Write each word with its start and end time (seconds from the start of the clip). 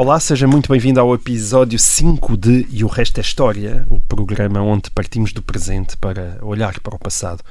Olá, 0.00 0.20
seja 0.20 0.46
muito 0.46 0.70
bem-vindo 0.70 1.00
ao 1.00 1.12
episódio 1.12 1.76
5 1.76 2.36
de 2.36 2.68
E 2.70 2.84
o 2.84 2.86
Resto 2.86 3.18
é 3.18 3.20
História, 3.20 3.84
o 3.90 3.98
programa 3.98 4.62
onde 4.62 4.92
partimos 4.92 5.32
do 5.32 5.42
presente 5.42 5.96
para 5.96 6.38
olhar 6.40 6.78
para 6.78 6.94
o 6.94 6.98
passado. 7.00 7.42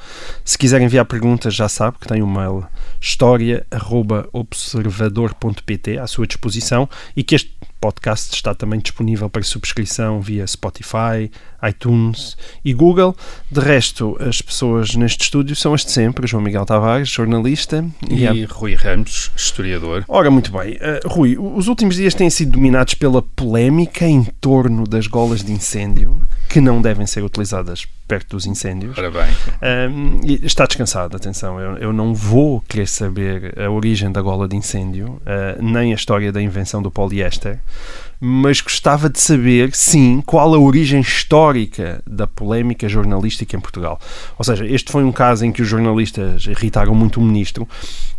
Se 0.46 0.58
quiser 0.58 0.80
enviar 0.80 1.04
perguntas, 1.04 1.54
já 1.54 1.68
sabe 1.68 1.98
que 2.00 2.08
tem 2.08 2.22
o 2.22 2.28
mail 2.28 2.66
história.observador.pt 3.02 5.98
à 5.98 6.08
sua 6.08 6.26
disposição 6.26 6.88
e 7.18 7.22
que 7.22 7.36
este 7.36 7.54
podcast 7.82 8.34
está 8.34 8.56
também 8.56 8.80
disponível 8.80 9.30
para 9.30 9.44
subscrição 9.44 10.22
via 10.22 10.48
Spotify, 10.48 11.30
iTunes 11.64 12.38
e 12.64 12.74
Google. 12.74 13.16
De 13.52 13.60
resto, 13.60 14.18
as 14.20 14.42
pessoas 14.42 14.96
neste 14.96 15.24
estúdio 15.24 15.56
são 15.56 15.74
as 15.74 15.86
de 15.86 15.92
sempre, 15.92 16.28
João 16.28 16.44
Miguel 16.44 16.66
Tavares, 16.66 17.10
jornalista, 17.10 17.86
E 18.10 18.28
a 18.28 18.34
Rui 18.50 18.76
Ramos, 18.76 19.32
historiador. 19.36 20.04
Ora, 20.08 20.30
muito 20.30 20.52
bem. 20.52 20.74
Uh, 20.76 21.08
Rui, 21.08 21.38
os 21.38 21.68
últimos 21.68 21.96
dias 21.96 22.14
têm 22.14 22.30
sido 22.30 22.52
dominados 22.52 22.94
pela 22.94 23.22
polémica 23.22 24.06
em 24.06 24.24
torno 24.24 24.86
das 24.86 25.08
golas 25.08 25.44
de 25.44 25.52
incêndio, 25.52 26.20
que 26.50 26.62
não 26.62 26.82
devem 26.82 27.06
ser 27.06 27.24
utilizadas 27.24 27.86
perto 28.08 28.38
dos 28.38 28.46
incêndios. 28.46 28.96
Bem, 28.96 29.12
Um, 29.92 30.22
e 30.24 30.46
está 30.46 30.66
descansado, 30.66 31.16
atenção, 31.16 31.60
eu, 31.60 31.78
eu 31.78 31.94
não 31.94 32.14
vou 32.14 32.62
querer 32.62 32.88
saber 32.88 33.54
a 33.60 33.70
origem 33.70 34.12
da 34.12 34.22
gola 34.22 34.48
de 34.48 34.56
incêndio, 34.56 35.22
uh, 35.22 35.62
nem 35.62 35.92
a 35.92 35.96
história 35.96 36.32
da 36.32 36.42
invenção 36.42 36.82
do 36.82 36.90
poliéster, 36.90 37.60
mas 38.20 38.62
gostava 38.62 39.10
de 39.10 39.20
saber, 39.20 39.76
sim, 39.76 40.22
qual 40.26 40.54
a 40.54 40.58
origem 40.58 41.02
histórica 41.02 42.02
da 42.06 42.26
polémica 42.26 42.90
jornalística 42.90 43.56
em 43.56 43.60
Portugal. 43.60 44.00
Ou 44.38 44.44
seja, 44.44 44.66
este 44.66 44.92
foi 44.92 45.04
um 45.04 45.12
caso 45.12 45.46
em 45.46 45.52
que 45.52 45.62
os 45.62 45.68
jornalistas 45.68 46.46
irritaram 46.46 46.96
muito 46.96 47.20
o 47.20 47.24
ministro, 47.24 47.68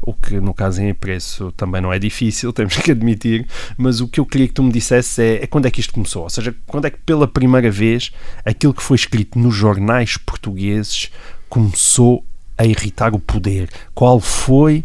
o 0.01 0.15
que 0.15 0.41
no 0.41 0.55
caso 0.55 0.81
em 0.81 0.95
preço 0.95 1.53
também 1.53 1.81
não 1.81 1.93
é 1.93 1.99
difícil, 1.99 2.53
temos 2.55 2.77
que 2.77 2.93
admitir, 2.93 3.47
mas 3.77 4.01
o 4.01 4.09
que 4.09 4.21
eu 4.21 4.27
queria 4.27 4.47
que 4.47 4.55
tu 4.55 4.63
me 4.63 4.73
dissesse 4.73 5.23
é, 5.23 5.45
é 5.45 5.47
quando 5.47 5.67
é 5.67 5.71
que 5.71 5.81
isto 5.81 5.93
começou? 5.93 6.23
Ou 6.23 6.31
seja, 6.31 6.55
quando 6.67 6.87
é 6.87 6.91
que 6.91 6.99
pela 6.99 7.27
primeira 7.27 7.71
vez 7.71 8.13
aquilo 8.45 8.75
que 8.75 8.83
foi 8.83 8.97
escrito 8.97 9.39
nos 9.39 9.55
jornais 9.55 10.17
portugueses 10.17 11.11
começou 11.49 12.25
a 12.57 12.65
irritar 12.65 13.15
o 13.15 13.19
poder? 13.19 13.69
Qual 13.95 14.21
foi 14.21 14.85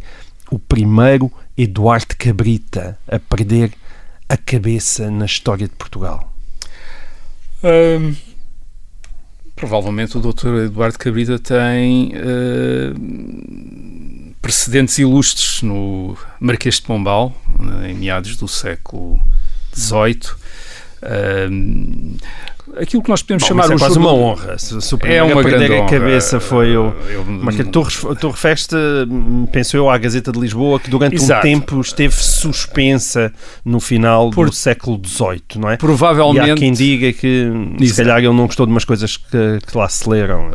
o 0.49 0.57
primeiro 0.57 1.31
Eduardo 1.57 2.15
Cabrita 2.17 2.97
a 3.07 3.19
perder 3.19 3.71
a 4.33 4.37
cabeça 4.37 5.11
na 5.11 5.25
história 5.25 5.67
de 5.67 5.75
Portugal? 5.75 6.33
hum, 7.63 8.15
provavelmente 9.55 10.17
o 10.17 10.19
Dr. 10.19 10.65
Eduardo 10.65 10.97
Cabrita 10.97 11.37
tem 11.37 12.13
hum, 12.97 14.33
precedentes 14.41 14.97
ilustres 14.97 15.61
no 15.61 16.17
Marquês 16.39 16.75
de 16.75 16.81
Pombal, 16.81 17.31
em 17.87 17.93
meados 17.93 18.35
do 18.35 18.47
século 18.47 19.21
XVIII. 19.75 20.42
Hum, 21.51 22.15
aquilo 22.77 23.03
que 23.03 23.09
nós 23.09 23.21
podemos 23.21 23.43
Bom, 23.43 23.47
chamar 23.49 23.71
é 23.71 23.75
o 23.75 23.79
quase 23.79 23.95
jogo- 23.95 24.07
uma 24.07 24.13
honra. 24.15 24.57
Se, 24.57 24.81
se 24.81 24.93
o 24.93 24.97
É 24.97 24.99
primeiro 24.99 25.25
uma 25.27 25.41
a 25.41 25.43
perder 25.43 25.57
grande 25.67 25.73
a 25.73 25.83
honra. 25.83 25.89
cabeça 25.89 26.39
foi 26.39 26.77
o. 26.77 26.93
Eu- 27.09 27.25
Mas 27.25 27.55
que 27.55 27.63
tu, 27.65 27.83
tu 28.15 28.29
referes-te, 28.29 28.75
hum, 28.75 29.45
penso 29.51 29.75
eu, 29.77 29.89
à 29.89 29.97
Gazeta 29.97 30.31
de 30.31 30.39
Lisboa, 30.39 30.79
que 30.79 30.89
durante 30.89 31.13
um 31.19 31.23
Exato. 31.23 31.41
tempo 31.41 31.81
esteve 31.81 32.15
suspensa 32.15 33.31
no 33.65 33.79
final 33.79 34.29
Por- 34.31 34.49
do 34.49 34.55
século 34.55 34.99
XVIII, 35.05 35.41
não 35.59 35.69
é? 35.69 35.73
E 35.73 35.77
Provavelmente 35.77 36.51
há 36.51 36.55
quem 36.55 36.71
diga 36.71 37.11
que 37.13 37.51
se 37.79 37.83
Exato. 37.83 38.01
calhar 38.07 38.19
ele 38.19 38.33
não 38.33 38.45
gostou 38.45 38.65
de 38.65 38.71
umas 38.71 38.85
coisas 38.85 39.17
que, 39.17 39.59
que 39.65 39.77
lá 39.77 39.87
se 39.89 40.09
leram. 40.09 40.51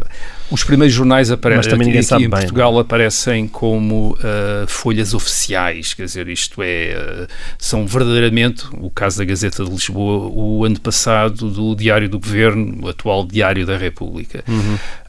Os 0.50 0.64
primeiros 0.64 0.94
jornais 0.94 1.30
aparecem 1.30 1.74
aqui 1.74 2.02
sabe 2.02 2.24
em 2.24 2.28
bem, 2.28 2.40
Portugal 2.40 2.78
aparecem 2.78 3.46
como 3.46 4.16
ah, 4.22 4.64
folhas 4.66 5.12
oficiais, 5.14 5.94
quer 5.94 6.04
dizer, 6.04 6.28
isto 6.28 6.62
é, 6.62 6.94
ah, 6.94 7.26
são 7.58 7.86
verdadeiramente, 7.86 8.64
o 8.72 8.90
caso 8.90 9.18
da 9.18 9.24
Gazeta 9.24 9.64
de 9.64 9.70
Lisboa, 9.70 10.30
o 10.32 10.64
ano 10.64 10.80
passado 10.80 11.50
do 11.50 11.74
Diário 11.74 12.08
do 12.08 12.18
Governo, 12.18 12.86
o 12.86 12.88
atual 12.88 13.26
Diário 13.26 13.66
da 13.66 13.76
República. 13.76 14.42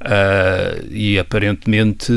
Ah, 0.02 0.76
e 0.90 1.18
aparentemente 1.18 2.12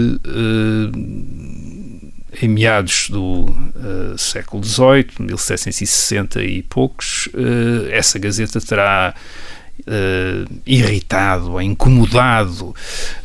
em 2.40 2.48
meados 2.48 3.08
do 3.10 3.46
ah, 3.76 4.16
século 4.16 4.64
XVIII, 4.64 5.06
1760 5.20 6.42
e 6.42 6.62
poucos, 6.62 7.28
ah, 7.34 7.88
essa 7.90 8.18
Gazeta 8.18 8.60
terá 8.60 9.14
eh, 9.86 10.44
irritado, 10.66 11.60
incomodado 11.60 12.74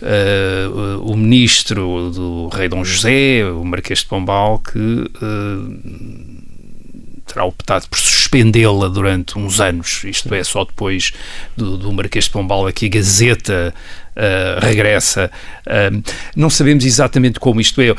eh, 0.01 0.68
o 1.01 1.16
ministro 1.16 2.12
do 2.12 2.47
rei 2.47 2.68
Dom 2.68 2.84
José, 2.84 3.45
o 3.45 3.63
Marquês 3.63 4.00
de 4.00 4.06
Pombal, 4.06 4.59
que 4.59 5.12
eh, 5.22 6.38
terá 7.28 7.45
optado 7.45 7.88
por 7.90 8.00
suspendê-la 8.00 8.88
durante 8.88 9.38
uns 9.38 9.59
anos. 9.59 10.03
Isto 10.03 10.34
é, 10.34 10.44
só 10.44 10.63
depois 10.66 11.12
do, 11.56 11.78
do 11.78 11.94
Marquês 11.94 12.25
de 12.25 12.31
Pombal 12.31 12.68
é 12.68 12.72
que 12.72 12.88
a 12.88 12.89
Gazeta 12.89 13.74
eh, 14.19 14.57
regressa. 14.59 15.29
Eh, 15.66 15.91
não 16.35 16.50
sabemos 16.50 16.83
exatamente 16.83 17.39
como 17.39 17.61
isto 17.61 17.79
é. 17.81 17.91
A, 17.91 17.94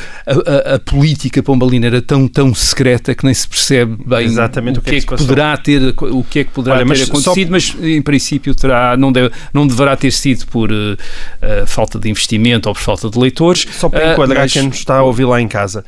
a- 0.73 0.75
a 0.75 0.79
política 0.81 1.41
pombalina 1.43 1.87
era 1.87 2.03
tão, 2.03 2.27
tão 2.27 2.53
secreta 2.55 3.15
que 3.15 3.25
nem 3.25 3.33
se 3.33 3.47
percebe 3.47 3.97
bem 4.05 4.27
Exatamente 4.27 4.81
o 4.81 4.83
que, 4.83 4.97
é 4.97 5.01
que 5.01 5.07
passou. 5.07 5.27
poderá 5.29 5.57
ter, 5.57 5.95
o 5.97 6.25
que 6.25 6.41
é 6.41 6.45
que 6.45 6.51
poderá 6.51 6.77
Olha, 6.77 6.85
mas 6.85 6.99
ter 6.99 7.07
só- 7.07 7.13
acontecido, 7.13 7.51
mas 7.53 7.75
em 7.81 8.03
princípio 8.03 8.55
terá, 8.55 8.97
não, 8.97 9.13
deve, 9.13 9.31
não 9.55 9.65
deverá 9.67 9.97
ter 9.97 10.11
sido 10.11 10.45
por 10.49 10.71
eh, 10.73 11.65
falta 11.67 11.99
de 11.99 12.11
investimento 12.11 12.69
ou 12.69 12.75
por 12.75 12.81
falta 12.81 13.09
de 13.09 13.17
leitores. 13.19 13.65
Só 13.71 13.89
para 13.89 14.13
enquadrar 14.13 14.43
mas- 14.43 14.53
quem 14.53 14.63
nos 14.65 14.77
está 14.77 14.97
a 14.97 15.03
ouvir 15.05 15.25
lá 15.25 15.41
em 15.41 15.47
casa, 15.49 15.85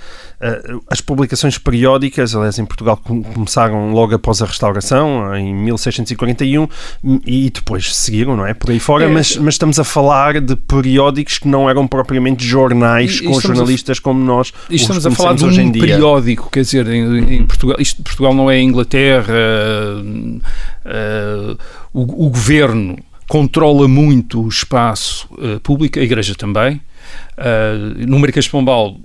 as 0.89 1.01
publicações 1.03 1.59
periódicas, 1.59 2.35
aliás, 2.35 2.59
em 2.59 2.65
Portugal 2.65 2.97
com- 2.97 3.23
começaram 3.23 3.93
logo 3.93 4.15
após 4.15 4.41
a 4.41 4.47
restauração, 4.47 5.35
em 5.37 5.55
1641, 5.55 6.69
e 7.27 7.51
depois 7.51 7.95
seguiram, 7.95 8.37
não 8.37 8.47
é? 8.47 8.55
Por 8.55 8.71
aí 8.71 8.79
fora, 8.79 9.05
É. 9.05 9.09
mas, 9.09 9.37
mas 9.37 9.55
estamos 9.55 9.79
a 9.79 9.85
falar 9.85 10.20
de 10.41 10.55
periódicos 10.57 11.39
que 11.39 11.49
não 11.49 11.69
eram 11.71 11.87
propriamente 11.87 12.45
jornais 12.45 13.13
E- 13.13 13.25
e 13.25 13.27
com 13.27 13.31
estamos 13.33 13.39
a- 13.39 13.55
jornalistas 13.55 13.99
como 13.99 14.23
nós 14.23 14.53
os 14.69 14.81
estamos 14.83 15.07
a 15.07 15.11
falar 15.11 15.35
de 15.35 15.45
um 15.45 15.51
em 15.51 15.71
dia. 15.71 15.81
periódico, 15.83 16.51
quer 16.51 16.61
dizer, 16.63 16.87
em, 16.89 17.35
em 17.37 17.47
Portugal, 17.47 17.77
isto 17.79 18.03
Portugal 18.03 18.35
não 18.35 18.51
é 18.51 18.57
a 18.57 18.61
Inglaterra, 18.61 19.33
eh, 20.85 21.57
o, 21.93 22.27
o 22.27 22.31
governo 22.31 22.99
controla 23.29 23.87
muito 23.87 24.43
o 24.45 24.49
espaço 24.49 25.29
eh, 25.41 25.59
público, 25.63 25.99
a 25.99 26.03
Igreja 26.03 26.35
também. 26.35 26.81
Eh, 27.43 28.05
no 28.06 28.19
Marquês 28.19 28.45
de 28.45 28.51
Pombal, 28.51 28.99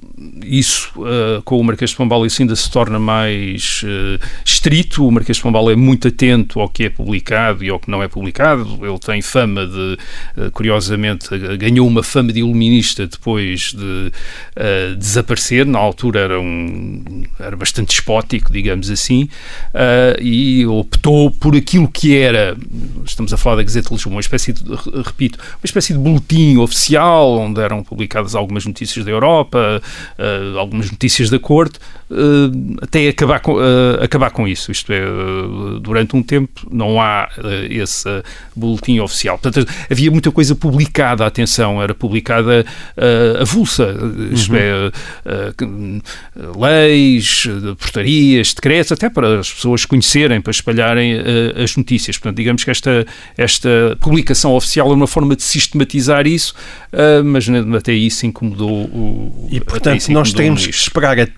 isso 0.43 0.91
eh, 1.05 1.41
com 1.45 1.57
o 1.57 1.63
Marquês 1.63 1.91
de 1.91 1.95
Pombal 1.95 2.25
isso 2.25 2.41
ainda 2.41 2.53
se 2.55 2.69
torna 2.69 2.99
mais 2.99 3.81
eh, 3.85 4.19
estrito. 4.43 5.07
O 5.07 5.11
Marquês 5.11 5.37
de 5.37 5.43
Pombal 5.43 5.71
é 5.71 5.75
muito 5.75 6.09
atento 6.09 6.59
ao 6.59 6.67
que 6.67 6.83
é 6.83 6.89
publicado 6.89 7.63
e 7.63 7.69
ao 7.69 7.79
que 7.79 7.89
não 7.89 8.03
é 8.03 8.09
publicado. 8.09 8.77
Ele 8.85 8.99
tem 8.99 9.21
fama 9.21 9.65
de, 9.65 9.97
eh, 10.37 10.49
curiosamente, 10.51 11.29
ganhou 11.57 11.87
uma 11.87 12.03
fama 12.03 12.33
de 12.33 12.39
iluminista 12.39 13.07
depois 13.07 13.73
de 13.73 14.11
desaparecer. 14.97 15.65
Na 15.65 15.79
altura 15.79 16.19
era, 16.19 16.39
um, 16.41 17.23
era 17.39 17.55
bastante 17.55 17.89
despótico, 17.89 18.51
digamos 18.51 18.89
assim, 18.89 19.29
e 20.19 20.65
optou 20.65 21.31
por 21.31 21.55
aquilo 21.55 21.87
que 21.87 22.17
era, 22.17 22.57
estamos 23.05 23.31
a 23.33 23.37
falar 23.37 23.57
da 23.57 23.63
Gazeta 23.63 23.89
de 23.89 23.93
Lisboa, 23.95 24.15
uma 24.15 24.21
espécie 24.21 24.53
de, 24.53 24.63
re- 24.63 25.01
repito, 25.05 25.37
uma 25.39 25.65
espécie 25.65 25.93
de 25.93 25.99
boletim 25.99 26.57
oficial 26.57 27.37
onde 27.37 27.61
eram 27.61 27.83
publicadas 27.83 28.24
algumas 28.33 28.65
notícias 28.65 29.05
da 29.05 29.11
Europa, 29.11 29.81
eh, 30.17 30.57
algumas 30.57 30.89
notícias 30.89 31.29
da 31.29 31.37
corte, 31.37 31.79
até 32.81 33.07
acabar 33.09 33.39
com, 33.39 33.59
eh, 33.59 34.03
acabar 34.03 34.29
com 34.31 34.47
isso. 34.47 34.71
Isto 34.71 34.93
é, 34.93 34.97
eh, 34.99 35.79
durante 35.81 36.15
um 36.15 36.21
tempo 36.23 36.67
não 36.71 37.01
há 37.01 37.27
eh, 37.43 37.67
esse 37.71 38.07
eh, 38.07 38.23
boletim 38.55 38.99
oficial. 38.99 39.37
Portanto, 39.39 39.67
havia 39.89 40.11
muita 40.11 40.31
coisa 40.31 40.55
publicada, 40.55 41.25
atenção, 41.25 41.81
era 41.81 41.93
publicada 41.93 42.65
eh, 42.97 43.37
avulsa, 43.41 43.95
isto 44.31 44.55
é, 44.55 44.91
eh, 45.25 45.53
que- 45.57 46.01
leis, 46.57 47.47
eh, 47.47 47.75
portarias, 47.75 48.53
decretos, 48.53 48.91
até 48.91 49.09
para 49.09 49.39
as 49.39 49.51
pessoas 49.51 49.85
conhecerem, 49.85 50.41
para 50.41 50.51
espalharem 50.51 51.13
eh, 51.13 51.63
as 51.63 51.75
notícias. 51.75 52.17
Portanto, 52.17 52.37
digamos 52.37 52.63
que 52.63 52.71
esta, 52.71 53.05
esta 53.37 53.97
publicação 53.99 54.53
oficial 54.55 54.91
é 54.91 54.93
uma 54.93 55.07
forma 55.07 55.35
de 55.35 55.43
sistematizar 55.43 56.27
isso, 56.27 56.53
eh, 56.91 57.21
mas 57.21 57.47
até 57.75 57.93
isso 57.93 58.25
incomodou 58.25 58.83
o. 58.85 59.47
E 59.51 59.59
portanto 59.59 60.07
nós 60.11 60.33
teremos 60.33 60.65
que 60.67 60.73
esperar 60.73 61.19
até 61.19 61.31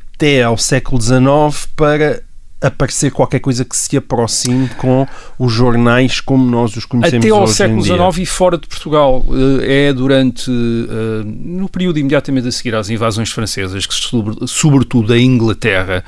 ao 0.45 0.57
século 0.57 1.01
XIX 1.01 1.67
para 1.75 2.21
aparecer 2.59 3.11
qualquer 3.11 3.39
coisa 3.39 3.63
que 3.63 3.77
se 3.77 3.95
aproxime 3.95 4.67
com 4.79 5.05
os 5.37 5.53
jornais 5.53 6.19
como 6.19 6.43
nós 6.49 6.75
os 6.75 6.85
conhecemos 6.85 7.23
Até 7.23 7.29
ao 7.31 7.43
hoje 7.43 7.53
século. 7.53 7.83
XIX 7.83 8.17
e 8.17 8.25
fora 8.25 8.57
de 8.57 8.65
Portugal. 8.67 9.23
Eh, 9.61 9.89
É 9.89 9.93
durante, 9.93 10.49
eh, 10.49 11.23
no 11.23 11.69
período 11.69 11.99
imediatamente 11.99 12.47
a 12.47 12.51
seguir 12.51 12.73
às 12.73 12.89
invasões 12.89 13.29
francesas, 13.29 13.85
que 13.85 13.93
sobre- 13.93 14.47
sobretudo 14.47 15.13
a 15.13 15.19
Inglaterra, 15.19 16.03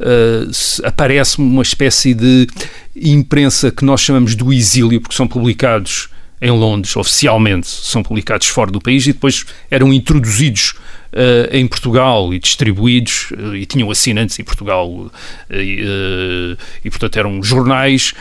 eh, 0.00 0.46
aparece 0.82 1.38
uma 1.38 1.62
espécie 1.62 2.14
de 2.14 2.48
imprensa 2.96 3.70
que 3.70 3.84
nós 3.84 4.00
chamamos 4.00 4.34
do 4.34 4.52
exílio, 4.52 5.00
porque 5.00 5.14
são 5.14 5.28
publicados 5.28 6.08
em 6.40 6.50
Londres, 6.50 6.96
oficialmente, 6.96 7.68
são 7.68 8.02
publicados 8.02 8.48
fora 8.48 8.72
do 8.72 8.80
país 8.80 9.06
e 9.06 9.12
depois 9.12 9.44
eram 9.70 9.92
introduzidos 9.92 10.74
eh, 11.12 11.50
em 11.52 11.66
Portugal 11.66 12.32
e 12.32 12.38
distribuídos 12.38 13.32
eh, 13.36 13.58
e 13.58 13.66
tinham 13.66 13.90
assinantes 13.90 14.38
em 14.38 14.44
Portugal 14.44 15.10
eh, 15.50 16.56
e, 16.84 16.90
portanto 16.90 17.18
eram 17.18 17.42
jornais 17.42 18.12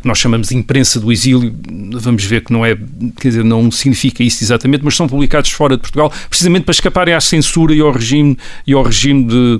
que 0.00 0.08
nós 0.08 0.18
chamamos 0.18 0.48
de 0.48 0.56
imprensa 0.56 0.98
do 0.98 1.12
exílio. 1.12 1.54
Vamos 1.94 2.24
ver 2.24 2.42
que 2.42 2.52
não 2.52 2.66
é 2.66 2.76
quer 3.20 3.28
dizer 3.28 3.44
não 3.44 3.70
significa 3.70 4.22
isso 4.22 4.42
exatamente 4.42 4.84
mas 4.84 4.96
são 4.96 5.06
publicados 5.08 5.50
fora 5.50 5.76
de 5.76 5.82
Portugal 5.82 6.12
precisamente 6.28 6.64
para 6.64 6.72
escaparem 6.72 7.14
à 7.14 7.20
censura 7.20 7.74
e 7.74 7.80
ao 7.80 7.92
regime 7.92 8.36
e 8.66 8.72
ao 8.72 8.82
regime 8.82 9.24
de, 9.24 9.58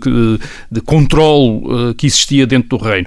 de 0.71 0.81
controle 0.81 1.63
eh, 1.91 1.95
que 1.97 2.07
existia 2.07 2.47
dentro 2.47 2.77
do 2.77 2.85
reino 2.85 3.07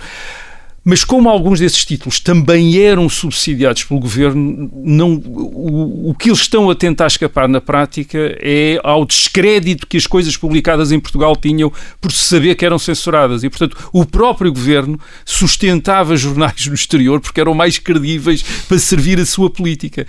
mas 0.87 1.03
como 1.03 1.27
alguns 1.27 1.59
desses 1.59 1.83
títulos 1.83 2.19
também 2.19 2.77
eram 2.77 3.09
subsidiados 3.09 3.83
pelo 3.83 3.99
governo, 3.99 4.69
não, 4.83 5.15
o, 5.15 6.11
o 6.11 6.13
que 6.13 6.29
eles 6.29 6.41
estão 6.41 6.69
a 6.69 6.75
tentar 6.75 7.07
escapar 7.07 7.49
na 7.49 7.59
prática 7.59 8.37
é 8.39 8.79
ao 8.83 9.03
descrédito 9.03 9.87
que 9.87 9.97
as 9.97 10.05
coisas 10.05 10.37
publicadas 10.37 10.91
em 10.91 10.99
Portugal 10.99 11.35
tinham 11.35 11.73
por 11.99 12.11
se 12.11 12.23
saber 12.25 12.53
que 12.53 12.63
eram 12.63 12.77
censuradas. 12.77 13.43
E, 13.43 13.49
portanto, 13.49 13.75
o 13.91 14.05
próprio 14.05 14.53
governo 14.53 14.99
sustentava 15.25 16.15
jornais 16.15 16.67
no 16.67 16.75
exterior 16.75 17.19
porque 17.19 17.41
eram 17.41 17.55
mais 17.55 17.79
credíveis 17.79 18.43
para 18.67 18.77
servir 18.77 19.19
a 19.19 19.25
sua 19.25 19.49
política. 19.49 20.05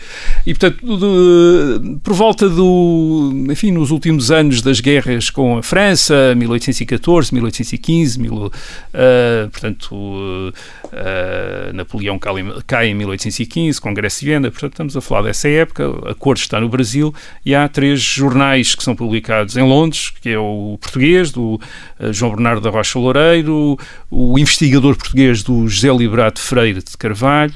E, 0.47 0.53
portanto, 0.53 0.99
de- 0.99 1.97
por 2.01 2.13
volta 2.13 2.51
do. 2.51 3.33
Enfim, 3.51 3.71
nos 3.71 3.91
últimos 3.91 4.31
anos 4.31 4.61
das 4.61 4.81
guerras 4.81 5.31
com 5.31 5.57
a 5.57 5.63
França, 5.63 6.35
1814, 6.35 7.33
1815, 7.33 8.21
mil, 8.21 8.53
ah, 8.93 9.49
portanto. 9.51 9.95
Uh, 9.95 10.53
Napoleão 11.75 12.19
cai, 12.67 12.89
em 12.89 12.95
1815, 12.95 13.81
Congresso 13.81 14.21
de 14.21 14.27
Viena, 14.27 14.51
portanto 14.51 14.73
estamos 14.73 14.97
a 14.97 15.01
falar 15.01 15.23
dessa 15.23 15.49
época, 15.49 15.89
a 16.11 16.15
Corte 16.15 16.43
está 16.43 16.61
no 16.61 16.69
Brasil 16.69 17.15
e 17.45 17.55
há 17.55 17.69
três 17.69 18.01
jornais 18.01 18.75
que 18.75 18.83
são 18.83 18.95
publicados 18.95 19.57
em 19.57 19.63
Londres, 19.63 20.13
que 20.21 20.31
é 20.31 20.39
o 20.39 20.79
português, 20.81 21.31
do 21.31 21.55
uh, 21.55 22.13
João 22.13 22.33
Bernardo 22.33 22.61
da 22.61 22.71
Rocha 22.71 22.99
Loureiro, 22.99 23.79
o 24.11 24.39
investigador 24.39 24.97
português 24.97 25.43
do 25.43 25.69
José 25.69 25.93
Liberato 25.93 26.41
Freire 26.41 26.83
de 26.83 26.97
Carvalho, 26.97 27.55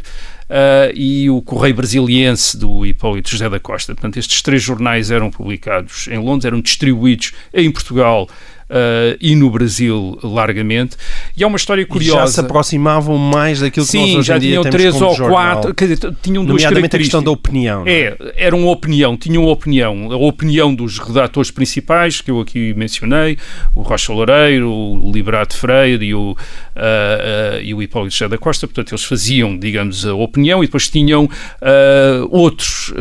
Uh, 0.50 0.90
e 0.96 1.30
o 1.30 1.40
Correio 1.40 1.76
Brasiliense 1.76 2.58
do 2.58 2.84
Hipólito 2.84 3.30
José 3.30 3.48
da 3.48 3.60
Costa. 3.60 3.94
Portanto, 3.94 4.16
estes 4.16 4.42
três 4.42 4.60
jornais 4.60 5.08
eram 5.08 5.30
publicados 5.30 6.08
em 6.08 6.18
Londres, 6.18 6.44
eram 6.44 6.60
distribuídos 6.60 7.30
em 7.54 7.70
Portugal 7.70 8.28
uh, 8.70 9.16
e 9.20 9.34
no 9.34 9.50
Brasil 9.50 10.18
largamente. 10.22 10.96
E 11.36 11.42
há 11.42 11.46
uma 11.46 11.56
história 11.56 11.82
E 11.82 11.86
curiosa. 11.86 12.20
já 12.20 12.26
se 12.28 12.40
aproximavam 12.40 13.18
mais 13.18 13.60
daquilo 13.60 13.86
que 13.86 13.96
nós 13.96 14.08
Sim, 14.08 14.18
hoje 14.18 14.28
já 14.28 14.36
em 14.36 14.40
dia 14.40 14.50
tinham 14.50 14.64
três 14.64 15.00
ou 15.00 15.16
quatro, 15.16 15.74
quer 15.74 15.88
dizer, 15.88 16.14
tinham 16.22 16.44
duas 16.44 16.62
Nomeadamente 16.62 16.96
a 16.96 16.98
questão 16.98 17.22
da 17.22 17.30
opinião. 17.30 17.84
é? 17.86 17.90
É, 17.90 18.16
era 18.36 18.56
uma 18.56 18.70
opinião, 18.70 19.16
tinham 19.16 19.46
opinião. 19.46 20.12
A 20.12 20.16
opinião 20.16 20.74
dos 20.74 20.98
redatores 20.98 21.50
principais, 21.50 22.20
que 22.20 22.30
eu 22.30 22.40
aqui 22.40 22.72
mencionei, 22.74 23.36
o 23.74 23.82
Rocha 23.82 24.12
Loureiro, 24.12 24.70
o 24.70 25.10
Liberato 25.12 25.56
Freire 25.56 26.04
e 26.04 26.14
o, 26.14 26.36
e 27.62 27.74
o 27.74 27.82
Hipólito 27.82 28.12
José 28.14 28.28
da 28.28 28.38
Costa. 28.38 28.66
Portanto, 28.66 28.92
eles 28.92 29.04
faziam, 29.04 29.56
digamos, 29.58 30.06
a 30.06 30.14
opinião 30.14 30.62
e 30.62 30.66
depois 30.66 30.88
tinham 30.88 31.28
ah, 31.60 32.24
outros 32.30 32.92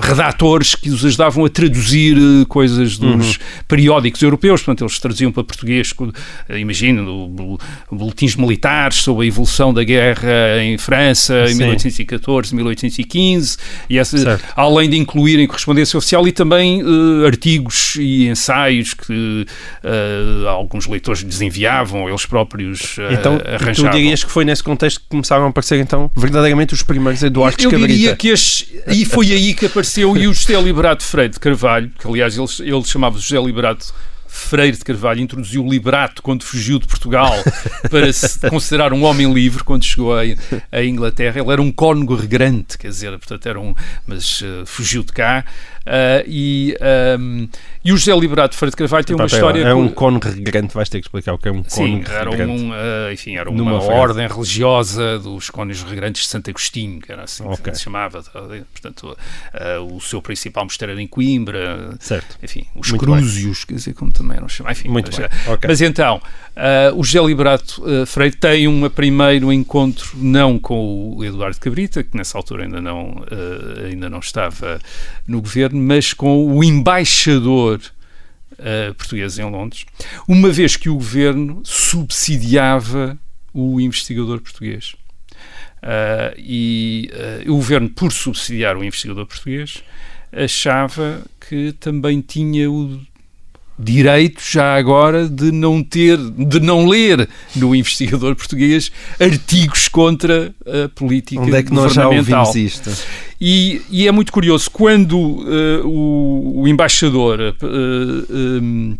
redatores 0.00 0.74
que 0.74 0.90
os 0.90 1.04
ajudavam 1.04 1.44
a 1.44 1.48
traduzir 1.48 2.16
eh, 2.16 2.44
coisas 2.48 2.96
dos 2.98 3.38
periódicos 3.68 4.22
europeus. 4.22 4.62
Portanto, 4.62 4.84
eles 4.84 4.98
traduziam 4.98 5.32
para 5.32 5.44
português, 5.44 5.92
co- 5.92 6.12
eh, 6.48 6.58
imagina, 6.58 7.02
o 7.02 7.28
bol- 7.28 7.58
boletins 7.90 8.36
militares 8.36 8.96
sobre 8.98 9.24
a 9.24 9.28
evolução 9.28 9.72
da 9.72 9.82
guerra 9.84 10.62
em 10.62 10.76
França 10.78 11.44
em 11.44 11.54
Sim. 11.54 11.58
1814, 11.64 12.54
1815, 12.54 13.56
e 13.90 13.98
essa, 13.98 14.40
além 14.54 14.88
de 14.90 14.96
incluírem 14.96 15.46
correspondência 15.46 15.96
oficial 15.98 16.26
e 16.26 16.32
também 16.32 16.80
eh, 16.80 17.26
artigos 17.26 17.96
e 17.96 18.26
ensaios 18.28 18.94
que 18.94 19.46
eh, 19.82 20.48
alguns 20.48 20.86
leitores 20.86 21.22
lhes 21.22 21.40
enviavam, 21.40 22.08
eles 22.08 22.26
próprios 22.26 22.96
eh, 22.98 23.15
Então, 23.18 23.38
tu 23.38 23.48
arranjavam. 23.48 23.90
dirias 23.92 24.24
que 24.24 24.30
foi 24.30 24.44
nesse 24.44 24.62
contexto 24.62 25.00
que 25.00 25.06
começaram 25.08 25.44
a 25.46 25.48
aparecer, 25.48 25.78
então, 25.80 26.10
verdadeiramente 26.16 26.74
os 26.74 26.82
primeiros 26.82 27.22
Eduardo 27.22 27.56
Eu 27.62 27.70
diria 27.70 27.86
Escabrita. 27.86 28.16
que 28.16 28.28
este, 28.28 28.82
e 28.88 29.04
foi 29.04 29.32
aí 29.32 29.54
que 29.54 29.66
apareceu 29.66 30.16
e 30.16 30.26
o 30.26 30.32
José 30.32 30.60
Liberato 30.60 31.04
Freire 31.04 31.32
de 31.32 31.40
Carvalho, 31.40 31.90
que 31.98 32.06
aliás 32.06 32.36
ele, 32.36 32.46
ele 32.60 32.84
chamava 32.84 33.18
José 33.18 33.40
Liberato 33.40 33.92
Freire 34.36 34.76
de 34.76 34.84
Carvalho, 34.84 35.20
introduziu 35.20 35.64
o 35.64 35.70
liberato 35.70 36.22
quando 36.22 36.44
fugiu 36.44 36.78
de 36.78 36.86
Portugal 36.86 37.32
para 37.90 38.12
se 38.12 38.38
considerar 38.50 38.92
um 38.92 39.02
homem 39.02 39.32
livre 39.32 39.64
quando 39.64 39.84
chegou 39.84 40.14
a, 40.14 40.20
a 40.70 40.84
Inglaterra. 40.84 41.40
Ele 41.40 41.50
era 41.50 41.62
um 41.62 41.72
cônego 41.72 42.14
regrante, 42.14 42.76
quer 42.76 42.88
dizer, 42.88 43.10
portanto 43.12 43.46
era 43.46 43.58
um, 43.58 43.74
mas 44.06 44.42
eh, 44.44 44.64
fugiu 44.66 45.02
de 45.02 45.12
cá. 45.12 45.44
Ah, 45.86 46.24
e, 46.26 46.76
ahm, 46.80 47.46
e 47.84 47.92
o 47.92 47.96
José 47.96 48.12
Liberato 48.18 48.56
Freire 48.56 48.72
de 48.72 48.76
Carvalho 48.76 49.04
tem 49.04 49.14
uma 49.14 49.26
história... 49.26 49.62
É 49.62 49.72
um 49.72 49.88
cone 49.88 50.18
regrante, 50.20 50.74
vais 50.74 50.88
ter 50.88 50.98
que 51.00 51.06
explicar 51.06 51.34
o 51.34 51.38
que 51.38 51.48
é 51.48 51.52
um 51.52 51.62
cone 51.62 51.68
Sim, 51.68 52.04
era, 52.12 52.30
um, 52.30 52.74
eh, 52.74 53.12
enfim, 53.12 53.36
era 53.36 53.48
uma 53.48 53.80
ordem 53.80 54.26
religiosa 54.26 55.20
dos 55.20 55.48
cônegos 55.50 55.84
regrantes 55.84 56.22
de 56.22 56.28
Santo 56.28 56.50
Agostinho, 56.50 57.00
que 57.00 57.12
era 57.12 57.22
assim 57.22 57.44
Ok. 57.44 57.70
que 57.70 57.78
se 57.78 57.84
chamava. 57.84 58.22
tá, 58.24 58.42
Portanto, 58.72 59.16
eh, 59.54 59.78
o 59.78 60.00
seu 60.00 60.20
principal 60.20 60.64
mosteiro 60.64 60.92
era 60.92 61.00
em 61.00 61.06
Coimbra, 61.06 61.94
Certo. 62.00 62.36
enfim, 62.42 62.66
os 62.74 62.90
Muito 62.90 63.04
Crúzios, 63.04 63.64
quer 63.64 63.74
dizer, 63.74 63.94
como 63.94 64.10
também 64.10 64.36
eram 64.36 64.48
chamados. 64.48 64.80
Enfim, 64.80 64.88
Muito 64.88 65.06
mas, 65.12 65.18
bem, 65.18 65.28
eh, 65.46 65.52
ok. 65.52 65.68
mas 65.68 65.80
então, 65.80 66.20
eh, 66.56 66.90
o 66.94 67.04
José 67.04 67.20
Liberato 67.24 67.84
eh, 67.86 68.04
Freire 68.06 68.34
tem 68.34 68.66
um 68.66 68.88
primeiro 68.90 69.52
encontro 69.52 70.10
não 70.16 70.58
com 70.58 71.14
o 71.16 71.24
Eduardo 71.24 71.60
Cabrita, 71.60 72.02
que 72.02 72.16
nessa 72.16 72.36
altura 72.36 72.64
ainda 72.64 72.80
não, 72.80 73.24
eh, 73.30 73.90
ainda 73.90 74.08
não 74.10 74.18
estava 74.18 74.80
no 75.26 75.40
governo, 75.40 75.75
mas 75.80 76.12
com 76.12 76.46
o 76.46 76.64
embaixador 76.64 77.80
eh, 78.58 78.92
português 78.96 79.38
em 79.38 79.44
Londres, 79.44 79.84
uma 80.26 80.50
vez 80.50 80.76
que 80.76 80.88
o 80.88 80.94
governo 80.94 81.60
subsidiava 81.64 83.18
o 83.52 83.80
investigador 83.80 84.40
português. 84.40 84.94
Ah, 85.82 86.34
e 86.36 87.10
ah, 87.12 87.50
o 87.50 87.56
governo, 87.56 87.88
por 87.88 88.12
subsidiar 88.12 88.76
o 88.76 88.84
investigador 88.84 89.26
português, 89.26 89.82
achava 90.32 91.22
que 91.48 91.72
também 91.78 92.20
tinha 92.20 92.70
o 92.70 93.00
direito 93.78 94.42
já 94.42 94.74
agora 94.74 95.28
de 95.28 95.52
não 95.52 95.82
ter, 95.82 96.16
de 96.16 96.60
não 96.60 96.86
ler 96.86 97.28
no 97.54 97.74
investigador 97.74 98.34
português 98.34 98.90
artigos 99.20 99.86
contra 99.86 100.54
a 100.66 100.88
política 100.88 101.42
Onde 101.42 101.56
é 101.56 101.62
que 101.62 101.72
nós 101.72 101.92
já 101.92 102.08
ouvimos 102.08 102.54
isto? 102.54 102.90
E, 103.40 103.82
e 103.90 104.08
é 104.08 104.12
muito 104.12 104.32
curioso, 104.32 104.70
quando 104.70 105.44
eh, 105.46 105.82
o, 105.84 106.62
o 106.62 106.68
embaixador 106.68 107.40
eh, 107.40 107.54
eh, 107.62 108.96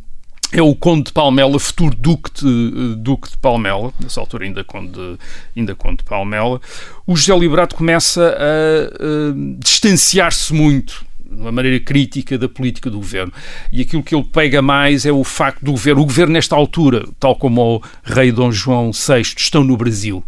é 0.52 0.62
o 0.62 0.74
Conde 0.74 1.04
de 1.04 1.12
Palmela, 1.12 1.58
futuro 1.58 1.94
Duque 1.96 2.30
de, 2.34 2.46
eh, 2.46 2.94
Duque 2.96 3.30
de 3.30 3.36
Palmela, 3.38 3.92
nessa 4.00 4.20
altura 4.20 4.44
ainda 4.44 4.62
Conde, 4.62 5.18
ainda 5.56 5.74
Conde 5.74 5.98
de 5.98 6.04
Palmela, 6.04 6.60
o 7.06 7.16
José 7.16 7.36
Liberato 7.36 7.74
começa 7.74 8.22
a, 8.22 8.34
eh, 8.34 9.32
distanciar-se 9.58 10.52
muito 10.52 11.04
de 11.30 11.40
uma 11.40 11.50
maneira 11.50 11.80
crítica 11.80 12.38
da 12.38 12.48
política 12.48 12.88
do 12.88 12.98
governo. 12.98 13.32
E 13.72 13.80
aquilo 13.80 14.02
que 14.02 14.14
ele 14.14 14.24
pega 14.24 14.62
mais 14.62 15.04
é 15.04 15.12
o 15.12 15.24
facto 15.24 15.64
do 15.64 15.72
governo, 15.72 16.02
o 16.02 16.06
governo 16.06 16.34
nesta 16.34 16.54
altura, 16.54 17.06
tal 17.18 17.34
como 17.34 17.76
o 17.76 17.82
rei 18.04 18.30
Dom 18.30 18.52
João 18.52 18.92
VI, 18.92 19.22
estão 19.36 19.64
no 19.64 19.76
Brasil. 19.76 20.22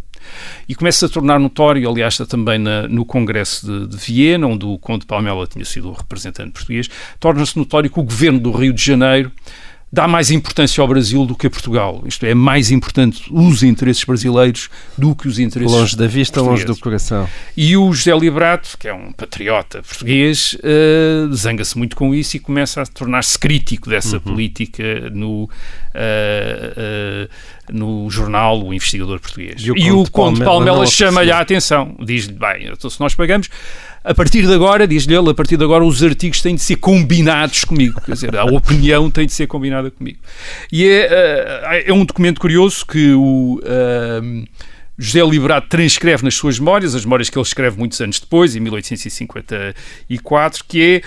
E 0.67 0.75
começa 0.75 1.05
a 1.05 1.09
tornar 1.09 1.39
notório, 1.39 1.89
aliás, 1.89 2.13
está 2.13 2.25
também 2.25 2.57
na- 2.59 2.87
no 2.87 3.03
Congresso 3.05 3.65
de, 3.65 3.87
de 3.87 3.97
Viena, 3.97 4.47
onde 4.47 4.65
o 4.65 4.77
Conde 4.77 5.01
de 5.01 5.05
Palmela 5.07 5.47
tinha 5.47 5.65
sido 5.65 5.89
o 5.89 5.93
representante 5.93 6.51
português, 6.51 6.89
torna-se 7.19 7.57
notório 7.57 7.89
que 7.89 7.99
o 7.99 8.03
governo 8.03 8.39
do 8.39 8.51
Rio 8.51 8.73
de 8.73 8.83
Janeiro 8.83 9.31
dá 9.91 10.07
mais 10.07 10.29
importância 10.29 10.81
ao 10.81 10.87
Brasil 10.87 11.25
do 11.25 11.35
que 11.35 11.47
a 11.47 11.49
Portugal. 11.49 12.03
Isto 12.05 12.25
é, 12.25 12.31
é 12.31 12.35
mais 12.35 12.69
importante 12.71 13.23
os 13.31 13.63
interesses 13.63 14.03
brasileiros 14.03 14.69
do 14.97 15.15
que 15.15 15.27
os 15.27 15.39
interesses 15.39 15.71
Longe 15.75 15.97
da 15.97 16.07
vista, 16.07 16.41
longe 16.41 16.65
do 16.65 16.77
coração. 16.77 17.27
E 17.57 17.75
o 17.75 17.91
José 17.91 18.15
Liberato, 18.15 18.77
que 18.77 18.87
é 18.87 18.93
um 18.93 19.11
patriota 19.11 19.81
português, 19.81 20.55
eh, 20.63 21.27
zanga-se 21.33 21.77
muito 21.77 21.95
com 21.95 22.13
isso 22.13 22.37
e 22.37 22.39
começa 22.39 22.81
a 22.81 22.85
tornar-se 22.85 23.37
crítico 23.37 23.89
dessa 23.89 24.17
Uhum. 24.17 24.21
política 24.21 25.09
no, 25.11 25.49
eh, 25.93 26.73
eh, 26.77 27.29
no 27.71 28.09
jornal 28.09 28.63
O 28.63 28.73
Investigador 28.73 29.19
Português. 29.19 29.61
E 29.61 29.71
o 29.71 29.75
Conde 29.75 30.11
Conde 30.11 30.39
de 30.39 30.45
Palmela 30.45 30.85
chama-lhe 30.85 31.31
a 31.31 31.39
atenção, 31.39 31.95
diz-lhe, 31.99 32.33
bem, 32.33 32.69
então 32.71 32.89
se 32.89 32.99
nós 32.99 33.15
pagamos, 33.15 33.49
a 34.03 34.13
partir 34.13 34.45
de 34.45 34.53
agora, 34.53 34.87
diz-lhe 34.87 35.15
ele, 35.15 35.29
a 35.29 35.33
partir 35.33 35.57
de 35.57 35.63
agora 35.63 35.83
os 35.83 36.03
artigos 36.03 36.41
têm 36.41 36.55
de 36.55 36.61
ser 36.61 36.77
combinados 36.77 37.63
comigo, 37.63 37.99
quer 38.01 38.13
dizer, 38.13 38.35
a 38.35 38.45
opinião 38.45 39.11
tem 39.11 39.25
de 39.25 39.33
ser 39.33 39.47
combinada 39.47 39.91
comigo. 39.91 40.19
E 40.71 40.87
é, 40.87 41.83
é 41.87 41.93
um 41.93 42.05
documento 42.05 42.39
curioso 42.39 42.85
que 42.85 43.13
o. 43.13 43.61
Uh, 43.63 44.47
José 45.01 45.23
Liberato 45.23 45.69
transcreve 45.69 46.25
nas 46.25 46.35
suas 46.35 46.59
memórias, 46.59 46.93
as 46.93 47.05
memórias 47.05 47.29
que 47.29 47.37
ele 47.37 47.45
escreve 47.45 47.79
muitos 47.79 48.01
anos 48.01 48.19
depois, 48.19 48.53
em 48.53 48.59
1854, 48.59 50.65
que 50.67 50.83
é 50.83 51.01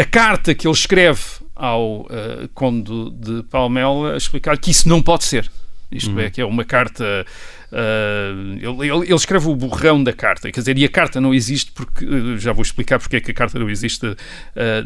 a 0.00 0.02
carta 0.02 0.54
que 0.54 0.66
ele 0.66 0.72
escreve 0.72 1.20
ao 1.54 2.00
uh, 2.00 2.48
Conde 2.54 3.10
de 3.10 3.42
Palmela 3.44 4.14
a 4.14 4.16
explicar 4.16 4.56
que 4.56 4.70
isso 4.70 4.88
não 4.88 5.02
pode 5.02 5.24
ser. 5.24 5.50
Isto 5.92 6.12
hum. 6.12 6.20
é, 6.20 6.30
que 6.30 6.40
é 6.40 6.44
uma 6.44 6.64
carta. 6.64 7.26
Uh, 7.74 8.52
ele, 8.56 8.88
ele, 8.88 9.04
ele, 9.06 9.14
escreve 9.14 9.48
o 9.48 9.56
borrão 9.56 10.04
da 10.04 10.12
carta, 10.12 10.52
quer 10.52 10.60
dizer, 10.60 10.78
e 10.78 10.84
a 10.84 10.88
carta 10.88 11.20
não 11.20 11.34
existe 11.34 11.72
porque. 11.72 12.04
Uh, 12.04 12.38
já 12.38 12.52
vou 12.52 12.62
explicar 12.62 13.00
porque 13.00 13.16
é 13.16 13.20
que 13.20 13.32
a 13.32 13.34
carta 13.34 13.58
não 13.58 13.68
existe 13.68 14.06
uh, 14.06 14.16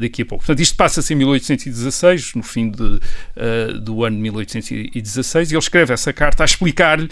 daqui 0.00 0.22
a 0.22 0.26
pouco. 0.26 0.44
Portanto, 0.44 0.62
isto 0.62 0.76
passa-se 0.76 1.12
em 1.12 1.16
1816, 1.18 2.34
no 2.34 2.42
fim 2.42 2.70
de, 2.70 3.00
do 3.80 4.04
ano 4.04 4.16
de 4.16 4.22
1816, 4.22 5.50
e 5.50 5.54
ele 5.54 5.58
escreve 5.58 5.92
essa 5.92 6.12
carta 6.12 6.42
a 6.42 6.46
explicar-lhe 6.46 7.08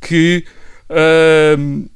que 0.00 0.44
Uh, 0.90 1.88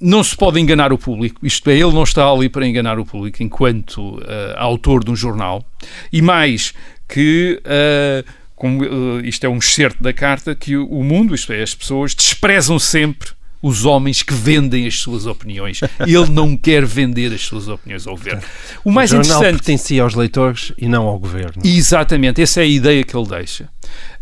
não 0.00 0.24
se 0.24 0.34
pode 0.34 0.58
enganar 0.58 0.92
o 0.94 0.98
público, 0.98 1.44
isto 1.46 1.68
é, 1.68 1.74
ele 1.74 1.92
não 1.92 2.04
está 2.04 2.26
ali 2.26 2.48
para 2.48 2.66
enganar 2.66 2.98
o 2.98 3.04
público 3.04 3.42
enquanto 3.42 4.16
uh, 4.16 4.22
autor 4.56 5.04
de 5.04 5.10
um 5.10 5.16
jornal, 5.16 5.62
e 6.10 6.22
mais 6.22 6.72
que, 7.06 7.60
uh, 7.66 8.39
como, 8.60 8.84
uh, 8.84 9.24
isto 9.24 9.42
é 9.42 9.48
um 9.48 9.56
excerto 9.56 10.02
da 10.02 10.12
carta, 10.12 10.54
que 10.54 10.76
o, 10.76 10.86
o 10.86 11.02
mundo, 11.02 11.34
isto 11.34 11.50
é, 11.50 11.62
as 11.62 11.74
pessoas, 11.74 12.14
desprezam 12.14 12.78
sempre 12.78 13.30
os 13.62 13.86
homens 13.86 14.22
que 14.22 14.34
vendem 14.34 14.86
as 14.86 14.98
suas 14.98 15.24
opiniões. 15.24 15.80
Ele 16.00 16.28
não 16.30 16.54
quer 16.58 16.84
vender 16.84 17.32
as 17.32 17.40
suas 17.40 17.68
opiniões 17.68 18.06
ao 18.06 18.14
governo. 18.14 18.42
O 18.84 18.90
mais 18.90 19.12
o 19.12 19.16
interessante 19.16 19.40
pertencia 19.40 20.02
aos 20.02 20.14
leitores 20.14 20.74
e 20.76 20.88
não 20.88 21.06
ao 21.06 21.18
governo. 21.18 21.62
Exatamente, 21.64 22.42
essa 22.42 22.60
é 22.60 22.64
a 22.64 22.66
ideia 22.66 23.02
que 23.02 23.16
ele 23.16 23.28
deixa. 23.28 23.70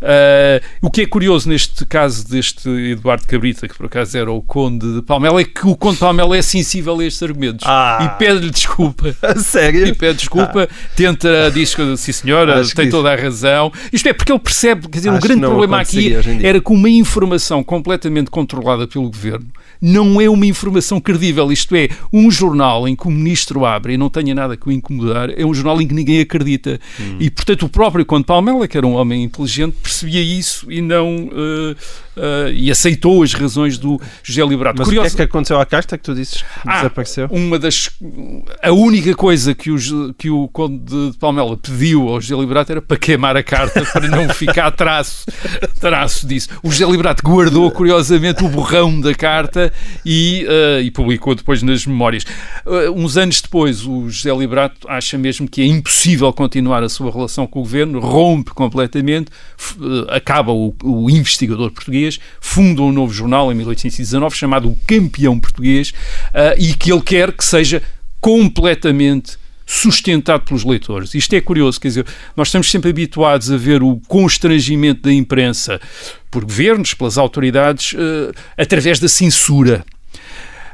Uh, 0.00 0.62
o 0.80 0.90
que 0.90 1.02
é 1.02 1.06
curioso 1.06 1.48
neste 1.48 1.84
caso 1.84 2.28
deste 2.28 2.68
Eduardo 2.68 3.26
Cabrita, 3.26 3.66
que 3.66 3.74
por 3.74 3.86
acaso 3.86 4.16
era 4.16 4.30
o 4.30 4.40
Conde 4.40 4.94
de 4.94 5.02
Palmela, 5.02 5.40
é 5.40 5.44
que 5.44 5.66
o 5.66 5.76
Conde 5.76 5.94
de 5.94 6.00
Palmela 6.00 6.36
é 6.36 6.42
sensível 6.42 7.00
a 7.00 7.04
estes 7.04 7.22
argumentos 7.22 7.66
ah. 7.66 7.98
e 8.00 8.18
pede-lhe 8.18 8.50
desculpa. 8.50 9.14
Sério? 9.42 9.86
E 9.86 9.94
pede 9.94 10.18
desculpa, 10.18 10.68
ah. 10.70 10.74
tenta, 10.94 11.50
diz 11.52 11.74
que 11.74 11.96
sim 11.96 12.12
senhora, 12.12 12.60
Acho 12.60 12.74
tem 12.74 12.88
toda 12.88 13.12
a 13.12 13.16
razão. 13.16 13.72
Isto 13.92 14.08
é 14.08 14.12
porque 14.12 14.30
ele 14.30 14.38
percebe, 14.38 14.88
quer 14.88 14.98
dizer, 14.98 15.10
Acho 15.10 15.18
o 15.18 15.20
grande 15.20 15.40
problema 15.40 15.80
aqui 15.80 16.14
era 16.42 16.60
que 16.60 16.72
uma 16.72 16.88
informação 16.88 17.64
completamente 17.64 18.30
controlada 18.30 18.86
pelo 18.86 19.10
governo 19.10 19.48
não 19.80 20.20
é 20.20 20.28
uma 20.28 20.46
informação 20.46 21.00
credível. 21.00 21.50
Isto 21.52 21.76
é, 21.76 21.88
um 22.12 22.30
jornal 22.30 22.88
em 22.88 22.96
que 22.96 23.06
o 23.06 23.10
ministro 23.10 23.64
abre 23.64 23.94
e 23.94 23.96
não 23.96 24.08
tenha 24.08 24.34
nada 24.34 24.56
que 24.56 24.68
o 24.68 24.72
incomodar, 24.72 25.30
é 25.36 25.44
um 25.44 25.54
jornal 25.54 25.80
em 25.80 25.86
que 25.86 25.94
ninguém 25.94 26.20
acredita. 26.20 26.80
Hum. 27.00 27.16
E, 27.20 27.30
portanto, 27.30 27.66
o 27.66 27.68
próprio 27.68 28.04
Conde 28.04 28.24
Palmela, 28.24 28.66
que 28.66 28.76
era 28.76 28.86
um 28.86 28.94
homem 28.94 29.22
inteligente, 29.22 29.76
percebia 29.82 30.22
isso 30.22 30.70
e 30.70 30.80
não. 30.80 31.28
Uh, 31.28 31.76
uh, 32.18 32.52
e 32.52 32.70
aceitou 32.70 33.22
as 33.22 33.32
razões 33.32 33.78
do 33.78 34.00
José 34.22 34.44
Liberato. 34.44 34.78
Mas 34.78 34.86
Curioso... 34.86 35.06
o 35.06 35.16
que 35.16 35.22
é 35.22 35.26
que 35.26 35.30
aconteceu 35.30 35.60
à 35.60 35.64
casta 35.64 35.96
que 35.96 36.04
tu 36.04 36.14
disses 36.14 36.42
que 36.42 36.48
ah, 36.66 36.76
desapareceu? 36.78 37.28
Uma 37.30 37.58
das... 37.58 37.90
A 38.62 38.72
única 38.72 39.14
coisa 39.14 39.54
que, 39.54 39.70
os, 39.70 39.92
que 40.18 40.28
o 40.28 40.48
Conde 40.48 40.78
de 40.78 41.18
Palmela 41.18 41.56
pediu 41.56 42.08
ao 42.08 42.20
José 42.20 42.34
Liberato 42.36 42.72
era 42.72 42.82
para 42.82 42.96
queimar 42.96 43.36
a 43.36 43.42
carta, 43.42 43.84
para 43.92 44.08
não 44.08 44.28
ficar 44.30 44.70
traço, 44.72 45.26
traço 45.80 46.26
disso. 46.26 46.48
O 46.62 46.70
José 46.70 46.86
Liberato 46.90 47.22
guardou, 47.22 47.70
curiosamente, 47.70 48.44
o 48.44 48.48
borrão 48.48 49.00
da 49.00 49.14
carta 49.14 49.67
e, 50.04 50.46
uh, 50.46 50.82
e 50.82 50.90
publicou 50.90 51.34
depois 51.34 51.62
nas 51.62 51.86
memórias. 51.86 52.24
Uh, 52.66 52.92
uns 52.94 53.16
anos 53.16 53.40
depois, 53.40 53.84
o 53.84 54.08
José 54.08 54.34
Liberato 54.34 54.88
acha 54.88 55.16
mesmo 55.18 55.48
que 55.48 55.62
é 55.62 55.66
impossível 55.66 56.32
continuar 56.32 56.82
a 56.82 56.88
sua 56.88 57.10
relação 57.10 57.46
com 57.46 57.60
o 57.60 57.62
governo, 57.62 58.00
rompe 58.00 58.50
completamente, 58.50 59.30
acaba 60.08 60.52
o, 60.52 60.74
o 60.82 61.10
investigador 61.10 61.70
português 61.70 62.18
funda 62.40 62.82
um 62.82 62.92
novo 62.92 63.12
jornal 63.12 63.50
em 63.52 63.54
1819 63.54 64.36
chamado 64.36 64.70
O 64.70 64.78
Campeão 64.86 65.38
Português 65.38 65.90
uh, 65.90 66.58
e 66.58 66.74
que 66.74 66.92
ele 66.92 67.02
quer 67.02 67.32
que 67.32 67.44
seja 67.44 67.82
completamente 68.20 69.38
sustentado 69.68 70.44
pelos 70.46 70.64
leitores. 70.64 71.14
Isto 71.14 71.34
é 71.34 71.42
curioso, 71.42 71.78
quer 71.78 71.88
dizer, 71.88 72.06
nós 72.34 72.48
estamos 72.48 72.70
sempre 72.70 72.88
habituados 72.88 73.52
a 73.52 73.56
ver 73.58 73.82
o 73.82 74.00
constrangimento 74.08 75.02
da 75.02 75.12
imprensa 75.12 75.78
por 76.30 76.42
governos, 76.42 76.94
pelas 76.94 77.18
autoridades, 77.18 77.92
uh, 77.92 78.32
através 78.56 78.98
da 78.98 79.08
censura. 79.08 79.84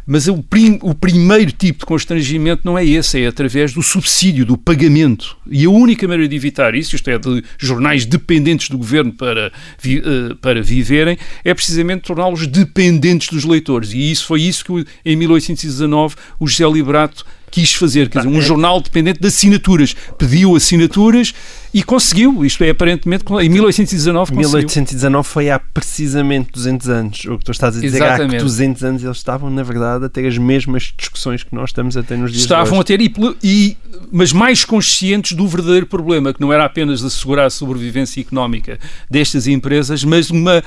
Mas 0.07 0.29
o, 0.29 0.41
prim, 0.43 0.79
o 0.83 0.95
primeiro 0.95 1.51
tipo 1.51 1.81
de 1.81 1.87
constrangimento 1.87 2.63
não 2.65 2.79
é 2.79 2.85
esse, 2.85 3.21
é 3.21 3.27
através 3.27 3.73
do 3.73 3.83
subsídio, 3.83 4.45
do 4.45 4.57
pagamento. 4.57 5.37
E 5.51 5.65
a 5.65 5.71
única 5.71 6.07
maneira 6.07 6.29
de 6.29 6.37
evitar 6.37 6.75
isso, 6.77 6.95
isto 6.95 7.09
é, 7.11 7.19
de 7.19 7.43
jornais 7.59 8.05
dependentes 8.05 8.69
do 8.69 8.79
governo 8.79 9.13
para, 9.13 9.51
vi, 9.81 9.99
uh, 9.99 10.37
para 10.37 10.63
viverem, 10.63 11.19
é 11.43 11.53
precisamente 11.53 12.03
torná-los 12.03 12.47
dependentes 12.47 13.29
dos 13.29 13.45
leitores. 13.45 13.93
E 13.93 14.13
isso 14.13 14.27
foi 14.27 14.43
isso 14.43 14.65
que, 14.65 14.87
em 15.05 15.17
1819, 15.17 16.15
o 16.39 16.47
José 16.47 16.69
Liberato 16.71 17.25
quis 17.55 17.73
fazer, 17.73 18.09
quer 18.09 18.19
dizer, 18.19 18.31
um 18.31 18.39
é- 18.39 18.43
jornal 18.43 18.81
dependente 18.81 19.21
de 19.21 19.29
assinaturas. 19.29 19.95
Pediu 20.19 20.57
assinaturas 20.57 21.33
e 21.73 21.85
conseguiu, 21.85 22.45
isto 22.45 22.65
é, 22.65 22.71
aparentemente, 22.71 23.25
em 23.41 23.49
1819 23.49 24.33
conseguiu. 24.33 24.49
1819 24.49 25.29
foi 25.29 25.51
há 25.51 25.61
precisamente 25.61 26.51
200 26.53 26.89
anos. 26.89 27.25
O 27.27 27.39
que 27.39 27.45
tu 27.45 27.53
estás 27.53 27.77
a 27.77 27.81
dizer 27.81 27.99
Exatamente. 27.99 28.37
há 28.37 28.43
200 28.43 28.83
anos 28.83 29.05
eles 29.05 29.17
estavam, 29.17 29.51
na 29.51 29.63
verdade, 29.63 30.05
a 30.05 30.09
ter 30.09 30.27
as 30.27 30.37
mesmas 30.37 30.93
discussões 30.99 31.45
que 31.45 31.55
nós 31.55 31.71
estamos 31.71 31.97
a 31.97 32.03
ter 32.03 32.19
nos 32.19 32.33
dias 32.33 32.43
Estavam 32.43 32.81
a 32.81 32.83
ter, 32.83 33.01
e, 33.01 33.15
e, 33.41 33.77
mas 34.11 34.33
mais 34.33 34.65
conscientes 34.65 35.37
do 35.37 35.47
verdadeiro 35.47 35.87
problema, 35.87 36.35
que 36.35 36.41
não 36.41 36.53
era 36.53 36.65
apenas 36.65 37.05
assegurar 37.05 37.47
a 37.47 37.51
sobrevivência 37.51 38.21
económica 38.21 38.81
destas 39.09 39.47
empresas, 39.47 40.03
mas 40.03 40.29
uma 40.29 40.61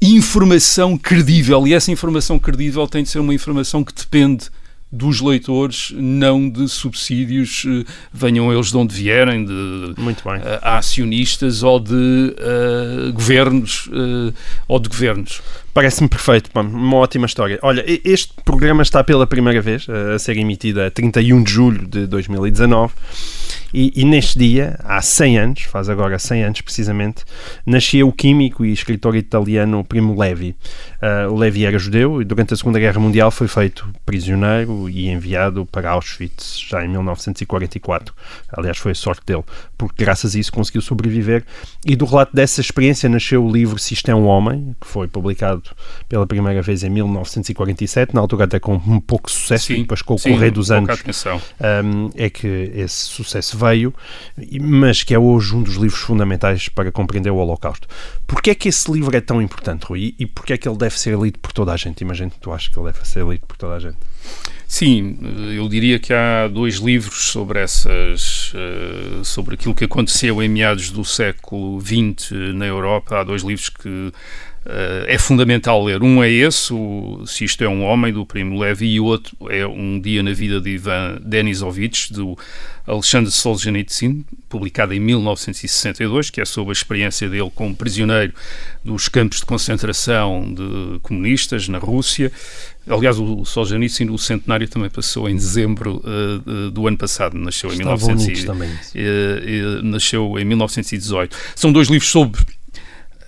informação 0.00 0.98
credível. 0.98 1.64
E 1.64 1.74
essa 1.74 1.92
informação 1.92 2.40
credível 2.40 2.88
tem 2.88 3.04
de 3.04 3.08
ser 3.08 3.20
uma 3.20 3.32
informação 3.32 3.84
que 3.84 3.94
depende 3.94 4.50
dos 4.92 5.22
leitores, 5.22 5.90
não 5.96 6.50
de 6.50 6.68
subsídios, 6.68 7.64
eh, 7.66 7.90
venham 8.12 8.52
eles 8.52 8.70
de 8.70 8.76
onde 8.76 8.94
vierem, 8.94 9.44
de. 9.44 9.52
Uh, 9.52 9.94
acionistas 10.60 11.62
ou 11.62 11.80
de 11.80 11.94
uh, 11.94 13.12
governos 13.14 13.86
uh, 13.86 14.34
ou 14.68 14.78
de 14.78 14.90
governos. 14.90 15.40
Parece-me 15.72 16.08
perfeito, 16.08 16.50
uma 16.54 16.96
ótima 16.96 17.24
história. 17.24 17.58
Olha, 17.62 17.82
este 18.04 18.34
programa 18.44 18.82
está 18.82 19.02
pela 19.02 19.26
primeira 19.26 19.62
vez 19.62 19.86
a 19.88 20.18
ser 20.18 20.36
emitido 20.36 20.82
a 20.82 20.90
31 20.90 21.42
de 21.42 21.50
julho 21.50 21.86
de 21.86 22.06
2019 22.06 22.92
e, 23.72 23.92
e, 23.96 24.04
neste 24.04 24.38
dia, 24.38 24.78
há 24.84 25.00
100 25.00 25.38
anos, 25.38 25.62
faz 25.62 25.88
agora 25.88 26.18
100 26.18 26.44
anos 26.44 26.60
precisamente, 26.60 27.24
nascia 27.64 28.06
o 28.06 28.12
químico 28.12 28.64
e 28.64 28.72
escritor 28.72 29.16
italiano 29.16 29.82
Primo 29.84 30.18
Levi. 30.18 30.54
Uh, 31.02 31.32
o 31.32 31.36
Levi 31.36 31.64
era 31.64 31.78
judeu 31.78 32.20
e 32.20 32.24
durante 32.24 32.54
a 32.54 32.56
Segunda 32.56 32.78
Guerra 32.78 33.00
Mundial 33.00 33.30
foi 33.30 33.48
feito 33.48 33.88
prisioneiro 34.04 34.88
e 34.88 35.08
enviado 35.08 35.66
para 35.66 35.90
Auschwitz 35.90 36.60
já 36.68 36.84
em 36.84 36.88
1944. 36.88 38.14
Aliás, 38.52 38.78
foi 38.78 38.92
a 38.92 38.94
sorte 38.94 39.22
dele, 39.26 39.42
porque 39.76 40.04
graças 40.04 40.36
a 40.36 40.38
isso 40.38 40.52
conseguiu 40.52 40.82
sobreviver. 40.82 41.44
E 41.84 41.96
do 41.96 42.04
relato 42.04 42.34
dessa 42.34 42.60
experiência 42.60 43.08
nasceu 43.08 43.44
o 43.44 43.50
livro 43.50 43.78
Se 43.78 43.94
Isto 43.94 44.10
é 44.10 44.14
um 44.14 44.26
Homem, 44.26 44.76
que 44.80 44.86
foi 44.86 45.08
publicado 45.08 45.62
pela 46.08 46.26
primeira 46.26 46.62
vez 46.62 46.82
em 46.82 46.90
1947, 46.90 48.14
na 48.14 48.20
altura 48.20 48.44
até 48.44 48.60
com 48.60 48.74
um 48.74 49.00
pouco 49.00 49.30
sucesso, 49.30 49.66
sim, 49.66 49.74
e 49.74 49.78
depois 49.78 50.02
com 50.02 50.14
o 50.14 50.20
correr 50.20 50.50
dos 50.50 50.70
anos 50.70 51.02
um, 51.84 52.10
é 52.14 52.28
que 52.28 52.46
esse 52.74 53.04
sucesso 53.06 53.56
veio, 53.62 53.94
mas 54.60 55.02
que 55.02 55.14
é 55.14 55.18
hoje 55.18 55.54
um 55.54 55.62
dos 55.62 55.76
livros 55.76 56.00
fundamentais 56.00 56.68
para 56.68 56.90
compreender 56.90 57.30
o 57.30 57.36
Holocausto. 57.36 57.86
Porquê 58.26 58.50
é 58.50 58.54
que 58.54 58.68
esse 58.68 58.90
livro 58.90 59.16
é 59.16 59.20
tão 59.20 59.40
importante, 59.40 59.84
Rui? 59.84 60.14
E 60.18 60.26
porquê 60.26 60.54
é 60.54 60.58
que 60.58 60.68
ele 60.68 60.76
deve 60.76 60.98
ser 60.98 61.18
lido 61.18 61.38
por 61.38 61.52
toda 61.52 61.72
a 61.72 61.76
gente? 61.76 62.00
Imagino 62.00 62.30
que 62.30 62.38
tu 62.38 62.52
achas 62.52 62.68
que 62.68 62.78
ele 62.78 62.92
deve 62.92 63.06
ser 63.06 63.24
lido 63.26 63.46
por 63.46 63.56
toda 63.56 63.74
a 63.74 63.78
gente. 63.78 63.96
Sim, 64.66 65.18
eu 65.54 65.68
diria 65.68 65.98
que 65.98 66.14
há 66.14 66.48
dois 66.48 66.76
livros 66.76 67.26
sobre 67.26 67.60
essas, 67.60 68.52
eh, 68.54 69.20
sobre 69.22 69.54
aquilo 69.54 69.74
que 69.74 69.84
aconteceu 69.84 70.42
em 70.42 70.48
meados 70.48 70.90
do 70.90 71.04
século 71.04 71.78
XX 71.78 72.30
na 72.54 72.64
Europa. 72.64 73.20
Há 73.20 73.24
dois 73.24 73.42
livros 73.42 73.68
que 73.68 74.10
é 75.06 75.18
fundamental 75.18 75.84
ler. 75.84 76.02
Um 76.02 76.22
é 76.22 76.30
esse, 76.30 76.72
o, 76.72 77.24
Se 77.26 77.44
Isto 77.44 77.64
é 77.64 77.68
um 77.68 77.82
Homem, 77.82 78.12
do 78.12 78.24
Primo 78.24 78.58
Levi, 78.58 78.86
e 78.86 79.00
o 79.00 79.04
outro 79.04 79.36
é 79.50 79.66
Um 79.66 80.00
Dia 80.00 80.22
na 80.22 80.32
Vida 80.32 80.60
de 80.60 80.70
Ivan 80.70 81.18
Denisovich, 81.20 82.12
do 82.12 82.38
Alexandre 82.86 83.30
Solzhenitsyn, 83.30 84.24
publicado 84.48 84.92
em 84.92 85.00
1962, 85.00 86.30
que 86.30 86.40
é 86.40 86.44
sobre 86.44 86.70
a 86.70 86.72
experiência 86.72 87.28
dele 87.28 87.50
como 87.54 87.74
prisioneiro 87.74 88.32
dos 88.84 89.08
campos 89.08 89.38
de 89.38 89.46
concentração 89.46 90.52
de 90.52 90.98
comunistas 91.00 91.68
na 91.68 91.78
Rússia. 91.78 92.32
Aliás, 92.88 93.18
o 93.18 93.44
Solzhenitsyn, 93.44 94.10
o 94.10 94.18
centenário, 94.18 94.68
também 94.68 94.90
passou 94.90 95.28
em 95.28 95.36
dezembro 95.36 96.02
uh, 96.04 96.70
do 96.70 96.88
ano 96.88 96.96
passado. 96.96 97.38
Nasceu 97.38 97.72
em, 97.72 97.76
1900 97.76 98.44
também. 98.44 98.68
Uh, 98.70 99.82
nasceu 99.82 100.36
em 100.38 100.44
1918. 100.44 101.36
São 101.54 101.72
dois 101.72 101.88
livros 101.88 102.10
sobre 102.10 102.40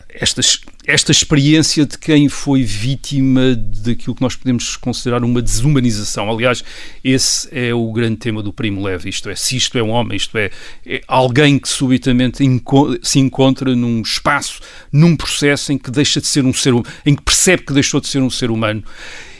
estas 0.08 0.60
esta 0.86 1.12
experiência 1.12 1.86
de 1.86 1.98
quem 1.98 2.28
foi 2.28 2.62
vítima 2.62 3.54
daquilo 3.54 4.14
que 4.14 4.22
nós 4.22 4.36
podemos 4.36 4.76
considerar 4.76 5.24
uma 5.24 5.40
desumanização. 5.40 6.30
Aliás, 6.30 6.62
esse 7.02 7.48
é 7.50 7.72
o 7.74 7.90
grande 7.92 8.16
tema 8.16 8.42
do 8.42 8.52
Primo 8.52 8.82
Levi, 8.82 9.08
isto 9.08 9.30
é, 9.30 9.34
se 9.34 9.56
isto 9.56 9.78
é 9.78 9.82
um 9.82 9.90
homem, 9.90 10.16
isto 10.16 10.36
é, 10.36 10.50
é 10.86 11.00
alguém 11.08 11.58
que 11.58 11.68
subitamente 11.68 12.44
enco 12.44 12.96
se 13.02 13.18
encontra 13.18 13.74
num 13.74 14.02
espaço, 14.02 14.60
num 14.92 15.16
processo 15.16 15.72
em 15.72 15.78
que 15.78 15.90
deixa 15.90 16.20
de 16.20 16.26
ser 16.26 16.44
um 16.44 16.52
ser 16.52 16.74
em 17.06 17.14
que 17.14 17.22
percebe 17.22 17.62
que 17.62 17.72
deixou 17.72 18.00
de 18.00 18.08
ser 18.08 18.20
um 18.20 18.30
ser 18.30 18.50
humano. 18.50 18.82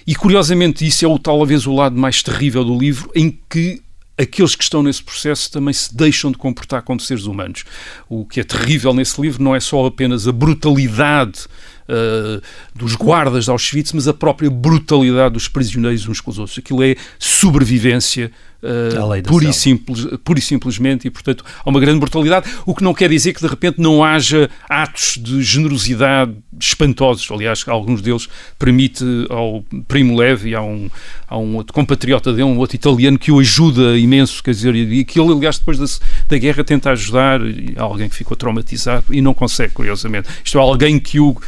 E 0.07 0.15
curiosamente, 0.15 0.87
isso 0.87 1.05
é 1.05 1.09
o 1.09 1.19
talvez 1.19 1.67
o 1.67 1.75
lado 1.75 1.97
mais 1.97 2.23
terrível 2.23 2.65
do 2.65 2.79
livro, 2.79 3.11
em 3.15 3.39
que 3.49 3.83
aqueles 4.17 4.55
que 4.55 4.63
estão 4.63 4.83
nesse 4.83 5.03
processo 5.03 5.51
também 5.51 5.75
se 5.75 5.95
deixam 5.95 6.31
de 6.31 6.39
comportar 6.39 6.83
como 6.83 7.01
seres 7.01 7.25
humanos. 7.25 7.65
O 8.09 8.25
que 8.25 8.41
é 8.41 8.45
terrível 8.45 8.95
nesse 8.95 9.21
livro 9.21 9.43
não 9.43 9.55
é 9.55 9.61
só 9.61 9.85
apenas 9.87 10.29
a 10.29 10.33
brutalidade 10.33 11.47
uh, 11.89 12.41
dos 12.75 12.95
guardas 12.95 13.45
de 13.45 13.51
Auschwitz, 13.51 13.93
mas 13.93 14.09
a 14.09 14.15
própria 14.15 14.51
brutalidade 14.51 15.35
dos 15.35 15.49
prisioneiros 15.49 16.07
uns 16.09 16.21
com 16.21 16.31
os 16.31 16.39
outros. 16.39 16.59
Aquilo 16.59 16.83
é 16.83 16.97
sobrevivência 17.19 18.31
uh, 18.65 19.23
pura, 19.23 19.49
e 19.49 19.53
simples, 19.53 20.07
pura 20.25 20.39
e 20.39 20.43
simplesmente, 20.43 21.07
e 21.07 21.11
portanto 21.11 21.45
há 21.65 21.69
uma 21.69 21.81
grande 21.81 22.01
brutalidade, 22.01 22.49
o 22.67 22.75
que 22.75 22.83
não 22.83 22.95
quer 22.95 23.09
dizer 23.09 23.33
que 23.33 23.41
de 23.41 23.47
repente 23.47 23.81
não 23.81 24.03
haja 24.03 24.51
atos 24.69 25.19
de 25.23 25.43
generosidade 25.43 26.33
espantosos. 26.59 27.29
Aliás, 27.31 27.65
alguns 27.67 28.01
deles 28.01 28.29
permite 28.59 29.05
ao 29.29 29.65
Primo 29.87 30.17
Levi, 30.17 30.55
há 30.55 30.63
um, 30.63 30.89
há 31.29 31.37
um 31.37 31.57
outro 31.57 31.73
compatriota 31.73 32.33
dele, 32.33 32.45
um 32.45 32.59
outro 32.59 32.77
italiano, 32.77 33.19
que 33.19 33.31
o 33.31 33.39
ajuda 33.39 33.99
imenso, 33.99 34.43
quer 34.43 34.53
dizer, 34.53 34.75
e 34.75 35.05
que 35.05 35.21
ele, 35.21 35.33
aliás, 35.33 35.59
depois 35.59 35.79
da, 35.79 35.87
da 36.29 36.39
guerra 36.39 36.65
tenta 36.65 36.91
ajudar 36.91 37.41
alguém 37.77 38.09
que 38.09 38.17
ficou 38.17 38.37
traumatizado 38.37 39.07
e 39.11 39.21
não 39.21 39.35
consegue, 39.35 39.73
curiosamente. 39.73 40.29
Isto 40.45 40.59
é 40.59 40.61
alguém 40.61 40.99
que 40.99 41.21
o 41.21 41.31
uh, 41.31 41.41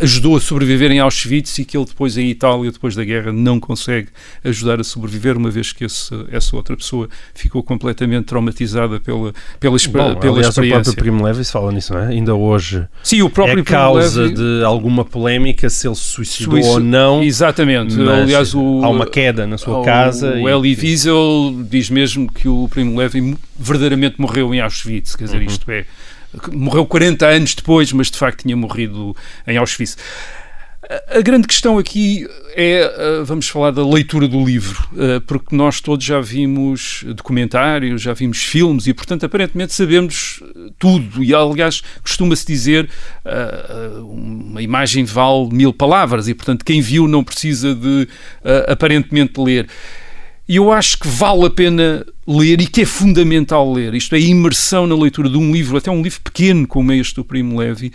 ajudou 0.00 0.36
a 0.36 0.40
sobreviver 0.40 0.90
em 0.90 1.00
Auschwitz 1.00 1.58
e 1.58 1.64
que 1.64 1.76
ele 1.76 1.86
depois 1.86 2.16
em 2.16 2.28
Itália, 2.30 2.70
depois 2.70 2.94
da 2.94 3.04
guerra, 3.04 3.32
não 3.32 3.58
consegue 3.58 4.08
ajudar 4.44 4.80
a 4.80 4.84
sobreviver, 4.84 5.36
uma 5.36 5.50
vez 5.50 5.72
que 5.72 5.84
esse, 5.84 6.14
essa 6.46 6.56
outra 6.56 6.76
pessoa 6.76 7.08
ficou 7.34 7.62
completamente 7.62 8.26
traumatizada 8.26 9.00
pela, 9.00 9.32
pela, 9.58 9.76
Bom, 9.76 10.14
pela 10.16 10.36
aliás, 10.36 10.48
experiência. 10.48 10.80
o 10.80 10.82
próprio 10.82 10.94
Primo 10.94 11.24
Levi 11.24 11.44
fala 11.44 11.72
nisso, 11.72 11.92
não 11.92 12.00
é? 12.00 12.06
Ainda 12.08 12.34
hoje 12.34 12.86
Sim, 13.02 13.22
o 13.22 13.30
próprio 13.30 13.60
é 13.60 13.64
causa 13.64 14.22
Levi... 14.22 14.34
de 14.34 14.64
alguma 14.64 15.04
polémica 15.04 15.68
se 15.68 15.88
ele 15.88 15.96
se 15.96 16.02
suicidou 16.02 16.54
Suici... 16.54 16.68
ou 16.68 16.80
não. 16.80 17.22
Exatamente. 17.22 17.96
Aliás, 18.00 18.54
o, 18.54 18.80
há 18.82 18.88
uma 18.88 19.06
queda 19.06 19.46
na 19.46 19.58
sua 19.58 19.84
casa. 19.84 20.34
O 20.34 20.48
e... 20.48 20.52
Elie 20.52 20.76
Wiesel 20.76 21.64
diz 21.68 21.90
mesmo 21.90 22.30
que 22.32 22.48
o 22.48 22.68
Primo 22.68 22.98
Levi 22.98 23.36
verdadeiramente 23.58 24.20
morreu 24.20 24.54
em 24.54 24.60
Auschwitz, 24.60 25.16
quer 25.16 25.24
dizer, 25.24 25.38
uhum. 25.38 25.44
isto 25.44 25.70
é, 25.70 25.84
morreu 26.52 26.86
40 26.86 27.26
anos 27.26 27.54
depois, 27.54 27.92
mas 27.92 28.10
de 28.10 28.18
facto 28.18 28.42
tinha 28.42 28.56
morrido 28.56 29.16
em 29.46 29.56
Auschwitz. 29.56 29.96
A 31.08 31.20
grande 31.20 31.48
questão 31.48 31.78
aqui 31.78 32.28
é, 32.54 32.82
eh, 32.82 33.22
vamos 33.24 33.48
falar 33.48 33.72
da 33.72 33.84
leitura 33.84 34.28
do 34.28 34.44
livro, 34.44 34.88
eh, 34.96 35.20
porque 35.26 35.54
nós 35.56 35.80
todos 35.80 36.04
já 36.04 36.20
vimos 36.20 37.04
documentários, 37.08 38.00
já 38.00 38.14
vimos 38.14 38.38
filmes 38.38 38.86
e, 38.86 38.94
portanto, 38.94 39.26
aparentemente 39.26 39.74
sabemos 39.74 40.40
tudo. 40.78 41.24
E, 41.24 41.34
aliás, 41.34 41.82
costuma-se 42.00 42.46
dizer 42.46 42.88
eh, 43.24 43.98
uma 44.00 44.62
imagem 44.62 45.04
vale 45.04 45.48
mil 45.50 45.72
palavras 45.72 46.28
e, 46.28 46.34
portanto, 46.34 46.64
quem 46.64 46.80
viu 46.80 47.08
não 47.08 47.24
precisa 47.24 47.74
de 47.74 48.08
aparentemente 48.68 49.40
ler. 49.40 49.66
E 50.48 50.56
eu 50.56 50.70
acho 50.70 50.98
que 50.98 51.08
vale 51.08 51.46
a 51.46 51.50
pena 51.50 52.06
ler 52.26 52.60
e 52.60 52.66
que 52.68 52.82
é 52.82 52.84
fundamental 52.84 53.72
ler. 53.72 53.94
Isto 53.94 54.14
é, 54.14 54.18
a 54.18 54.20
imersão 54.20 54.86
na 54.86 54.94
leitura 54.94 55.28
de 55.28 55.36
um 55.36 55.52
livro, 55.52 55.76
até 55.76 55.90
um 55.90 56.00
livro 56.00 56.20
pequeno 56.20 56.68
como 56.68 56.92
este 56.92 57.16
do 57.16 57.24
Primo 57.24 57.58
Levi, 57.58 57.92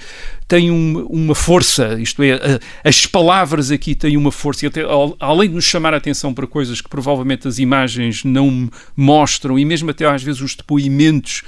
tem 0.49 0.69
um, 0.69 1.05
uma 1.05 1.33
força. 1.33 1.97
Isto 1.99 2.21
é, 2.23 2.33
a, 2.33 2.59
as 2.89 3.05
palavras 3.05 3.71
aqui 3.71 3.95
têm 3.95 4.17
uma 4.17 4.33
força. 4.33 4.65
E 4.65 4.67
até, 4.67 4.81
além 5.19 5.47
de 5.47 5.55
nos 5.55 5.63
chamar 5.63 5.93
a 5.93 5.97
atenção 5.97 6.33
para 6.33 6.45
coisas 6.45 6.81
que 6.81 6.89
provavelmente 6.89 7.47
as 7.47 7.57
imagens 7.57 8.25
não 8.25 8.69
mostram, 8.97 9.57
e 9.57 9.63
mesmo 9.63 9.89
até 9.89 10.05
às 10.05 10.21
vezes 10.21 10.41
os 10.41 10.53
depoimentos 10.53 11.43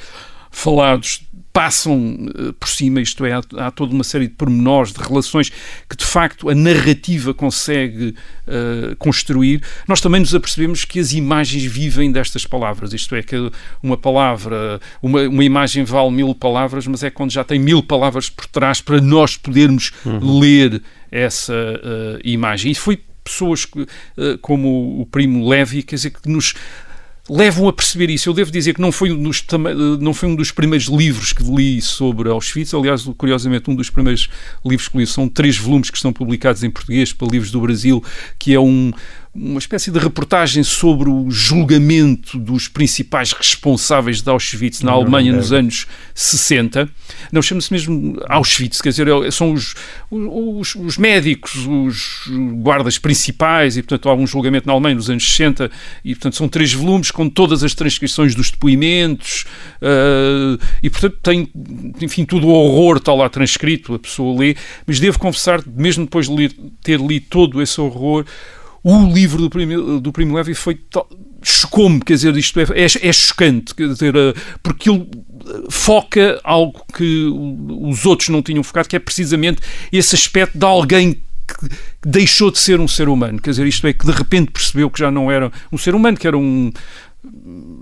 falados 0.50 1.23
passam 1.54 2.16
uh, 2.26 2.52
por 2.54 2.68
cima, 2.68 3.00
isto 3.00 3.24
é, 3.24 3.34
há, 3.34 3.42
há, 3.58 3.72
toda 3.72 3.94
uma 3.94 4.04
série 4.04 4.28
de 4.28 4.34
pormenores, 4.34 4.92
de 4.92 5.00
relações 5.00 5.52
que 5.88 5.96
de 5.96 6.04
facto 6.04 6.50
a 6.50 6.56
narrativa 6.56 7.32
consegue 7.32 8.16
uh, 8.48 8.96
construir, 8.98 9.62
nós 9.88 10.02
também 10.02 10.20
nos 10.20 10.34
apercebemos 10.34 10.84
que 10.84 11.00
as 11.00 11.14
imagens 11.14 11.64
vivem 11.64 12.12
destas 12.12 12.44
palavras, 12.44 12.92
isto 12.92 13.16
é, 13.16 13.22
que 13.22 13.36
uma 13.84 13.96
palavra, 13.96 14.82
uma, 15.02 15.22
uma 15.22 15.44
imagem 15.44 15.84
vale 15.84 16.10
mil 16.10 16.34
palavras, 16.34 16.88
mas 16.88 17.04
é 17.04 17.12
quando 17.12 17.32
já 17.32 17.44
tem 17.44 17.60
mil 17.60 17.84
palavras 17.84 18.32
por 18.32 18.48
trás 18.48 18.82
para 18.82 19.00
nós 19.00 19.38
podermos 19.38 19.92
uhum. 20.04 20.40
ler 20.40 20.82
essa 21.12 21.54
uh, 21.54 22.20
imagem. 22.24 22.72
E 22.72 22.76
foi 22.76 23.00
pessoas 23.24 23.66
como 24.42 25.00
o 25.00 25.06
primo 25.06 25.48
Levi, 25.48 25.82
quer 25.82 25.96
dizer, 25.96 26.10
que 26.10 26.28
nos 26.28 26.56
levam 27.30 27.68
a 27.68 27.74
perceber 27.74 28.10
isso. 28.10 28.30
Eu 28.30 28.34
devo 28.34 28.52
dizer 28.52 28.74
que 28.74 28.82
não 28.82 28.92
foi, 28.92 29.12
um 29.12 29.22
dos, 29.22 29.46
não 30.00 30.14
foi 30.14 30.30
um 30.30 30.36
dos 30.36 30.52
primeiros 30.52 30.88
livros 30.88 31.32
que 31.32 31.44
li 31.44 31.82
sobre 31.82 32.30
Auschwitz. 32.30 32.74
Aliás, 32.74 33.04
curiosamente, 33.18 33.70
um 33.70 33.76
dos 33.76 33.90
primeiros 33.90 34.30
livros 34.66 34.88
que 34.90 34.98
li 34.98 35.08
são 35.08 35.30
três 35.30 35.58
volumes 35.58 35.90
que 35.90 35.98
estão 35.98 36.12
publicados 36.12 36.64
em 36.64 36.70
português 36.70 37.14
para 37.14 37.28
Livros 37.28 37.52
do 37.52 37.62
Brasil, 37.62 38.04
que 38.38 38.54
é 38.54 38.60
um, 38.60 38.92
uma 39.36 39.58
espécie 39.58 39.90
de 39.90 39.98
reportagem 39.98 40.64
sobre 40.64 41.10
o 41.10 41.32
julgamento 41.32 42.38
dos 42.38 42.68
principais 42.68 43.32
responsáveis 43.32 44.22
de 44.22 44.30
Auschwitz 44.30 44.82
na 44.82 44.92
Alemanha 44.92 45.34
nos 45.34 45.52
anos 45.52 45.88
60. 46.14 46.88
Não 47.32 47.42
chama-se 47.42 47.74
mesmo 47.74 48.22
Auschwitz, 48.30 48.80
quer 48.80 48.90
dizer, 48.90 49.08
é, 49.08 49.32
são 49.32 49.54
os, 49.54 49.74
os, 50.12 50.76
os, 50.76 50.98
médicos, 51.00 51.66
os 51.66 52.30
guardas 52.62 53.00
principais, 53.00 53.76
e 53.76 53.82
portanto 53.82 54.08
há 54.08 54.14
um 54.14 54.28
julgamento 54.28 54.68
na 54.68 54.74
Alemanha 54.74 54.96
nos 54.96 55.10
anos 55.10 55.28
60, 55.28 55.72
e 56.06 56.14
portanto 56.14 56.36
são 56.36 56.48
três 56.48 56.72
volumes 56.72 57.10
com 57.10 57.28
todas 57.28 57.64
as 57.64 57.74
transcrições 57.74 58.36
dos 58.36 58.52
depoimentos, 58.52 59.46
uh, 59.82 60.64
e 60.84 60.92
portanto 60.92 61.18
tem, 61.24 61.50
enfim, 62.00 62.24
tudo 62.24 62.46
o 62.48 62.52
horror 62.52 62.98
está 62.98 63.12
lá 63.12 63.28
transcrito, 63.30 63.96
a 63.96 64.00
pessoa 64.00 64.40
lê, 64.40 64.56
mas 64.86 65.00
devo 65.00 65.18
confessar, 65.18 65.60
mesmo 65.66 66.04
depois 66.04 66.30
de 66.30 66.50
ter 66.84 67.00
lido 67.00 67.26
todo 67.32 67.64
esse 67.64 67.82
horror, 67.82 68.26
o 68.84 69.14
livro 69.14 69.42
do 69.42 69.50
Primo, 69.50 70.00
do 70.00 70.12
Primo 70.12 70.36
Levi 70.36 70.54
foi 70.54 70.78
chocou-me, 71.42 72.00
quer 72.00 72.14
dizer, 72.14 72.36
isto 72.38 72.60
é, 72.60 72.64
é, 72.64 72.86
é, 72.86 73.14
chocante, 73.14 73.76
quer 73.76 73.88
dizer, 73.88 74.16
eh, 74.16 74.34
porque 74.62 74.90
ele 74.90 75.08
eh, 75.46 75.64
foca 75.70 76.40
algo 76.44 76.82
que 76.94 77.28
os 77.70 78.06
outros 78.06 78.30
não 78.30 78.42
tinham 78.42 78.64
focado, 78.64 78.88
que 78.88 78.96
é 78.96 79.00
precisamente 79.00 79.62
esse 79.92 80.16
aspecto 80.16 80.58
de 80.58 80.66
alguém 80.66 81.14
que 81.14 81.70
deixou 82.06 82.50
de 82.50 82.60
ser 82.60 82.80
um 82.80 82.88
ser 82.88 83.10
humano, 83.10 83.42
quer 83.42 83.50
dizer, 83.50 83.68
isto 83.68 83.86
é, 83.86 83.94
que 83.94 84.06
de 84.06 84.12
repente 84.12 84.52
percebeu 84.52 84.90
que 84.90 85.00
já 85.00 85.12
não 85.12 85.30
era 85.30 85.52
um 85.72 85.78
ser 85.78 85.94
humano, 85.94 86.18
que 86.18 86.28
era 86.28 86.38
um 86.38 86.72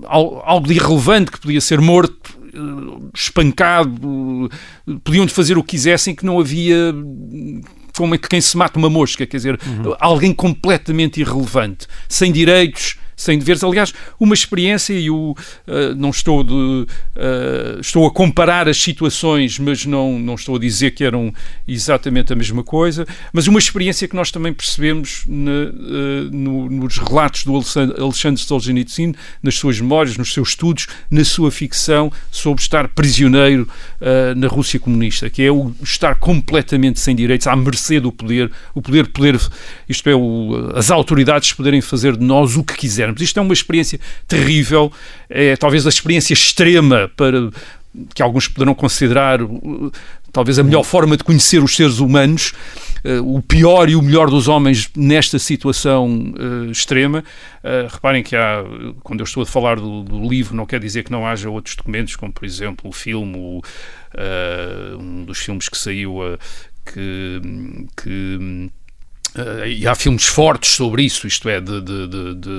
algo 0.05 0.67
de 0.67 0.75
irrelevante, 0.75 1.31
que 1.31 1.39
podia 1.39 1.61
ser 1.61 1.81
morto, 1.81 2.37
eh, 2.53 3.09
espancado, 3.13 4.49
podiam 5.03 5.27
fazer 5.27 5.57
o 5.57 5.63
que 5.63 5.71
quisessem, 5.71 6.15
que 6.15 6.25
não 6.25 6.39
havia 6.39 6.93
como 7.95 8.15
é 8.15 8.17
que 8.17 8.27
quem 8.27 8.41
se 8.41 8.56
mata 8.58 8.77
uma 8.77 8.89
mosca, 8.89 9.25
quer 9.25 9.38
dizer, 9.38 9.60
uhum. 9.65 9.95
alguém 9.99 10.34
completamente 10.34 11.19
irrelevante, 11.19 11.88
sem 12.08 12.32
direitos, 12.32 12.97
sem 13.21 13.38
deveres. 13.38 13.63
Aliás, 13.63 13.93
uma 14.19 14.34
experiência, 14.34 14.93
e 14.93 15.07
eu 15.07 15.15
uh, 15.15 15.95
não 15.95 16.10
estou 16.10 16.43
de. 16.43 16.53
Uh, 16.53 17.79
estou 17.79 18.07
a 18.07 18.12
comparar 18.12 18.67
as 18.67 18.77
situações, 18.77 19.60
mas 19.60 19.86
não, 19.86 20.17
não 20.19 20.36
estou 20.36 20.55
a 20.55 20.60
dizer 20.60 20.91
que 20.91 21.03
eram 21.03 21.34
exatamente 21.67 22.34
a 22.34 22.36
mesma 22.36 22.63
coisa, 22.63 23.05
mas 23.31 23.47
uma 23.47 23.60
experiência 23.60 24.07
que 24.07 24.15
nós 24.15 24.31
também 24.31 24.51
percebemos 24.51 25.23
na, 25.27 25.51
uh, 25.51 26.31
no, 26.31 26.69
nos 26.69 26.97
relatos 26.97 27.43
do 27.43 27.53
Alexandre 27.55 28.41
Solzhenitsyn, 28.41 29.13
nas 29.43 29.55
suas 29.55 29.79
memórias, 29.79 30.17
nos 30.17 30.34
seus 30.34 30.49
estudos, 30.49 30.88
na 31.10 31.23
sua 31.23 31.51
ficção 31.51 32.12
sobre 32.31 32.62
estar 32.62 32.88
prisioneiro 32.88 33.67
na 34.36 34.47
Rússia 34.47 34.79
comunista, 34.79 35.29
que 35.29 35.43
é 35.43 35.51
o 35.51 35.71
estar 35.84 36.15
completamente 36.15 36.99
sem 36.99 37.15
direitos, 37.15 37.47
à 37.47 37.55
mercê 37.55 37.99
do 37.99 38.12
poder, 38.12 38.51
o 38.73 38.81
poder, 38.81 39.07
poder 39.07 39.39
isto 39.88 40.10
é, 40.10 40.15
o, 40.15 40.71
as 40.75 40.89
autoridades 40.89 41.53
poderem 41.53 41.81
fazer 41.81 42.17
de 42.17 42.23
nós 42.23 42.55
o 42.57 42.63
que 42.63 42.75
quiserem 42.75 43.11
isto 43.19 43.39
é 43.39 43.41
uma 43.43 43.54
experiência 43.54 44.00
terrível, 44.28 44.91
é 45.30 45.56
talvez 45.56 45.86
a 45.86 45.89
experiência 45.89 46.34
extrema 46.34 47.12
para 47.15 47.50
que 48.13 48.21
alguns 48.21 48.47
poderão 48.47 48.74
considerar 48.74 49.39
talvez 50.32 50.58
a 50.58 50.63
melhor 50.63 50.84
forma 50.84 51.17
de 51.17 51.24
conhecer 51.24 51.62
os 51.62 51.76
seres 51.76 52.00
humanos, 52.00 52.54
uh, 53.04 53.36
o 53.36 53.41
pior 53.41 53.89
e 53.89 53.95
o 53.95 54.02
melhor 54.02 54.30
dos 54.30 54.47
homens 54.47 54.89
nesta 54.95 55.38
situação 55.38 56.34
uh, 56.38 56.71
extrema. 56.71 57.24
Uh, 57.63 57.91
reparem 57.91 58.24
que 58.24 58.36
há, 58.36 58.63
quando 59.04 59.19
eu 59.19 59.26
estou 59.26 59.43
a 59.43 59.45
falar 59.45 59.76
do, 59.76 60.04
do, 60.04 60.28
livro, 60.28 60.56
não 60.56 60.65
quer 60.65 60.80
dizer 60.80 61.04
que 61.04 61.12
não 61.12 61.28
haja 61.28 61.50
outros 61.50 61.76
documentos, 61.76 62.15
como 62.15 62.32
por 62.32 62.45
exemplo 62.45 62.89
o 62.89 62.93
filme, 62.93 63.36
o, 63.38 63.62
um 64.97 65.26
dos 65.26 65.39
filmes 65.39 65.67
que 65.69 65.78
saiu, 65.78 66.19
que, 66.86 67.41
que 68.02 68.69
Uh, 69.34 69.65
e 69.65 69.88
há 69.88 69.96
filmes 69.96 70.26
fortes 70.26 70.72
sobre 70.72 71.04
isso, 71.04 71.26
isto 71.26 71.48
é, 71.48 71.62
de, 71.62 71.80
de, 71.80 72.08
de, 72.08 72.36
de 72.36 72.50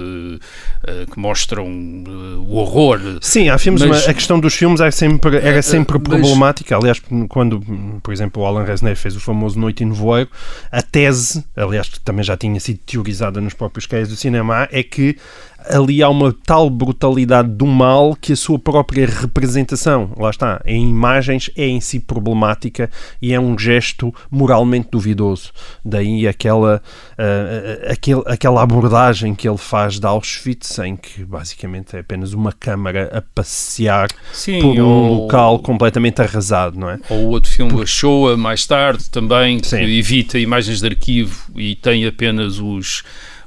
uh, 0.89 1.11
que 1.11 1.19
mostram 1.19 1.67
uh, 1.67 2.41
o 2.41 2.55
horror. 2.57 2.99
Sim, 3.21 3.51
há 3.51 3.59
filmes, 3.59 3.83
mas, 3.83 4.09
a 4.09 4.15
questão 4.15 4.41
dos 4.41 4.55
filmes 4.55 4.81
era 4.81 4.91
sempre, 4.91 5.37
era 5.37 5.61
sempre 5.61 5.99
mas, 5.99 6.09
problemática. 6.09 6.75
Aliás, 6.75 7.01
quando, 7.29 7.61
por 8.03 8.11
exemplo, 8.11 8.43
o 8.43 8.47
Alan 8.47 8.65
Resnay 8.65 8.95
fez 8.95 9.15
o 9.15 9.21
famoso 9.21 9.59
Noite 9.59 9.85
em 9.85 9.89
Nevoeiro, 9.89 10.31
a 10.71 10.81
tese, 10.81 11.45
aliás, 11.55 11.91
que 11.91 12.01
também 12.01 12.25
já 12.25 12.39
tinha 12.39 12.59
sido 12.59 12.79
teorizada 12.87 13.39
nos 13.39 13.53
próprios 13.53 13.85
casos 13.85 14.09
do 14.09 14.17
cinema, 14.17 14.67
é 14.73 14.83
que 14.83 15.19
ali 15.69 16.03
há 16.03 16.09
uma 16.09 16.35
tal 16.45 16.69
brutalidade 16.69 17.49
do 17.49 17.67
mal 17.67 18.17
que 18.17 18.33
a 18.33 18.37
sua 18.37 18.59
própria 18.59 19.07
representação, 19.07 20.13
lá 20.17 20.31
está, 20.31 20.61
em 20.65 20.89
imagens, 20.89 21.51
é 21.57 21.67
em 21.67 21.81
si 21.81 22.01
problemática 22.01 22.91
e 23.21 23.33
é 23.33 23.41
um 23.41 23.59
gesto 23.59 24.15
moralmente 24.31 24.89
duvidoso. 24.91 25.53
Daí 25.85 26.27
aquela, 26.27 26.83
uh, 27.13 27.91
aquele, 27.91 28.23
aquela 28.27 28.63
abordagem 28.63 29.35
que 29.35 29.49
ele 29.49 29.59
faz 29.59 29.99
de 29.99 30.07
Auschwitz, 30.07 30.79
em 30.79 30.97
que 30.97 31.25
basicamente 31.25 31.97
é 31.97 32.01
apenas 32.01 32.33
uma 32.33 32.53
câmara 32.53 33.11
a 33.13 33.23
passear 33.23 34.09
Sim, 34.33 34.61
por 34.61 34.79
um 34.79 34.87
ou, 34.87 35.23
local 35.23 35.59
completamente 35.59 36.21
arrasado, 36.23 36.79
não 36.79 36.91
é? 36.91 36.99
Ou 37.09 37.27
o 37.27 37.29
outro 37.31 37.51
filme, 37.51 37.73
por... 37.73 37.83
a 37.83 37.87
Shoah, 37.87 38.37
mais 38.37 38.67
tarde, 38.67 39.11
também, 39.11 39.59
que 39.59 39.69
Sim. 39.69 39.83
evita 39.83 40.39
imagens 40.39 40.81
de 40.81 40.87
arquivo 40.87 41.51
e 41.57 41.75
tem 41.77 42.07
apenas 42.07 42.59
os 42.59 43.03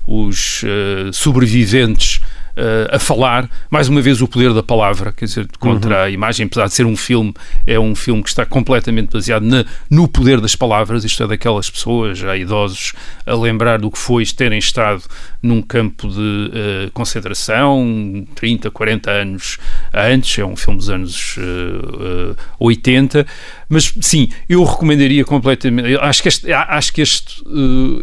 os 0.07 0.63
uh, 0.63 1.13
sobreviventes 1.13 2.21
uh, 2.55 2.95
a 2.95 2.99
falar, 2.99 3.49
mais 3.69 3.87
uma 3.87 4.01
vez 4.01 4.21
o 4.21 4.27
poder 4.27 4.53
da 4.53 4.63
palavra, 4.63 5.11
quer 5.11 5.25
dizer, 5.25 5.47
contra 5.59 5.95
uhum. 5.95 6.03
a 6.03 6.09
imagem, 6.09 6.45
apesar 6.45 6.67
de 6.67 6.73
ser 6.73 6.85
um 6.85 6.95
filme, 6.95 7.33
é 7.65 7.79
um 7.79 7.95
filme 7.95 8.23
que 8.23 8.29
está 8.29 8.45
completamente 8.45 9.11
baseado 9.11 9.43
na, 9.43 9.65
no 9.89 10.07
poder 10.07 10.41
das 10.41 10.55
palavras, 10.55 11.03
isto 11.03 11.23
é 11.23 11.27
daquelas 11.27 11.69
pessoas, 11.69 12.17
já 12.17 12.35
idosos, 12.35 12.93
a 13.25 13.33
lembrar 13.35 13.79
do 13.79 13.91
que 13.91 13.97
foi 13.97 14.25
terem 14.25 14.59
estado 14.59 15.03
num 15.41 15.61
campo 15.61 16.07
de 16.07 16.19
uh, 16.19 16.91
concentração 16.93 18.25
30, 18.35 18.71
40 18.71 19.11
anos 19.11 19.57
antes, 19.93 20.39
é 20.39 20.45
um 20.45 20.55
filme 20.55 20.79
dos 20.79 20.89
anos 20.89 21.37
uh, 21.37 22.31
uh, 22.31 22.35
80, 22.59 23.25
mas 23.67 23.93
sim, 24.01 24.29
eu 24.47 24.63
recomendaria 24.63 25.23
completamente, 25.25 25.97
acho 25.97 26.21
que 26.21 26.27
este, 26.27 26.51
acho 26.51 26.93
que 26.93 27.01
este, 27.01 27.43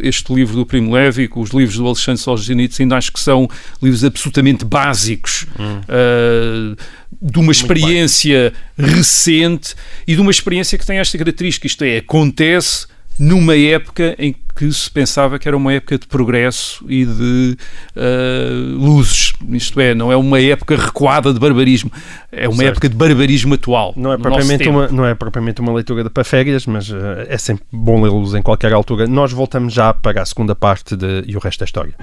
este 0.01 0.35
livro 0.35 0.57
do 0.57 0.67
Primo 0.67 0.93
Levi, 0.93 1.29
os 1.35 1.51
livros 1.51 1.77
do 1.77 1.87
Alexandre 1.87 2.21
Solzhenitsyn, 2.21 2.85
ainda 2.85 2.97
acho 2.97 3.13
que 3.13 3.21
são 3.21 3.49
livros 3.83 4.05
absolutamente 4.05 4.65
básicos 4.65 5.47
hum. 5.59 6.75
de 7.21 7.39
uma 7.39 7.53
experiência 7.53 8.53
recente 8.77 9.75
e 10.07 10.15
de 10.15 10.21
uma 10.21 10.31
experiência 10.31 10.77
que 10.77 10.87
tem 10.87 10.99
esta 10.99 11.17
característica, 11.17 11.67
isto 11.67 11.85
é, 11.85 11.99
acontece 11.99 12.87
numa 13.19 13.57
época 13.57 14.15
em 14.19 14.33
que 14.33 14.41
se 14.73 14.91
pensava 14.91 15.39
que 15.39 15.49
era 15.49 15.57
uma 15.57 15.73
época 15.73 15.99
de 15.99 16.07
progresso 16.07 16.85
e 16.89 17.05
de 17.05 17.57
uh, 17.97 18.77
luzes. 18.77 19.33
Isto 19.51 19.81
é, 19.81 19.95
não 19.95 20.13
é 20.13 20.17
uma 20.17 20.41
época 20.41 20.77
recuada 20.77 21.33
de 21.33 21.39
barbarismo, 21.39 21.91
é 22.31 22.49
uma 22.49 22.57
certo. 22.57 22.73
época 22.73 22.89
de 22.89 22.95
barbarismo 22.95 23.55
atual. 23.55 23.93
Não 23.97 24.13
é, 24.13 24.19
propriamente 24.19 24.69
uma, 24.69 24.89
não 24.89 25.07
é 25.07 25.15
propriamente 25.15 25.61
uma 25.61 25.73
leitura 25.73 26.05
de 26.05 26.11
para 26.11 26.25
férias, 26.25 26.67
mas 26.67 26.91
uh, 26.91 26.97
é 27.29 27.39
sempre 27.39 27.65
bom 27.73 28.03
lê-los 28.03 28.35
em 28.35 28.43
qualquer 28.43 28.73
altura. 28.73 29.07
Nós 29.07 29.33
voltamos 29.33 29.73
já 29.73 29.93
para 29.93 30.23
a 30.23 30.27
segunda 30.27 30.55
parte 30.55 30.97
de 30.97 31.25
E 31.27 31.37
o 31.37 31.41
Resto 31.41 31.61
da 31.61 31.65
História. 31.65 31.95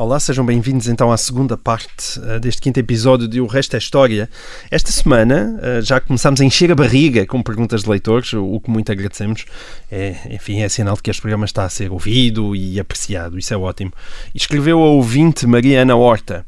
Olá, 0.00 0.20
sejam 0.20 0.46
bem-vindos 0.46 0.86
então 0.86 1.10
à 1.10 1.16
segunda 1.16 1.56
parte 1.56 2.20
uh, 2.20 2.38
deste 2.38 2.62
quinto 2.62 2.78
episódio 2.78 3.26
de 3.26 3.40
O 3.40 3.48
Resto 3.48 3.74
é 3.74 3.80
História. 3.80 4.30
Esta 4.70 4.92
semana 4.92 5.58
uh, 5.58 5.82
já 5.82 5.98
começamos 5.98 6.40
a 6.40 6.44
encher 6.44 6.70
a 6.70 6.74
barriga 6.76 7.26
com 7.26 7.42
perguntas 7.42 7.82
de 7.82 7.90
leitores, 7.90 8.32
o, 8.32 8.44
o, 8.44 8.60
que 8.60 8.70
muito 8.70 8.92
agradecemos. 8.92 9.44
É, 9.90 10.14
enfim, 10.30 10.60
é 10.60 10.68
sinal 10.68 10.94
de 10.94 11.02
que 11.02 11.10
este 11.10 11.20
programa 11.20 11.46
está 11.46 11.64
a 11.64 11.68
ser 11.68 11.90
ouvido 11.90 12.54
e 12.54 12.78
apreciado, 12.78 13.36
isso 13.40 13.52
é 13.52 13.56
ótimo. 13.56 13.92
Escreveu 14.32 14.78
a 14.78 14.86
ouvinte 14.86 15.48
Mariana 15.48 15.96
Horta. 15.96 16.46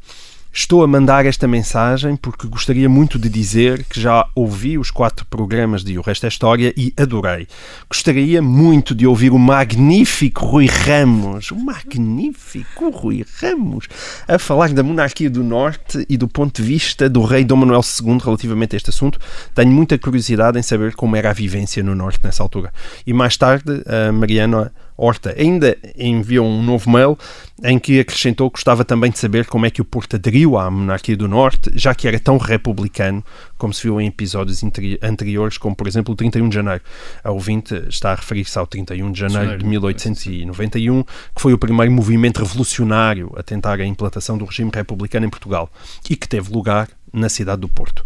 Estou 0.53 0.83
a 0.83 0.87
mandar 0.87 1.25
esta 1.25 1.47
mensagem 1.47 2.17
porque 2.17 2.45
gostaria 2.45 2.89
muito 2.89 3.17
de 3.17 3.29
dizer 3.29 3.85
que 3.85 4.01
já 4.01 4.27
ouvi 4.35 4.77
os 4.77 4.91
quatro 4.91 5.25
programas 5.25 5.81
de 5.81 5.97
O 5.97 6.01
Resto 6.01 6.25
é 6.25 6.27
História 6.27 6.73
e 6.75 6.93
adorei. 6.97 7.47
Gostaria 7.89 8.41
muito 8.41 8.93
de 8.93 9.07
ouvir 9.07 9.31
o 9.31 9.39
magnífico 9.39 10.45
Rui 10.45 10.65
Ramos, 10.65 11.51
o 11.51 11.55
magnífico 11.55 12.89
Rui 12.89 13.25
Ramos, 13.39 13.87
a 14.27 14.37
falar 14.37 14.73
da 14.73 14.83
monarquia 14.83 15.29
do 15.29 15.41
Norte 15.41 16.05
e 16.09 16.17
do 16.17 16.27
ponto 16.27 16.61
de 16.61 16.67
vista 16.67 17.09
do 17.09 17.23
rei 17.23 17.45
Dom 17.45 17.55
Manuel 17.55 17.79
II 17.81 18.17
relativamente 18.21 18.75
a 18.75 18.77
este 18.77 18.89
assunto. 18.89 19.19
Tenho 19.55 19.71
muita 19.71 19.97
curiosidade 19.97 20.59
em 20.59 20.61
saber 20.61 20.95
como 20.95 21.15
era 21.15 21.29
a 21.29 21.33
vivência 21.33 21.81
no 21.81 21.95
Norte 21.95 22.19
nessa 22.25 22.43
altura. 22.43 22.73
E 23.07 23.13
mais 23.13 23.37
tarde, 23.37 23.83
a 23.85 24.11
Mariana 24.11 24.69
Horta 24.97 25.33
ainda 25.37 25.77
enviou 25.97 26.47
um 26.47 26.61
novo 26.61 26.89
mail 26.89 27.17
em 27.63 27.77
que 27.77 27.99
acrescentou 27.99 28.49
que 28.49 28.55
gostava 28.55 28.83
também 28.83 29.11
de 29.11 29.19
saber 29.19 29.45
como 29.45 29.65
é 29.65 29.69
que 29.69 29.81
o 29.81 29.85
Porto 29.85 30.15
aderiu 30.15 30.57
à 30.57 30.69
monarquia 30.69 31.15
do 31.15 31.27
Norte, 31.27 31.71
já 31.75 31.93
que 31.93 32.07
era 32.07 32.19
tão 32.19 32.37
republicano 32.37 33.23
como 33.57 33.73
se 33.73 33.83
viu 33.83 34.01
em 34.01 34.07
episódios 34.07 34.63
anteriores, 35.03 35.57
como 35.57 35.75
por 35.75 35.87
exemplo 35.87 36.13
o 36.13 36.17
31 36.17 36.49
de 36.49 36.55
janeiro. 36.55 36.81
A 37.23 37.31
ouvinte 37.31 37.75
está 37.87 38.11
a 38.11 38.15
referir-se 38.15 38.57
ao 38.57 38.65
31 38.65 39.11
de 39.11 39.19
janeiro 39.19 39.57
de 39.59 39.65
1891, 39.65 41.03
que 41.03 41.41
foi 41.41 41.53
o 41.53 41.57
primeiro 41.57 41.91
movimento 41.91 42.39
revolucionário 42.39 43.31
a 43.37 43.43
tentar 43.43 43.79
a 43.79 43.85
implantação 43.85 44.37
do 44.37 44.45
regime 44.45 44.71
republicano 44.73 45.25
em 45.25 45.29
Portugal 45.29 45.71
e 46.09 46.15
que 46.15 46.27
teve 46.27 46.51
lugar 46.51 46.87
na 47.13 47.29
cidade 47.29 47.61
do 47.61 47.67
Porto. 47.67 48.05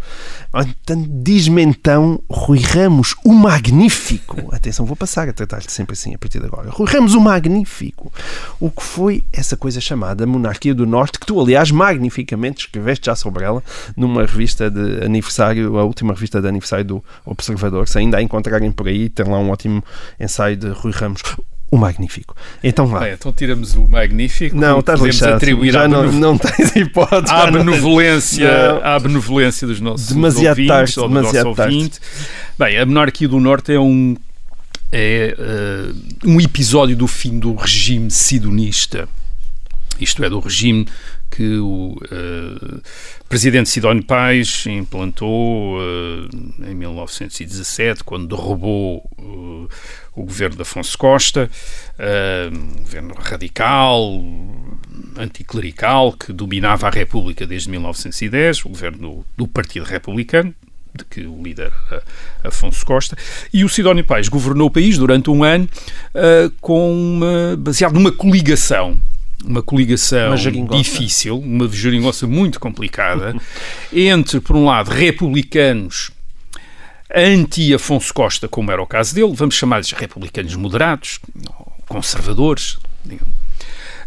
Então, 0.54 1.04
diz-me 1.22 1.62
então 1.62 2.20
Rui 2.28 2.58
Ramos, 2.60 3.14
o 3.24 3.32
Magnífico. 3.32 4.48
Atenção, 4.54 4.84
vou 4.84 4.96
passar 4.96 5.28
a 5.28 5.32
tratar-lhe 5.32 5.70
sempre 5.70 5.92
assim 5.92 6.14
a 6.14 6.18
partir 6.18 6.40
de 6.40 6.46
agora. 6.46 6.70
Rui 6.70 6.88
Ramos, 6.88 7.14
o 7.14 7.20
Magnífico. 7.20 8.12
O 8.58 8.70
que 8.70 8.82
foi 8.82 9.22
essa 9.32 9.56
coisa 9.56 9.80
chamada 9.80 10.26
Monarquia 10.26 10.74
do 10.74 10.86
Norte, 10.86 11.18
que 11.18 11.26
tu, 11.26 11.40
aliás, 11.40 11.70
magnificamente 11.70 12.66
escreveste 12.66 13.06
já 13.06 13.14
sobre 13.14 13.44
ela 13.44 13.62
numa 13.96 14.22
revista 14.22 14.70
de 14.70 15.04
aniversário, 15.04 15.78
a 15.78 15.84
última 15.84 16.12
revista 16.12 16.40
de 16.40 16.48
aniversário 16.48 16.84
do 16.84 17.04
Observador. 17.24 17.86
Se 17.88 17.98
ainda 17.98 18.18
a 18.18 18.22
encontrarem 18.22 18.72
por 18.72 18.88
aí, 18.88 19.08
tem 19.08 19.26
lá 19.26 19.38
um 19.38 19.50
ótimo 19.50 19.82
ensaio 20.18 20.56
de 20.56 20.68
Rui 20.68 20.92
Ramos 20.92 21.22
o 21.70 21.76
Magnífico. 21.76 22.36
Então 22.62 22.86
vá. 22.86 23.00
Bem, 23.00 23.12
então 23.14 23.32
tiramos 23.32 23.74
o 23.74 23.88
Magnífico. 23.88 24.56
Não, 24.56 24.80
estás 24.80 25.00
lixado. 25.00 25.34
atribuir 25.34 25.72
Já 25.72 25.88
não, 25.88 26.10
não 26.12 26.38
tens 26.38 26.74
hipótese. 26.76 27.32
À 27.32 27.50
benevolência, 27.50 28.80
à 28.82 28.98
benevolência 28.98 29.66
dos 29.66 29.80
nossos 29.80 30.08
demasiado 30.08 30.58
ouvintes, 30.58 30.68
tarde, 30.68 31.00
ou 31.00 31.08
do 31.08 31.14
demasiado 31.14 31.44
nosso 31.46 31.56
tarde. 31.56 31.74
ouvinte. 31.74 32.00
Bem, 32.58 32.78
a 32.78 32.86
Monarquia 32.86 33.28
do 33.28 33.40
Norte 33.40 33.72
é 33.72 33.80
um 33.80 34.16
é 34.92 35.36
uh, 35.36 36.30
um 36.30 36.40
episódio 36.40 36.96
do 36.96 37.06
fim 37.06 37.38
do 37.38 37.54
regime 37.54 38.10
sidonista. 38.10 39.08
Isto 39.98 40.24
é, 40.24 40.30
do 40.30 40.38
regime 40.38 40.86
que 41.30 41.58
o 41.58 41.96
uh, 41.96 42.82
presidente 43.28 43.68
Sidónio 43.68 44.04
Pais 44.04 44.64
implantou 44.66 45.78
uh, 45.78 46.28
em 46.66 46.74
1917, 46.74 48.04
quando 48.04 48.26
derrubou 48.26 48.98
uh, 49.18 49.68
o 50.14 50.22
governo 50.22 50.56
de 50.56 50.62
Afonso 50.62 50.96
Costa, 50.96 51.50
um 52.50 52.82
governo 52.82 53.14
radical, 53.18 54.24
anticlerical, 55.18 56.12
que 56.14 56.32
dominava 56.32 56.86
a 56.86 56.90
República 56.90 57.46
desde 57.46 57.68
1910, 57.68 58.64
o 58.64 58.70
governo 58.70 59.26
do 59.36 59.46
Partido 59.46 59.84
Republicano, 59.84 60.54
de 60.94 61.04
que 61.04 61.26
o 61.26 61.42
líder 61.42 61.70
Afonso 62.42 62.86
Costa, 62.86 63.14
e 63.52 63.62
o 63.62 63.68
Sidónio 63.68 64.06
Pais 64.06 64.30
governou 64.30 64.68
o 64.68 64.70
país 64.70 64.96
durante 64.96 65.28
um 65.28 65.44
ano 65.44 65.68
com 66.62 66.90
uma, 66.90 67.54
baseado 67.58 67.92
numa 67.92 68.10
coligação 68.10 68.98
uma 69.44 69.62
coligação 69.62 70.34
uma 70.34 70.76
difícil, 70.78 71.38
uma 71.38 71.68
geringonça 71.68 72.26
muito 72.26 72.58
complicada, 72.58 73.34
entre, 73.92 74.40
por 74.40 74.56
um 74.56 74.64
lado, 74.64 74.90
republicanos 74.90 76.10
anti-Afonso 77.14 78.12
Costa, 78.12 78.48
como 78.48 78.70
era 78.70 78.82
o 78.82 78.86
caso 78.86 79.14
dele, 79.14 79.32
vamos 79.34 79.54
chamar-lhes 79.54 79.92
republicanos 79.92 80.54
moderados, 80.56 81.20
conservadores, 81.86 82.78
digamos, 83.04 83.34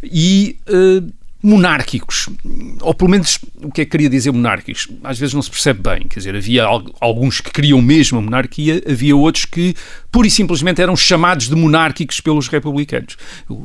e 0.03 0.57
uh, 0.67 1.11
monárquicos, 1.41 2.27
ou 2.81 2.93
pelo 2.93 3.09
menos 3.09 3.39
o 3.63 3.71
que 3.71 3.81
é 3.81 3.85
que 3.85 3.91
queria 3.91 4.09
dizer 4.09 4.31
monárquicos, 4.31 4.87
às 5.03 5.17
vezes 5.17 5.33
não 5.33 5.41
se 5.41 5.49
percebe 5.49 5.81
bem, 5.81 6.01
quer 6.07 6.19
dizer, 6.19 6.35
havia 6.35 6.65
alguns 6.99 7.39
que 7.39 7.49
queriam 7.49 7.81
mesmo 7.81 8.19
a 8.19 8.21
monarquia, 8.21 8.83
havia 8.85 9.15
outros 9.15 9.45
que 9.45 9.73
pura 10.11 10.27
e 10.27 10.31
simplesmente 10.31 10.81
eram 10.81 10.97
chamados 10.97 11.47
de 11.47 11.55
monárquicos 11.55 12.19
pelos 12.19 12.49
republicanos. 12.49 13.15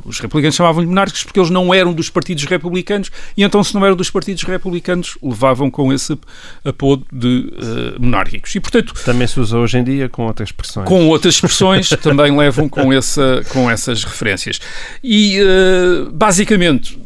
Os 0.05 0.21
republicanos 0.21 0.55
chamavam-lhe 0.55 0.87
monárquicos 0.87 1.25
porque 1.25 1.41
eles 1.41 1.51
não 1.51 1.75
eram 1.75 1.93
dos 1.93 2.09
partidos 2.09 2.45
republicanos 2.45 3.11
e 3.37 3.43
então 3.43 3.65
se 3.65 3.75
não 3.75 3.85
eram 3.85 3.97
dos 3.97 4.11
partidos 4.11 4.45
republicanos 4.45 5.19
levavam 5.21 5.69
com 5.69 5.93
esse 5.93 6.17
apodo 6.65 7.05
de 7.13 7.51
uh, 7.55 8.01
monárquicos. 8.01 8.55
E 8.55 8.61
portanto... 8.61 8.95
Também 9.05 9.27
se 9.27 9.41
usa 9.41 9.59
hoje 9.59 9.79
em 9.79 9.85
dia 9.85 10.09
com 10.09 10.27
outras 10.27 10.51
expressões. 10.51 10.87
Com 10.87 11.09
outras 11.09 11.35
expressões 11.35 11.89
também 12.01 12.37
levam 12.37 12.69
com, 12.69 12.93
essa, 12.93 13.43
com 13.49 13.69
essas 13.69 14.05
referências. 14.05 14.61
E 15.03 15.41
uh, 15.41 16.13
basicamente 16.13 16.99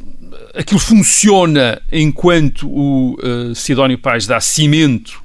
aquilo 0.58 0.80
funciona 0.80 1.80
enquanto 1.90 2.68
o 2.68 3.14
uh, 3.14 3.54
Sidónio 3.54 3.96
Paz 3.96 4.26
dá 4.26 4.40
cimento 4.40 5.22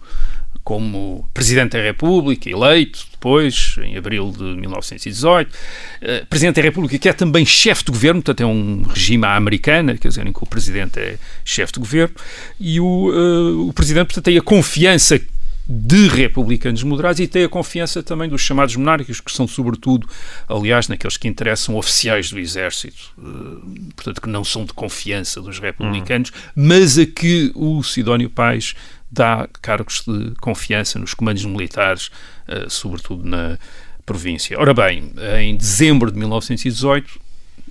como 0.63 1.27
Presidente 1.33 1.71
da 1.71 1.83
República, 1.83 2.49
eleito 2.49 3.05
depois, 3.11 3.75
em 3.83 3.97
abril 3.97 4.31
de 4.31 4.43
1918. 4.43 5.49
Uh, 5.49 6.25
Presidente 6.27 6.57
da 6.57 6.61
República 6.61 6.99
que 6.99 7.09
é 7.09 7.13
também 7.13 7.45
chefe 7.45 7.83
de 7.85 7.91
governo, 7.91 8.21
portanto 8.21 8.41
é 8.41 8.45
um 8.45 8.83
regime 8.83 9.25
à 9.25 9.35
americana, 9.35 9.97
quer 9.97 10.07
dizer, 10.07 10.25
em 10.25 10.31
que 10.31 10.43
o 10.43 10.45
Presidente 10.45 10.99
é 10.99 11.17
chefe 11.43 11.73
de 11.73 11.79
governo, 11.79 12.15
e 12.59 12.79
o, 12.79 12.85
uh, 12.85 13.67
o 13.67 13.73
Presidente, 13.73 14.05
portanto, 14.05 14.25
tem 14.25 14.37
a 14.37 14.41
confiança 14.41 15.19
de 15.67 16.07
republicanos 16.07 16.83
moderados 16.83 17.19
e 17.19 17.27
tem 17.27 17.45
a 17.45 17.49
confiança 17.49 18.03
também 18.03 18.27
dos 18.27 18.41
chamados 18.41 18.75
monárquicos, 18.75 19.21
que 19.21 19.31
são 19.31 19.47
sobretudo, 19.47 20.07
aliás, 20.47 20.87
naqueles 20.87 21.15
que 21.15 21.27
interessam 21.27 21.75
oficiais 21.75 22.29
do 22.29 22.37
exército, 22.37 23.13
uh, 23.17 23.93
portanto 23.95 24.21
que 24.21 24.29
não 24.29 24.43
são 24.43 24.65
de 24.65 24.73
confiança 24.73 25.41
dos 25.41 25.59
republicanos, 25.59 26.31
hum. 26.31 26.51
mas 26.67 26.97
a 26.97 27.05
que 27.05 27.51
o 27.55 27.81
Sidónio 27.81 28.29
Pais 28.29 28.75
dá 29.09 29.47
cargos 29.61 30.03
de 30.05 30.33
confiança 30.41 30.99
nos 30.99 31.13
comandos 31.13 31.45
militares, 31.45 32.07
uh, 32.47 32.69
sobretudo 32.69 33.23
na 33.23 33.57
província. 34.05 34.59
Ora 34.59 34.73
bem, 34.73 35.13
em 35.39 35.55
dezembro 35.55 36.11
de 36.11 36.19
1918 36.19 37.23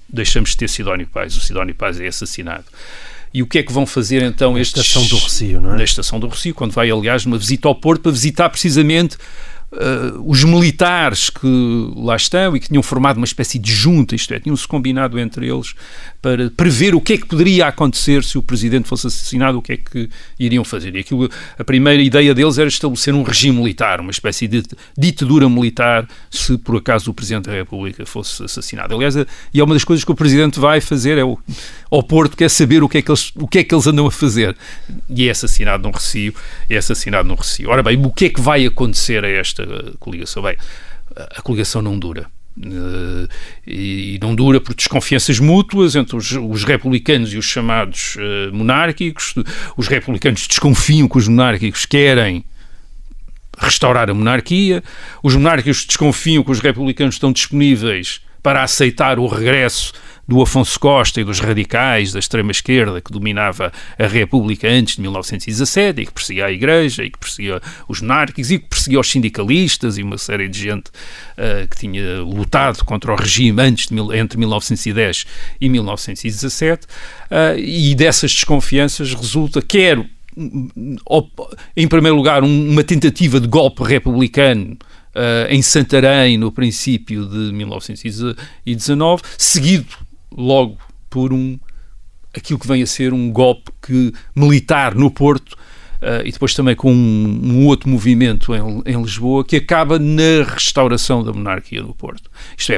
deixamos 0.08 0.50
de 0.50 0.58
ter 0.58 0.68
Sidónio 0.68 1.06
Pais, 1.06 1.36
o 1.36 1.40
Sidónio 1.40 1.74
Pais 1.74 1.98
é 2.00 2.06
assassinado. 2.06 2.64
E 3.34 3.42
o 3.42 3.46
que 3.46 3.58
é 3.58 3.62
que 3.62 3.72
vão 3.72 3.86
fazer 3.86 4.22
então 4.22 4.54
na 4.54 4.60
estes... 4.60 4.84
estação 4.84 5.06
do 5.06 5.16
Rocio, 5.16 5.60
não 5.60 5.74
é? 5.74 5.76
Na 5.78 5.84
estação 5.84 6.20
do 6.20 6.26
Rocio, 6.26 6.54
quando 6.54 6.72
vai, 6.72 6.90
aliás, 6.90 7.24
numa 7.24 7.38
visita 7.38 7.68
ao 7.68 7.74
Porto 7.74 8.02
para 8.02 8.12
visitar 8.12 8.48
precisamente 8.50 9.16
uh, 9.72 10.22
os 10.24 10.44
militares 10.44 11.30
que 11.30 11.92
lá 11.96 12.16
estão 12.16 12.56
e 12.56 12.60
que 12.60 12.68
tinham 12.68 12.82
formado 12.82 13.16
uma 13.16 13.24
espécie 13.24 13.58
de 13.58 13.72
junta, 13.72 14.14
isto 14.14 14.32
é, 14.34 14.40
tinham-se 14.40 14.68
combinado 14.68 15.18
entre 15.18 15.48
eles 15.48 15.74
para 16.22 16.48
prever 16.50 16.94
o 16.94 17.00
que 17.00 17.14
é 17.14 17.18
que 17.18 17.26
poderia 17.26 17.66
acontecer 17.66 18.22
se 18.22 18.38
o 18.38 18.42
presidente 18.42 18.88
fosse 18.88 19.08
assassinado, 19.08 19.58
o 19.58 19.62
que 19.62 19.72
é 19.72 19.76
que 19.76 20.08
iriam 20.38 20.62
fazer. 20.62 20.94
E 20.94 21.00
aquilo, 21.00 21.28
a 21.58 21.64
primeira 21.64 22.00
ideia 22.00 22.32
deles 22.32 22.58
era 22.58 22.68
estabelecer 22.68 23.12
um 23.12 23.24
regime 23.24 23.58
militar, 23.58 24.00
uma 24.00 24.12
espécie 24.12 24.46
de 24.46 24.62
ditadura 24.96 25.50
militar, 25.50 26.08
se 26.30 26.56
por 26.56 26.76
acaso 26.76 27.10
o 27.10 27.14
presidente 27.14 27.46
da 27.46 27.52
República 27.52 28.06
fosse 28.06 28.44
assassinado. 28.44 28.94
Aliás, 28.94 29.16
e 29.16 29.60
é 29.60 29.64
uma 29.64 29.74
das 29.74 29.82
coisas 29.82 30.04
que 30.04 30.12
o 30.12 30.14
presidente 30.14 30.60
vai 30.60 30.80
fazer 30.80 31.18
é 31.18 31.24
o, 31.24 31.36
ao 31.90 32.04
Porto, 32.04 32.36
quer 32.36 32.48
saber 32.48 32.84
o 32.84 32.88
que 32.88 32.98
é 32.98 33.02
que 33.02 33.10
eles, 33.10 33.32
o 33.34 33.48
que 33.48 33.58
é 33.58 33.64
que 33.64 33.74
eles 33.74 33.88
andam 33.88 34.06
a 34.06 34.10
fazer. 34.12 34.56
E 35.10 35.26
é 35.26 35.30
assassinado 35.32 35.82
num 35.82 35.90
recio, 35.90 36.32
é 36.70 36.76
assassinado 36.76 37.28
num 37.28 37.34
recio. 37.34 37.68
Ora 37.68 37.82
bem, 37.82 38.00
o 38.00 38.12
que 38.12 38.26
é 38.26 38.28
que 38.28 38.40
vai 38.40 38.64
acontecer 38.64 39.24
a 39.24 39.28
esta 39.28 39.66
coligação? 39.98 40.40
Bem, 40.44 40.56
a 41.16 41.42
coligação 41.42 41.82
não 41.82 41.98
dura. 41.98 42.30
Uh, 42.58 43.26
e 43.66 44.18
não 44.20 44.34
dura 44.34 44.60
por 44.60 44.74
desconfianças 44.74 45.40
mútuas 45.40 45.96
entre 45.96 46.14
os, 46.16 46.32
os 46.32 46.64
republicanos 46.64 47.32
e 47.32 47.38
os 47.38 47.46
chamados 47.46 48.16
uh, 48.16 48.54
monárquicos. 48.54 49.34
Os 49.76 49.88
republicanos 49.88 50.46
desconfiam 50.46 51.08
que 51.08 51.16
os 51.16 51.28
monárquicos 51.28 51.86
querem 51.86 52.44
restaurar 53.58 54.10
a 54.10 54.14
monarquia, 54.14 54.82
os 55.22 55.34
monárquicos 55.34 55.84
desconfiam 55.86 56.42
que 56.42 56.50
os 56.50 56.60
republicanos 56.60 57.14
estão 57.14 57.32
disponíveis 57.32 58.20
para 58.42 58.62
aceitar 58.62 59.18
o 59.18 59.26
regresso 59.26 59.92
do 60.26 60.40
Afonso 60.40 60.78
Costa 60.78 61.20
e 61.20 61.24
dos 61.24 61.40
radicais 61.40 62.12
da 62.12 62.18
extrema-esquerda 62.18 63.00
que 63.00 63.12
dominava 63.12 63.72
a 63.98 64.06
República 64.06 64.68
antes 64.68 64.96
de 64.96 65.02
1917 65.02 66.00
e 66.00 66.06
que 66.06 66.12
perseguia 66.12 66.46
a 66.46 66.52
Igreja 66.52 67.04
e 67.04 67.10
que 67.10 67.18
perseguia 67.18 67.60
os 67.88 68.00
monárquicos 68.00 68.50
e 68.50 68.58
que 68.58 68.68
perseguia 68.68 69.00
os 69.00 69.10
sindicalistas 69.10 69.98
e 69.98 70.02
uma 70.02 70.18
série 70.18 70.48
de 70.48 70.58
gente 70.60 70.88
uh, 70.88 71.66
que 71.68 71.76
tinha 71.76 72.20
lutado 72.20 72.84
contra 72.84 73.12
o 73.12 73.16
regime 73.16 73.60
antes 73.60 73.88
de, 73.88 74.16
entre 74.16 74.38
1910 74.38 75.26
e 75.60 75.68
1917 75.68 76.84
uh, 76.84 76.88
eh, 77.30 77.58
e 77.58 77.94
dessas 77.94 78.32
desconfianças 78.32 79.12
resulta 79.14 79.60
quer 79.60 79.98
em 81.76 81.88
primeiro 81.88 82.16
lugar 82.16 82.42
uma 82.42 82.84
tentativa 82.84 83.40
de 83.40 83.48
golpe 83.48 83.82
republicano 83.82 84.76
Uh, 85.14 85.44
em 85.50 85.60
Santarém 85.60 86.38
no 86.38 86.50
princípio 86.50 87.26
de 87.26 87.52
1919, 87.52 89.22
seguido 89.36 89.94
logo 90.36 90.78
por 91.08 91.32
um 91.32 91.58
aquilo 92.34 92.58
que 92.58 92.66
vem 92.66 92.82
a 92.82 92.86
ser 92.86 93.12
um 93.12 93.30
golpe 93.30 93.70
que, 93.82 94.12
militar 94.34 94.94
no 94.94 95.10
Porto 95.10 95.52
uh, 96.02 96.26
e 96.26 96.32
depois 96.32 96.54
também 96.54 96.74
com 96.74 96.92
um, 96.92 97.40
um 97.44 97.66
outro 97.66 97.88
movimento 97.88 98.54
em, 98.54 98.82
em, 98.86 99.00
Lisboa 99.00 99.44
que 99.44 99.56
acaba 99.56 99.98
na 99.98 100.44
restauração 100.46 101.22
da 101.22 101.32
monarquia 101.32 101.82
no 101.82 101.94
Porto. 101.94 102.30
Isto 102.56 102.72
é, 102.72 102.76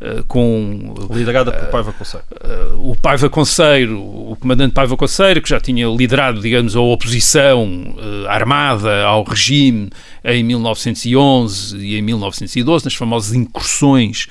uh, 0.00 0.24
com... 0.26 0.94
Liderada 1.10 1.52
por 1.52 1.68
Paiva 1.68 1.92
Conceiro. 1.92 2.26
Uh, 2.32 2.90
o 2.90 2.96
Paiva 2.96 3.28
Conceiro, 3.28 4.00
o 4.00 4.36
comandante 4.40 4.72
Paiva 4.72 4.96
Conceiro, 4.96 5.42
que 5.42 5.48
já 5.48 5.60
tinha 5.60 5.86
liderado, 5.88 6.40
digamos, 6.40 6.74
a 6.74 6.80
oposição 6.80 7.96
armada 8.28 9.04
ao 9.04 9.24
regime 9.24 9.90
em 10.24 10.42
1911 10.44 11.76
e 11.78 11.96
em 11.96 12.02
1912, 12.02 12.84
nas 12.84 12.94
famosas 12.94 13.34
incursões 13.34 14.28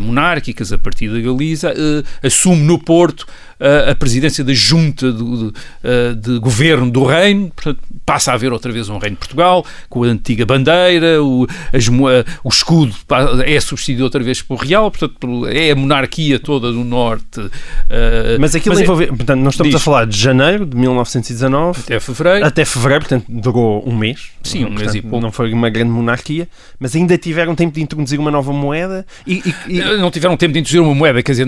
monárquicas 0.00 0.72
a 0.72 0.78
partir 0.78 1.08
da 1.08 1.20
Galiza, 1.20 1.74
assume 2.22 2.62
no 2.62 2.78
Porto 2.78 3.26
a 3.90 3.94
presidência 3.94 4.44
da 4.44 4.52
junta 4.52 5.10
de, 5.10 5.24
de, 5.24 6.14
de, 6.14 6.38
governo 6.38 6.90
do 6.90 7.04
reino, 7.04 7.50
portanto, 7.50 7.80
passa 8.06 8.30
a 8.30 8.34
haver 8.34 8.52
outra 8.52 8.70
vez 8.70 8.88
um 8.88 8.98
reino 8.98 9.16
de 9.16 9.18
Portugal, 9.18 9.66
com 9.88 10.04
a 10.04 10.06
antiga 10.06 10.46
bandeira, 10.46 11.22
o, 11.22 11.46
as, 11.72 11.88
o 12.44 12.48
escudo 12.48 12.94
é 13.44 13.60
substituído 13.60 14.04
outra 14.04 14.22
vez 14.22 14.40
por 14.40 14.56
real, 14.56 14.90
portanto, 14.90 15.46
é 15.48 15.72
a 15.72 15.76
monarquia 15.76 16.38
toda 16.38 16.70
do 16.70 16.84
norte. 16.84 17.40
Mas 18.38 18.54
aquilo 18.54 18.74
mas 18.74 18.80
é- 18.80 18.84
envolve, 18.84 19.04
é, 19.04 19.06
portanto, 19.08 19.40
nós 19.40 19.54
estamos 19.54 19.72
diz, 19.72 19.80
a 19.80 19.84
falar 19.84 20.06
de 20.06 20.16
janeiro 20.16 20.64
de 20.64 20.76
1919 20.76 21.80
até 21.80 22.00
fevereiro. 22.00 22.46
Até 22.46 22.64
fevereiro, 22.64 23.04
portanto, 23.04 23.24
durou 23.28 23.86
um 23.88 23.96
mês. 23.96 24.30
Sim, 24.42 24.60
um 24.60 24.62
portanto, 24.68 24.80
mês 24.80 24.94
e 24.94 25.02
pouco. 25.02 25.20
Não 25.20 25.32
foi 25.32 25.52
uma 25.52 25.68
grande 25.68 25.90
monarquia, 25.90 26.48
mas 26.78 26.94
ainda 26.94 27.18
tiveram 27.18 27.54
tempo 27.54 27.74
de 27.74 27.82
introduzir 27.82 28.20
uma 28.20 28.30
nova 28.30 28.52
moeda 28.52 29.04
e, 29.26 29.42
e, 29.44 29.76
e... 29.76 29.77
Não 29.98 30.10
tiveram 30.10 30.36
tempo 30.36 30.52
de 30.52 30.60
introduzir 30.60 30.80
uma 30.80 30.94
moeda, 30.94 31.22
quer 31.22 31.32
dizer, 31.32 31.46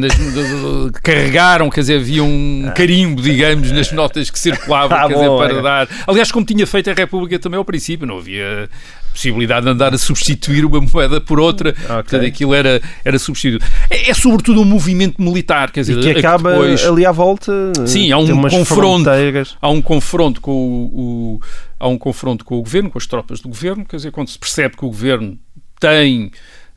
carregaram, 1.02 1.68
quer 1.70 1.80
dizer, 1.80 2.00
havia 2.00 2.22
um 2.22 2.70
carimbo, 2.74 3.20
digamos, 3.22 3.70
nas 3.70 3.92
notas 3.92 4.30
que 4.30 4.38
circulavam, 4.38 4.96
ah, 4.96 5.06
quer 5.08 5.14
bom, 5.14 5.20
dizer, 5.20 5.48
para 5.48 5.58
é. 5.58 5.62
dar. 5.62 5.88
Aliás, 6.06 6.32
como 6.32 6.44
tinha 6.44 6.66
feito 6.66 6.90
a 6.90 6.94
República 6.94 7.38
também 7.38 7.58
ao 7.58 7.64
princípio, 7.64 8.06
não 8.06 8.18
havia 8.18 8.68
possibilidade 9.12 9.66
de 9.66 9.72
andar 9.72 9.92
a 9.92 9.98
substituir 9.98 10.64
uma 10.64 10.80
moeda 10.80 11.20
por 11.20 11.40
outra, 11.40 11.70
okay. 11.70 11.86
portanto 11.86 12.24
aquilo 12.24 12.54
era, 12.54 12.80
era 13.04 13.18
substituído. 13.18 13.64
É, 13.88 14.10
é, 14.10 14.14
sobretudo 14.14 14.60
um 14.60 14.64
movimento 14.64 15.20
militar, 15.20 15.70
quer 15.70 15.80
dizer, 15.80 15.98
e 15.98 16.00
que 16.00 16.18
acaba 16.18 16.52
depois... 16.52 16.84
ali 16.84 17.04
à 17.04 17.12
volta. 17.12 17.52
Sim, 17.86 18.12
há 18.12 18.18
um 18.18 18.26
confronto, 18.26 18.64
fronteiras. 18.64 19.56
há 19.60 19.68
um 19.68 19.82
confronto 19.82 20.40
com 20.40 20.52
o, 20.52 21.34
o, 21.34 21.40
há 21.78 21.88
um 21.88 21.98
confronto 21.98 22.44
com 22.44 22.56
o 22.56 22.62
governo, 22.62 22.90
com 22.90 22.98
as 22.98 23.06
tropas 23.06 23.40
do 23.40 23.48
governo, 23.48 23.84
quer 23.84 23.96
dizer, 23.96 24.10
quando 24.10 24.28
se 24.28 24.38
percebe 24.38 24.76
que 24.76 24.84
o 24.84 24.88
governo 24.88 25.38
tem 25.78 26.30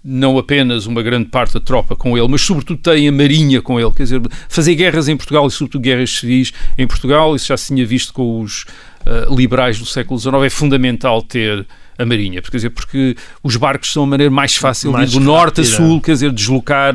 não 0.03 0.37
apenas 0.37 0.85
uma 0.85 1.01
grande 1.01 1.29
parte 1.29 1.53
da 1.53 1.59
tropa 1.59 1.95
com 1.95 2.17
ele, 2.17 2.27
mas 2.27 2.41
sobretudo 2.41 2.79
tem 2.79 3.07
a 3.07 3.11
marinha 3.11 3.61
com 3.61 3.79
ele. 3.79 3.91
Quer 3.91 4.03
dizer, 4.03 4.21
fazer 4.49 4.75
guerras 4.75 5.07
em 5.07 5.15
Portugal 5.15 5.47
e 5.47 5.51
sobretudo 5.51 5.81
guerras 5.81 6.09
civis 6.09 6.51
em 6.77 6.85
Portugal, 6.85 7.35
isso 7.35 7.47
já 7.47 7.55
se 7.55 7.67
tinha 7.67 7.85
visto 7.85 8.13
com 8.13 8.41
os 8.41 8.63
uh, 9.05 9.33
liberais 9.33 9.79
do 9.79 9.85
século 9.85 10.19
XIX, 10.19 10.35
é 10.43 10.49
fundamental 10.49 11.21
ter 11.21 11.65
a 11.97 12.05
Marinha, 12.05 12.41
porque, 12.41 12.51
quer 12.51 12.57
dizer, 12.57 12.69
porque 12.69 13.15
os 13.43 13.55
barcos 13.55 13.91
são 13.91 14.03
a 14.03 14.07
maneira 14.07 14.31
mais 14.31 14.55
fácil 14.55 14.91
mais 14.91 15.11
de 15.11 15.17
ir 15.17 15.19
do 15.19 15.25
norte 15.25 15.61
a 15.61 15.63
sul, 15.63 16.01
quer 16.01 16.13
dizer, 16.13 16.31
deslocar, 16.31 16.93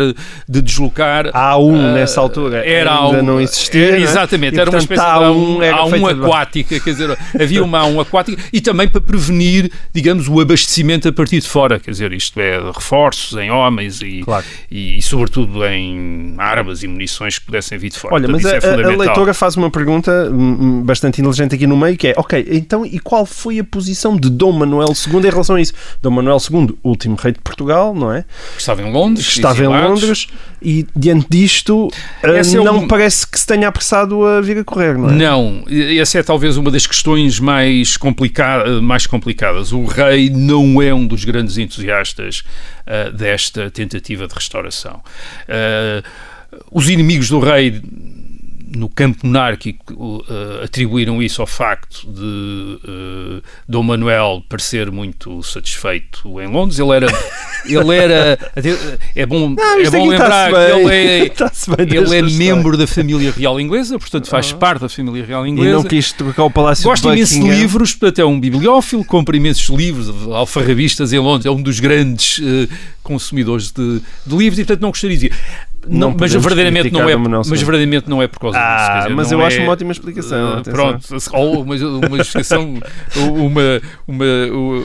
de 0.49 0.63
deslocar. 0.63 1.31
Há 1.33 1.59
um 1.59 1.75
uh, 1.75 1.95
nessa 1.95 2.21
altura, 2.21 2.65
era 2.65 2.99
ainda 2.99 3.23
não 3.23 3.41
existia. 3.41 3.97
É, 3.97 4.01
exatamente, 4.01 4.57
e, 4.57 4.61
era 4.61 4.71
portanto, 4.71 4.91
uma 4.91 4.95
espécie 4.95 5.03
de 5.03 5.73
A1, 5.73 5.99
um, 5.99 6.03
um 6.03 6.07
aquática, 6.07 6.81
quer 6.81 6.91
dizer, 6.91 7.19
havia 7.41 7.63
uma 7.63 7.83
A1 7.83 8.03
aquática 8.03 8.43
e 8.53 8.61
também 8.61 8.89
para 8.89 9.01
prevenir, 9.01 9.71
digamos, 9.93 10.29
o 10.29 10.41
abastecimento 10.41 11.09
a 11.09 11.13
partir 11.13 11.41
de 11.41 11.49
fora, 11.49 11.79
quer 11.79 11.91
dizer, 11.91 12.13
isto 12.13 12.39
é, 12.41 12.59
reforços 12.73 13.39
em 13.39 13.51
homens 13.51 14.01
e, 14.01 14.23
claro. 14.23 14.45
e, 14.71 14.99
e, 14.99 15.03
sobretudo 15.03 15.65
em 15.67 16.35
armas 16.39 16.83
e 16.83 16.89
munições 16.89 17.39
que 17.39 17.47
pudessem 17.47 17.79
vir 17.79 17.91
de 17.91 17.99
fora. 17.99 18.15
Olha, 18.15 18.29
mas 18.29 18.45
é 18.45 18.59
a, 18.59 18.73
a 18.73 18.97
leitora 18.97 19.33
faz 19.33 19.57
uma 19.57 19.71
pergunta 19.71 20.29
hum, 20.31 20.59
hum, 20.61 20.83
bastante 20.83 21.21
inteligente 21.21 21.55
aqui 21.55 21.67
no 21.67 21.77
meio, 21.77 21.97
que 21.97 22.09
é, 22.09 22.15
ok, 22.17 22.47
então 22.51 22.85
e 22.85 22.99
qual 22.99 23.25
foi 23.25 23.59
a 23.59 23.65
posição 23.65 24.17
de 24.17 24.29
Dom 24.31 24.53
Manuel 24.53 24.88
II 24.93 25.27
em 25.27 25.31
relação 25.31 25.57
a 25.57 25.61
isso. 25.61 25.73
Dom 26.03 26.11
Manuel 26.11 26.39
II, 26.39 26.79
último 26.83 27.17
rei 27.17 27.33
de 27.33 27.41
Portugal, 27.41 27.95
não 27.95 28.13
é? 28.13 28.25
Estava 28.57 28.83
em 28.83 28.93
Londres. 28.93 29.27
Estava 29.27 29.63
em 29.63 29.67
Londres 29.67 30.27
e 30.61 30.87
diante 30.95 31.27
disto 31.31 31.89
Esse 32.23 32.57
não 32.57 32.67
é 32.67 32.71
um... 32.73 32.89
parece 32.89 33.27
que 33.27 33.39
se 33.39 33.47
tenha 33.47 33.69
apressado 33.69 34.25
a 34.25 34.41
vir 34.41 34.59
a 34.59 34.65
correr, 34.65 34.99
não 34.99 35.11
é? 35.11 35.13
Não, 35.13 35.65
essa 36.01 36.19
é 36.19 36.23
talvez 36.23 36.57
uma 36.57 36.71
das 36.71 36.87
questões 36.87 37.39
mais, 37.39 37.97
complica 37.97 38.81
mais 38.81 39.07
complicadas. 39.07 39.73
O 39.73 39.85
rei 39.85 40.31
não 40.31 40.83
é 40.83 40.93
um 40.93 41.07
dos 41.07 41.25
grandes 41.25 41.59
entusiastas 41.59 42.43
uh, 42.87 43.13
desta 43.13 43.71
tentativa 43.71 44.27
de 44.27 44.35
restauração. 44.35 45.01
Uh, 45.49 46.03
os 46.73 46.89
inimigos 46.89 47.29
do 47.29 47.39
rei 47.39 47.81
no 48.77 48.89
campo 48.89 49.27
monárquico 49.27 50.25
uh, 50.29 50.65
atribuíram 50.65 51.23
isso 51.23 51.41
ao 51.41 51.47
facto 51.47 52.07
de 52.07 52.21
uh, 52.21 53.43
Dom 53.69 53.83
Manuel 53.83 54.43
parecer 54.49 54.91
muito 54.91 55.43
satisfeito 55.43 56.41
em 56.41 56.47
Londres. 56.47 56.79
Ele 56.79 56.95
era, 56.95 57.07
ele 57.65 57.97
era 57.97 58.39
é 59.15 59.25
bom, 59.25 59.51
Não, 59.51 59.81
é 59.81 59.91
bom 59.91 60.09
lembrar 60.09 60.51
que 60.51 60.57
ele 60.57 60.95
é, 60.95 61.31
ele 61.97 62.17
é 62.17 62.23
membro 62.23 62.77
da 62.77 62.87
família 62.87 63.33
real 63.33 63.61
inglesa, 63.61 63.99
portanto 63.99 64.29
faz 64.29 64.53
parte 64.53 64.83
da 64.83 64.89
família 64.89 65.25
real 65.25 65.47
E 65.47 65.51
inglesa. 65.51 65.73
não 65.73 65.85
quis 65.85 66.13
trocar 66.13 66.45
o 66.45 66.51
Palácio 66.51 66.85
Gosta 66.85 67.09
imenso 67.09 67.35
de 67.35 67.49
livros, 67.49 67.93
portanto 67.93 68.21
é 68.21 68.25
um 68.25 68.39
bibliófilo, 68.39 69.05
compra 69.05 69.37
imensos 69.37 69.69
livros, 69.69 70.09
alfarrabistas 70.33 71.13
em 71.13 71.19
Londres, 71.19 71.47
é 71.47 71.51
um 71.51 71.63
dos 71.63 71.81
grandes 71.81 72.41
eh, 72.43 72.69
consumidores 73.03 73.71
de, 73.71 74.01
de 74.27 74.37
livros 74.37 74.59
e 74.59 74.65
portanto 74.65 74.83
não 74.83 74.91
gostaria 74.91 75.17
de 75.17 75.29
dizer. 75.29 75.41
Não 75.89 76.11
Não, 76.11 76.17
mas 76.19 76.33
verdadeiramente 76.33 76.91
não, 76.91 77.09
é, 77.09 77.17
mas 77.17 77.63
verdadeiramente 77.63 78.09
não 78.09 78.23
é 78.23 78.29
por 78.29 78.39
causa 78.39 78.59
disso. 78.59 78.69
Ah, 78.69 78.99
dizer, 79.03 79.15
mas 79.15 79.33
eu 79.33 79.41
é- 79.41 79.47
acho 79.47 79.61
uma 79.61 79.73
ótima 79.73 79.93
explicação. 79.93 80.61
Uh, 80.61 80.63
pronto, 80.63 81.17
ou 81.33 81.63
uma, 81.63 81.75
uma 81.75 82.17
justificação, 82.19 82.75
uma, 83.17 83.81
uma, 84.07 84.25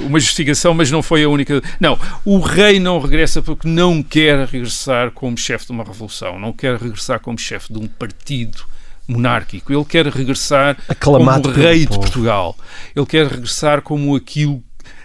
uma 0.05 0.19
justificação, 0.19 0.73
mas 0.73 0.89
não 0.91 1.01
foi 1.01 1.23
a 1.23 1.29
única. 1.29 1.61
Não, 1.79 1.99
o 2.25 2.39
rei 2.39 2.79
não 2.79 2.99
regressa 2.99 3.41
porque 3.41 3.67
não 3.67 4.01
quer 4.01 4.47
regressar 4.47 5.11
como 5.11 5.37
chefe 5.37 5.65
de 5.65 5.71
uma 5.71 5.83
revolução, 5.83 6.39
não 6.39 6.53
quer 6.53 6.77
regressar 6.77 7.19
como 7.19 7.37
chefe 7.37 7.71
de 7.71 7.79
um 7.79 7.87
partido 7.87 8.63
monárquico. 9.07 9.73
Ele 9.73 9.85
quer 9.85 10.07
regressar 10.07 10.77
Aclamado 10.87 11.49
como 11.49 11.55
rei 11.55 11.79
de. 11.81 11.87
Portugal. 11.87 12.55
Ele 12.95 13.05
quer 13.05 13.27
regressar 13.27 13.81
como 13.81 14.15
aquilo 14.15 14.63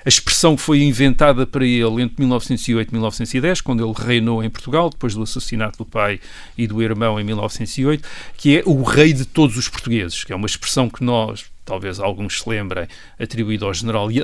a 0.09 0.15
expressão 0.19 0.57
que 0.57 0.63
foi 0.63 0.81
inventada 0.81 1.47
para 1.47 1.67
ele 1.67 2.01
entre 2.01 2.15
1908 2.21 2.89
e 2.89 2.93
1910, 2.93 3.61
quando 3.61 3.85
ele 3.85 3.93
reinou 3.95 4.43
em 4.43 4.49
Portugal, 4.49 4.89
depois 4.89 5.15
do 5.15 5.23
assassinato 5.23 5.77
do 5.77 5.85
pai 5.85 6.19
e 6.57 6.67
do 6.67 6.83
irmão 6.83 7.21
em 7.21 7.25
1908, 7.25 8.09
que 8.35 8.57
é 8.57 8.63
o 8.65 8.83
rei 8.83 9.13
de 9.13 9.27
todos 9.27 9.59
os 9.59 9.69
portugueses, 9.69 10.25
que 10.25 10.33
é 10.33 10.37
uma 10.37 10.47
expressão 10.47 10.89
que 10.89 11.05
nós, 11.05 11.45
talvez 11.69 12.01
alguns 12.01 12.41
se 12.41 12.49
lembrem, 12.49 12.89
atribuída 13.21 13.67
ao 13.67 13.75
general, 13.75 14.11
eh, 14.11 14.15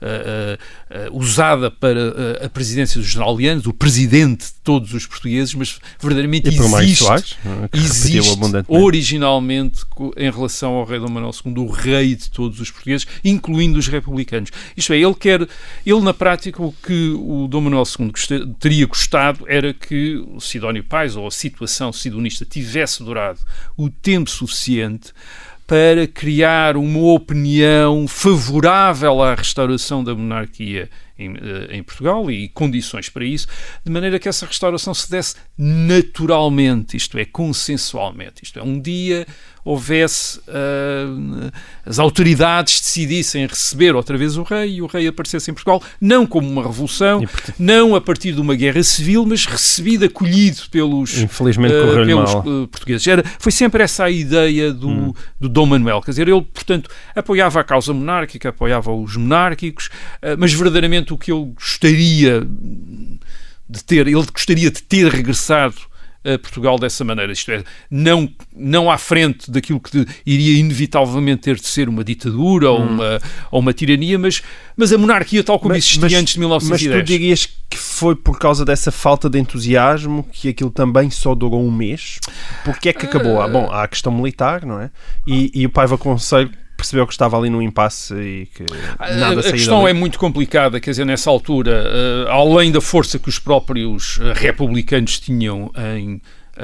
eh, 0.00 0.58
eh, 0.90 1.08
usada 1.12 1.70
para 1.70 2.00
eh, 2.40 2.46
a 2.46 2.48
presidência 2.48 2.98
do 2.98 3.06
general 3.06 3.36
Lianos, 3.36 3.66
o 3.66 3.72
presidente 3.74 4.46
de 4.46 4.52
todos 4.64 4.94
os 4.94 5.06
portugueses, 5.06 5.54
mas 5.54 5.78
verdadeiramente 6.00 6.48
E 6.48 6.56
existe 6.86 7.04
Soares, 7.04 7.36
repetiu 7.44 7.80
existe 7.84 8.30
originalmente 8.68 9.84
em 10.16 10.30
relação 10.30 10.72
ao 10.74 10.84
rei 10.84 10.98
Dom 10.98 11.08
Manuel 11.10 11.32
II, 11.44 11.52
o 11.58 11.70
rei 11.70 12.14
de 12.14 12.30
todos 12.30 12.58
os 12.60 12.70
portugueses, 12.70 13.06
incluindo 13.22 13.78
os 13.78 13.86
republicanos. 13.88 14.50
Isto 14.76 14.92
é, 14.94 14.98
ele 14.98 15.14
quer, 15.14 15.46
ele 15.84 16.00
na 16.00 16.14
prática 16.14 16.62
o 16.62 16.72
que 16.72 17.10
o 17.10 17.46
Dom 17.46 17.60
Manuel 17.62 17.84
II 17.98 18.10
gosta- 18.10 18.46
teria 18.58 18.86
gostado 18.86 19.44
era 19.46 19.74
que 19.74 20.16
o 20.34 20.40
Sidónio 20.40 20.82
Pais 20.82 21.14
ou 21.14 21.26
a 21.26 21.30
situação 21.30 21.92
sidonista 21.92 22.44
tivesse 22.44 23.02
durado 23.04 23.38
o 23.76 23.90
tempo 23.90 24.30
suficiente 24.30 25.12
para 25.66 26.06
criar 26.06 26.76
uma 26.76 27.12
opinião 27.12 28.06
favorável 28.06 29.22
à 29.22 29.34
restauração 29.34 30.04
da 30.04 30.14
monarquia 30.14 30.88
em, 31.18 31.34
eh, 31.34 31.76
em 31.76 31.82
Portugal 31.82 32.30
e 32.30 32.48
condições 32.48 33.08
para 33.08 33.24
isso, 33.24 33.46
de 33.84 33.90
maneira 33.90 34.18
que 34.18 34.28
essa 34.28 34.46
restauração 34.46 34.94
se 34.94 35.10
desse 35.10 35.36
naturalmente, 35.56 36.96
isto 36.96 37.18
é, 37.18 37.24
consensualmente. 37.24 38.42
Isto 38.42 38.58
é, 38.58 38.62
um 38.62 38.80
dia 38.80 39.26
houvesse 39.66 40.40
ah, 40.46 41.50
as 41.84 41.98
autoridades 41.98 42.80
decidissem 42.80 43.46
receber 43.46 43.96
outra 43.96 44.16
vez 44.16 44.36
o 44.36 44.44
rei 44.44 44.76
e 44.76 44.82
o 44.82 44.86
rei 44.86 45.08
aparecesse 45.08 45.50
em 45.50 45.54
Portugal, 45.54 45.82
não 46.00 46.24
como 46.24 46.48
uma 46.48 46.62
revolução, 46.62 47.20
não 47.58 47.96
a 47.96 48.00
partir 48.00 48.32
de 48.32 48.40
uma 48.40 48.54
guerra 48.54 48.82
civil, 48.84 49.26
mas 49.26 49.44
recebido, 49.44 50.04
acolhido 50.04 50.62
pelos, 50.70 51.18
Infelizmente 51.18 51.74
correu-lhe 51.74 52.06
pelos 52.06 52.30
eh, 52.30 52.66
portugueses. 52.70 53.06
Era, 53.08 53.24
foi 53.40 53.50
sempre 53.50 53.82
essa 53.82 54.04
a 54.04 54.10
ideia 54.10 54.72
do, 54.72 54.88
Hum. 54.88 55.14
do 55.40 55.48
Dom 55.48 55.66
Manuel. 55.66 56.00
Quer 56.00 56.12
dizer, 56.12 56.28
ele, 56.28 56.42
portanto, 56.42 56.88
apoiava 57.14 57.60
a 57.60 57.64
causa 57.64 57.92
monárquica, 57.92 58.50
apoiava 58.50 58.92
os 58.92 59.16
monárquicos, 59.16 59.90
mas 60.38 60.52
verdadeiramente 60.52 61.05
o 61.14 61.18
que 61.18 61.32
ele 61.32 61.52
gostaria 61.54 62.46
de 63.68 63.84
ter, 63.84 64.06
ele 64.06 64.26
gostaria 64.32 64.70
de 64.70 64.82
ter 64.82 65.10
regressado 65.10 65.76
a 66.26 66.38
Portugal 66.38 66.76
dessa 66.76 67.04
maneira, 67.04 67.32
isto 67.32 67.52
é, 67.52 67.62
não, 67.88 68.28
não 68.54 68.90
à 68.90 68.98
frente 68.98 69.48
daquilo 69.48 69.78
que 69.78 70.04
iria 70.26 70.58
inevitavelmente 70.58 71.42
ter 71.42 71.54
de 71.54 71.66
ser 71.66 71.88
uma 71.88 72.02
ditadura 72.02 72.68
ou, 72.68 72.80
uma, 72.80 73.20
ou 73.50 73.60
uma 73.60 73.72
tirania, 73.72 74.18
mas, 74.18 74.42
mas 74.76 74.92
a 74.92 74.98
monarquia 74.98 75.44
tal 75.44 75.60
como 75.60 75.76
existia 75.76 76.18
antes 76.18 76.34
de 76.34 76.40
Mas 76.40 76.62
1910. 76.64 77.00
tu 77.00 77.06
dirias 77.06 77.48
que 77.70 77.78
foi 77.78 78.16
por 78.16 78.38
causa 78.40 78.64
dessa 78.64 78.90
falta 78.90 79.30
de 79.30 79.38
entusiasmo 79.38 80.26
que 80.32 80.48
aquilo 80.48 80.70
também 80.70 81.10
só 81.10 81.32
durou 81.32 81.64
um 81.64 81.70
mês? 81.70 82.18
Porque 82.64 82.88
é 82.88 82.92
que 82.92 83.06
acabou? 83.06 83.40
Ah, 83.40 83.46
bom, 83.46 83.70
há 83.70 83.84
a 83.84 83.88
questão 83.88 84.10
militar, 84.10 84.66
não 84.66 84.80
é? 84.80 84.90
E, 85.26 85.52
e 85.54 85.64
o 85.64 85.70
Paiva 85.70 85.96
Conselho 85.96 86.50
percebeu 86.76 87.06
que 87.06 87.12
estava 87.12 87.38
ali 87.38 87.48
num 87.48 87.62
impasse 87.62 88.14
e 88.14 88.46
que 88.46 88.64
nada 89.18 89.40
a, 89.40 89.52
questão 89.52 89.88
é 89.88 89.92
muito 89.92 90.18
complicada, 90.18 90.78
quer 90.78 90.90
dizer, 90.90 91.06
nessa 91.06 91.30
altura, 91.30 91.84
eh, 91.86 92.30
além 92.30 92.70
da 92.70 92.80
força 92.80 93.18
que 93.18 93.28
os 93.28 93.38
próprios 93.38 94.18
eh, 94.20 94.32
republicanos 94.34 95.18
tinham 95.18 95.70
em, 95.76 96.20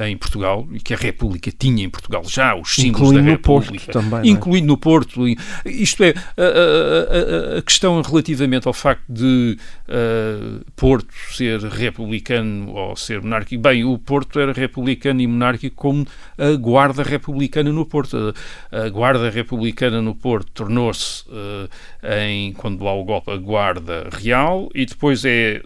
em 0.06 0.16
Portugal, 0.16 0.66
e 0.72 0.80
que 0.80 0.94
a 0.94 0.96
República 0.96 1.50
tinha 1.56 1.84
em 1.84 1.90
Portugal 1.90 2.22
já, 2.26 2.54
os 2.54 2.74
símbolos 2.74 3.08
Incluindo 3.10 3.26
da 3.26 3.32
no 3.32 3.38
Porto 3.38 3.64
República, 3.64 3.92
também, 3.92 4.10
não 4.10 4.18
é? 4.18 4.26
incluindo 4.26 4.66
no 4.66 4.76
Porto, 4.78 5.28
e- 5.28 5.36
isto 5.66 6.02
é, 6.02 6.14
a, 6.36 6.42
a- 6.42 7.58
a- 7.58 7.62
questão 7.62 8.00
relativamente 8.00 8.66
ao 8.66 8.72
facto 8.72 9.04
de 9.08 9.58
eh, 9.88 10.60
Porto 10.74 11.12
ser 11.32 11.60
republicano 11.60 12.72
ou 12.72 12.96
ser 12.96 13.20
monárquico, 13.22 13.62
bem, 13.62 13.84
o 13.84 13.98
Porto 13.98 14.40
era 14.40 14.52
republicano 14.52 15.20
e 15.20 15.26
monárquico 15.26 15.76
como 15.76 16.06
a 16.38 16.52
Guarda 16.56 17.02
Republicana 17.02 17.70
no 17.72 17.84
Porto. 17.86 18.34
A, 18.70 18.84
a 18.84 18.88
Guarda 18.88 19.30
Republicana 19.30 20.00
no 20.00 20.14
Porto 20.14 20.50
tornou-se, 20.52 21.24
eh, 22.02 22.28
em, 22.28 22.52
quando 22.52 22.86
há 22.88 22.94
o 22.94 23.04
golpe, 23.04 23.30
a 23.30 23.36
Guarda 23.36 24.08
Real 24.12 24.68
e 24.74 24.86
depois 24.86 25.24
é 25.24 25.62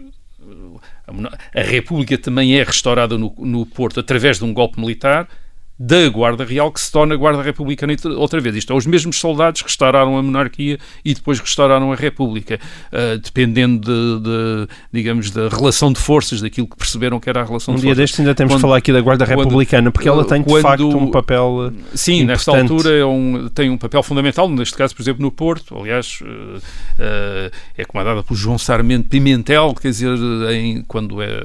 a, 1.53 1.61
República 1.61 2.17
também 2.17 2.59
é 2.59 2.63
restaurada 2.63 3.17
no, 3.17 3.33
no 3.39 3.65
Porto 3.65 3.99
através 3.99 4.37
de 4.37 4.45
um 4.45 4.53
golpe 4.53 4.79
militar 4.79 5.27
da 5.79 6.09
Guarda 6.09 6.43
Real 6.43 6.71
que 6.71 6.79
se 6.81 6.91
torna 6.91 7.15
Guarda 7.15 7.41
Republicana 7.43 7.93
outra 8.17 8.39
vez. 8.41 8.55
Isto 8.55 8.73
é, 8.73 8.75
os 8.75 8.85
mesmos 8.87 9.19
soldados 9.19 9.61
restauraram 9.61 10.17
a 10.17 10.23
monarquia 10.23 10.79
e 11.05 11.13
depois 11.13 11.39
restauraram 11.39 11.91
a 11.91 11.95
República, 11.95 12.59
ah, 12.91 13.17
dependendo 13.23 13.79
de, 13.79 14.23
de, 14.23 14.67
digamos, 14.91 15.29
da 15.29 15.47
relação 15.49 15.93
de 15.93 15.99
forças, 15.99 16.41
daquilo 16.41 16.65
que 16.67 16.75
perceberam 16.75 17.19
que 17.19 17.29
era 17.29 17.41
a 17.41 17.45
relação 17.45 17.73
Um 17.73 17.77
de 17.77 17.81
dia 17.81 17.89
forças. 17.91 18.01
destes 18.03 18.19
ainda 18.19 18.33
temos 18.33 18.53
Quando- 18.53 18.57
de 18.57 18.61
falar 18.63 18.77
aqui 18.77 18.91
da 18.91 19.01
Guarda 19.01 19.25
Republicana, 19.25 19.91
porque 19.91 20.09
ela 20.09 20.25
tem 20.25 20.41
de 20.41 20.47
quando- 20.49 20.61
facto 20.63 20.97
um 20.97 21.11
papel. 21.11 21.71
eh, 21.71 21.79
Sim, 21.93 22.23
nesta 22.25 22.51
importante. 22.51 22.71
altura 22.71 22.95
é 22.95 23.05
um- 23.05 23.47
tem 23.49 23.69
um 23.69 23.77
papel 23.77 24.01
fundamental, 24.01 24.49
neste 24.49 24.75
caso, 24.75 24.95
por 24.95 25.01
exemplo, 25.03 25.21
no 25.21 25.31
Porto. 25.31 25.77
Aliás, 25.77 26.19
eh, 26.25 26.59
eh, 26.99 27.51
é 27.77 27.85
comandada 27.85 28.23
por 28.23 28.35
João 28.35 28.57
Sarmento 28.57 29.09
Pimentel, 29.09 29.75
quer 29.79 29.89
dizer, 29.89 30.17
em- 30.51 30.83
quando, 30.87 31.21
é, 31.21 31.43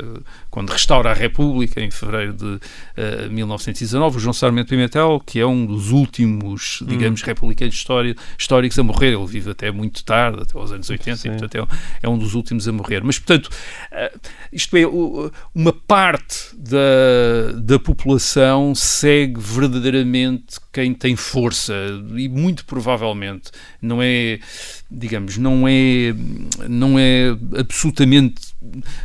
quando 0.52 0.68
restaura 0.70 1.10
a 1.10 1.14
República, 1.14 1.80
em 1.80 1.90
fevereiro 1.90 2.34
de 2.34 2.60
eh, 2.96 3.26
1919. 3.28 4.18
O 4.18 4.20
João 4.20 4.34
Sarmento 4.34 4.68
Pimentel, 4.68 5.20
que 5.26 5.40
é 5.40 5.46
um 5.46 5.64
dos 5.66 5.90
últimos, 5.90 6.80
Hum. 6.82 6.86
digamos, 6.86 7.22
republicanos 7.22 7.74
história- 7.74 8.14
históricos 8.38 8.78
a 8.78 8.82
morrer. 8.82 9.14
Ele 9.14 9.26
vive 9.26 9.50
até 9.50 9.70
muito 9.72 10.04
tarde, 10.04 10.42
até 10.42 10.56
aos 10.58 10.70
anos 10.70 10.88
80, 10.90 11.16
Sim. 11.16 11.28
e, 11.28 11.30
portanto, 11.32 11.54
é, 11.56 11.62
um- 11.62 11.66
é 12.02 12.08
um 12.10 12.18
dos 12.18 12.34
últimos 12.34 12.68
a 12.68 12.72
morrer. 12.72 13.02
Mas, 13.02 13.18
portanto, 13.18 13.48
eh, 13.90 14.12
isto 14.52 14.76
é, 14.76 14.82
uma 15.54 15.72
parte 15.72 16.54
da, 16.54 17.52
da 17.58 17.78
população 17.78 18.74
segue 18.74 19.40
verdadeiramente 19.40 20.60
quem 20.72 20.94
tem 20.94 21.14
força 21.16 21.74
e 22.16 22.28
muito 22.28 22.64
provavelmente 22.64 23.50
não 23.80 24.00
é, 24.02 24.38
digamos, 24.90 25.37
não 25.37 25.68
é, 25.68 26.14
não 26.68 26.98
é 26.98 27.37
absolutamente 27.58 28.40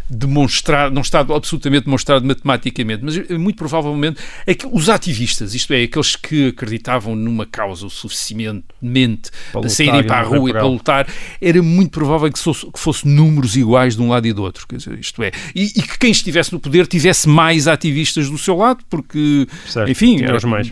demonstrado, 0.10 0.94
não 0.94 1.02
está 1.02 1.20
absolutamente 1.20 1.86
demonstrado 1.86 2.26
matematicamente, 2.26 3.04
mas 3.04 3.18
é 3.18 3.38
muito 3.38 3.58
provavelmente 3.58 4.20
é 4.46 4.54
que 4.54 4.68
os 4.72 4.90
ativistas, 4.90 5.54
isto 5.54 5.74
é, 5.74 5.84
aqueles 5.84 6.16
que 6.16 6.48
acreditavam 6.50 7.16
numa 7.16 7.46
causa 7.46 7.86
o 7.86 7.90
suficientemente 7.90 9.30
Para 9.52 9.62
saírem 9.70 10.04
para 10.08 10.20
a 10.20 10.24
rua 10.24 10.50
e 10.50 10.54
para 10.54 10.66
lutar, 10.68 11.08
era 11.42 11.62
muito 11.62 11.92
provável 11.92 12.32
que 12.32 12.40
fosse, 12.40 12.66
que 12.72 12.80
fosse 12.80 13.08
números 13.08 13.56
iguais 13.56 13.96
de 13.96 14.02
um 14.02 14.10
lado 14.10 14.28
e 14.28 14.34
do 14.34 14.44
outro. 14.44 14.66
Dizer, 14.72 14.98
isto 15.00 15.22
é, 15.24 15.32
e, 15.56 15.66
e 15.76 15.82
que 15.82 15.98
quem 15.98 16.12
estivesse 16.12 16.54
no 16.54 16.60
poder 16.60 16.88
tivesse 16.88 17.28
mais 17.28 17.68
ativistas 17.68 18.30
do 18.30 18.38
seu 18.38 18.56
lado, 18.58 18.84
porque, 18.90 19.48
Certo, 19.68 19.90
enfim, 19.90 20.24
era- 20.24 20.38
os 20.38 20.44
mais. 20.44 20.68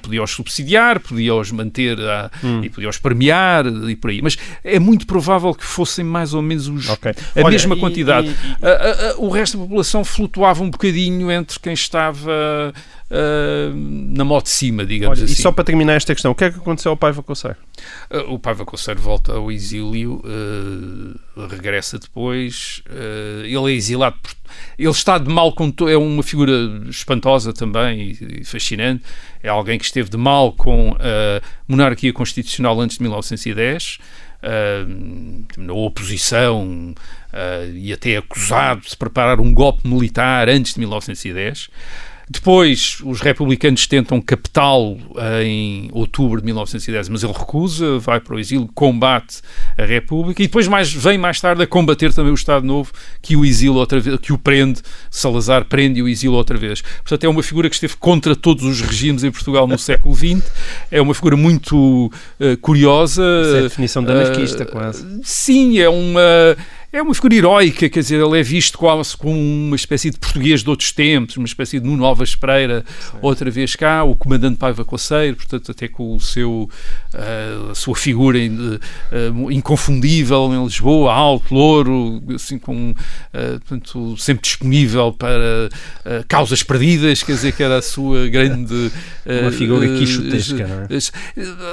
Podia-os 1.00 1.52
manter 1.52 2.00
a- 2.00 2.30
Hum. 2.44 2.62
e 2.64 2.70
podia-os 2.70 2.98
premiar 2.98 3.66
e 3.66 3.96
por 3.96 4.10
aí. 4.10 4.22
Mas 4.22 4.38
é 4.64 4.80
muito 4.80 5.06
provável 5.08 5.54
que 5.54 5.64
fossem 5.66 6.04
mais 6.06 6.34
ou 6.34 6.42
menos 6.42 6.68
os, 6.68 6.88
Ok. 6.90 7.12
a 7.12 7.40
Olha, 7.42 7.50
mesma 7.50 7.76
e- 7.76 7.80
quantidade. 7.80 8.28
e- 8.28 8.66
A- 8.66 8.70
a- 8.70 9.12
a- 9.12 9.16
o 9.18 9.30
resto 9.30 9.58
da 9.58 9.64
população 9.64 10.04
flutuava 10.06 10.64
um 10.64 10.70
bocadinho 10.70 11.32
entre 11.32 11.60
quem 11.60 11.74
estava 11.74 12.74
uh, 13.10 13.74
na 13.76 14.24
moto 14.24 14.46
de 14.46 14.52
cima, 14.52 14.86
digamos 14.86 15.20
Olha, 15.20 15.26
assim. 15.26 15.34
E 15.34 15.42
só 15.42 15.52
para 15.52 15.64
terminar 15.64 15.94
esta 15.94 16.14
questão, 16.14 16.32
o 16.32 16.36
que 16.36 16.46
é 16.46 16.52
que 16.52 16.58
aconteceu 16.58 16.92
ao 16.92 16.98
Paiva 16.98 17.22
Coceiro? 17.22 17.58
Uh, 18.10 18.34
o 18.34 18.40
Paiva 18.40 18.66
Coceiro 18.66 19.00
volta 19.00 19.34
ao 19.34 19.52
exílio, 19.52 20.22
uh, 20.26 21.48
regressa 21.48 22.00
depois, 22.00 22.82
ele 23.44 23.72
é 23.72 23.76
exilado, 23.76 24.18
por, 24.22 24.32
ele 24.78 24.90
está 24.90 25.18
de 25.18 25.30
mal 25.30 25.52
com 25.54 25.74
é 25.88 25.98
uma 25.98 26.24
figura 26.24 26.54
espantosa 26.90 27.52
também 27.52 28.12
e, 28.12 28.42
e, 28.42 28.46
fascinante, 28.46 29.04
é 29.44 29.50
alguém 29.50 29.78
que 29.78 29.86
esteve 29.86 30.10
de 30.10 30.18
mal 30.18 30.54
com 30.54 30.96
a 31.00 31.42
monarquia 31.68 32.14
constitucional 32.14 32.80
antes 32.80 32.98
de 32.98 33.04
1910, 33.04 33.98
na 35.58 35.74
oposição 35.74 36.94
e 37.74 37.92
até 37.92 38.18
acusado 38.18 38.82
de 38.82 38.92
se 38.92 38.98
preparar 38.98 39.40
um 39.42 39.54
golpe 39.54 39.88
militar 39.88 40.48
antes 40.48 40.74
de 40.76 40.80
1910. 40.80 41.70
Depois, 42.30 42.98
os 43.04 43.22
republicanos 43.22 43.86
tentam 43.86 44.20
captá-lo 44.20 44.98
em 45.44 45.90
outubro 45.92 46.40
de 46.40 46.46
1910, 46.46 47.10
mas 47.10 47.24
ele 47.24 47.34
recusa, 47.34 48.00
vai 48.00 48.20
para 48.20 48.36
o 48.36 48.40
exílio, 48.40 48.68
combate 48.74 49.42
a 49.78 49.86
República 49.86 50.42
e 50.42 50.48
depois 50.48 50.68
mais, 50.68 50.92
vem 50.92 51.18
mais 51.18 51.40
tarde 51.40 51.62
a 51.62 51.68
combater 51.68 52.14
também 52.14 52.32
o 52.32 52.36
Estado 52.36 52.66
Novo 52.66 52.92
que 53.22 53.36
o 53.36 53.46
exílio 53.46 53.76
outra 53.76 54.00
vez, 54.00 54.20
que 54.20 54.34
o 54.34 54.38
prende, 54.38 54.82
Salazar 55.10 55.66
prende 55.66 56.02
o 56.02 56.08
exílio 56.08 56.36
outra 56.36 56.58
vez. 56.58 56.82
Portanto, 56.82 57.24
é 57.24 57.30
uma 57.30 57.44
figura 57.44 57.70
que 57.70 57.76
esteve 57.76 57.96
contra 57.98 58.36
todos 58.36 58.64
os 58.64 58.82
regimes 58.82 59.24
em 59.24 59.32
Portugal 59.32 59.68
no 59.68 59.78
século 59.78 60.16
XX, 60.16 60.42
é 60.90 61.02
uma 61.02 61.14
figura 61.14 61.38
muito 61.38 62.08
uh, 62.40 62.58
curiosa. 62.62 63.24
Essa 63.24 63.56
é 63.56 63.60
a 63.60 63.64
definição 63.64 64.04
de 64.04 64.12
anarquista, 64.12 64.64
uh, 64.64 64.72
quase. 64.72 65.06
Sim, 65.24 65.80
é 65.80 65.90
uma 65.90 66.22
é 66.96 67.02
uma 67.02 67.14
figura 67.14 67.36
heroica, 67.36 67.90
quer 67.90 68.00
dizer, 68.00 68.22
ele 68.22 68.40
é 68.40 68.44
visto 68.44 68.78
quase 68.78 69.18
como 69.18 69.38
uma 69.38 69.76
espécie 69.76 70.10
de 70.10 70.18
português 70.18 70.64
de 70.64 70.70
outros 70.70 70.94
tempos, 70.94 71.36
uma 71.36 71.46
espécie 71.46 71.78
de 71.78 71.86
Nuno 71.86 72.06
Alves 72.06 72.36
Pereira, 72.36 72.86
Sim. 72.88 73.18
outra 73.22 73.52
vez 73.52 73.76
cá, 73.76 74.06
o 74.06 74.16
comandante 74.16 74.58
Paiva 74.58 74.86
Coceiro, 74.86 75.36
portanto, 75.36 75.72
até 75.72 75.90
com 75.90 76.16
o 76.16 76.20
seu, 76.22 76.70
uh, 77.14 77.72
a 77.72 77.76
sua 77.76 77.96
figura 77.96 78.40
in, 78.40 78.56
uh, 78.56 79.52
inconfundível 79.52 80.54
em 80.54 80.64
Lisboa, 80.64 81.12
alto, 81.12 81.54
louro, 81.54 82.24
assim, 82.34 82.58
com, 82.58 82.92
uh, 82.92 82.96
portanto, 83.34 84.16
sempre 84.18 84.44
disponível 84.44 85.12
para 85.12 85.70
causas 86.30 86.64
perdidas, 86.64 87.24
quer 87.24 87.34
dizer, 87.34 87.52
que 87.52 87.62
era 87.62 87.78
a 87.78 87.82
sua 87.82 88.28
grande. 88.30 88.92
uma 89.42 89.52
figura 89.52 89.88
quixotesca, 89.88 90.68
não 90.68 90.82
é? 90.84 90.88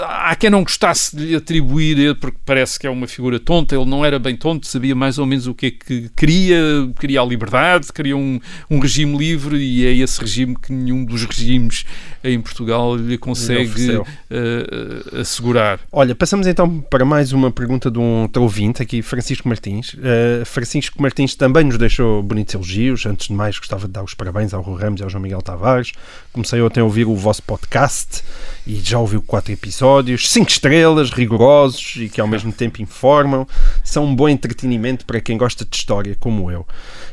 Há 0.04 0.34
quem 0.34 0.50
não 0.50 0.62
gostasse 0.62 1.14
de 1.14 1.26
lhe 1.26 1.36
atribuir, 1.36 2.16
porque 2.16 2.38
parece 2.44 2.78
que 2.78 2.86
é 2.86 2.90
uma 2.90 3.06
figura 3.06 3.38
tonta, 3.38 3.76
ele 3.76 3.84
não 3.84 4.04
era 4.04 4.18
bem 4.18 4.36
tonto, 4.36 4.66
sabia 4.66 4.94
mais 4.94 5.11
mais 5.12 5.18
ou 5.18 5.26
menos 5.26 5.46
o 5.46 5.54
que 5.54 5.66
é 5.66 5.70
que 5.70 6.10
queria, 6.16 6.58
queria 6.98 7.20
a 7.20 7.24
liberdade, 7.24 7.92
queria 7.92 8.16
um, 8.16 8.40
um 8.70 8.78
regime 8.78 9.16
livre 9.16 9.58
e 9.58 9.84
é 9.84 9.94
esse 9.94 10.18
regime 10.18 10.56
que 10.56 10.72
nenhum 10.72 11.04
dos 11.04 11.24
regimes 11.24 11.84
em 12.24 12.40
Portugal 12.40 12.96
lhe 12.96 13.18
consegue 13.18 13.96
uh, 13.98 15.20
assegurar. 15.20 15.80
Olha, 15.90 16.14
passamos 16.14 16.46
então 16.46 16.80
para 16.80 17.04
mais 17.04 17.32
uma 17.32 17.50
pergunta 17.50 17.90
de 17.90 17.98
um 17.98 18.28
ouvinte 18.36 18.80
aqui, 18.82 19.02
Francisco 19.02 19.46
Martins. 19.46 19.92
Uh, 19.94 20.44
Francisco 20.46 21.00
Martins 21.02 21.34
também 21.34 21.64
nos 21.64 21.76
deixou 21.76 22.22
bonitos 22.22 22.54
elogios. 22.54 23.04
Antes 23.04 23.28
de 23.28 23.34
mais, 23.34 23.58
gostava 23.58 23.86
de 23.86 23.92
dar 23.92 24.02
os 24.02 24.14
parabéns 24.14 24.54
ao 24.54 24.62
Rui 24.62 24.80
Ramos 24.80 25.00
e 25.00 25.04
ao 25.04 25.10
João 25.10 25.22
Miguel 25.22 25.42
Tavares. 25.42 25.92
Comecei 26.32 26.62
ontem 26.62 26.80
a 26.80 26.84
ouvir 26.84 27.06
o 27.06 27.14
vosso 27.14 27.42
podcast 27.42 28.22
e 28.66 28.76
já 28.76 28.98
ouviu 28.98 29.20
quatro 29.20 29.52
episódios, 29.52 30.30
cinco 30.30 30.50
estrelas, 30.50 31.10
rigorosos 31.10 31.96
e 31.96 32.08
que 32.08 32.20
ao 32.20 32.28
mesmo 32.28 32.52
tempo 32.52 32.80
informam. 32.80 33.46
São 33.84 34.06
um 34.06 34.14
bom 34.14 34.28
entretenimento 34.28 35.01
para 35.02 35.20
quem 35.20 35.36
gosta 35.36 35.64
de 35.64 35.76
história, 35.76 36.16
como 36.18 36.50
eu. 36.50 36.66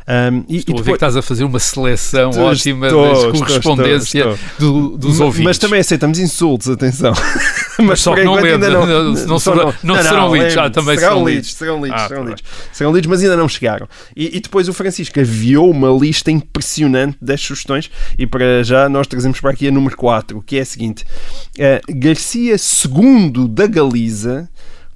Um, 0.07 0.43
e, 0.49 0.57
estou 0.57 0.75
e 0.75 0.77
depois... 0.77 0.79
a 0.79 0.83
ver 0.83 0.91
que 0.91 0.95
estás 0.95 1.17
a 1.17 1.21
fazer 1.21 1.43
uma 1.43 1.59
seleção 1.59 2.31
estou, 2.31 2.45
ótima 2.45 2.87
estou, 2.87 3.31
de 3.31 3.39
correspondência 3.39 4.29
estou, 4.31 4.89
do, 4.89 4.97
dos 4.97 5.19
ouvintes. 5.19 5.45
Mas 5.45 5.57
também 5.59 5.79
aceitamos 5.79 6.17
insultos, 6.17 6.67
atenção. 6.67 7.13
mas 7.79 7.99
só 7.99 8.15
que 8.15 8.23
não, 8.23 8.35
ainda 8.35 8.69
não, 8.69 8.87
não, 8.87 9.13
não, 9.13 9.39
serão, 9.39 9.73
não, 9.83 9.95
não 9.95 10.03
serão 10.03 10.35
lidos. 10.35 10.57
Ah, 10.57 10.69
também 10.69 10.97
serão 10.97 11.27
lidos. 11.27 11.53
Serão 11.53 11.83
lidos, 11.83 12.01
ah, 12.01 12.07
serão 12.07 12.23
lidos. 12.25 12.43
Serão 12.71 12.91
lidos, 12.91 13.07
mas 13.07 13.21
ainda 13.21 13.37
não 13.37 13.47
chegaram. 13.47 13.87
E, 14.15 14.37
e, 14.37 14.39
depois 14.39 14.67
o 14.67 14.73
Francisco 14.73 15.19
aviou 15.19 15.69
uma 15.69 15.89
lista 15.89 16.31
impressionante 16.31 17.17
das 17.21 17.39
sugestões 17.41 17.91
e 18.17 18.25
para 18.25 18.63
já 18.63 18.89
nós 18.89 19.05
trazemos 19.05 19.39
para 19.39 19.51
aqui 19.51 19.67
a 19.67 19.71
número 19.71 19.95
4, 19.95 20.41
que 20.41 20.57
é 20.57 20.61
a 20.61 20.65
seguinte. 20.65 21.03
Uh, 21.57 21.99
Garcia 21.99 22.55
II 22.55 23.47
da 23.47 23.67
Galiza 23.67 24.49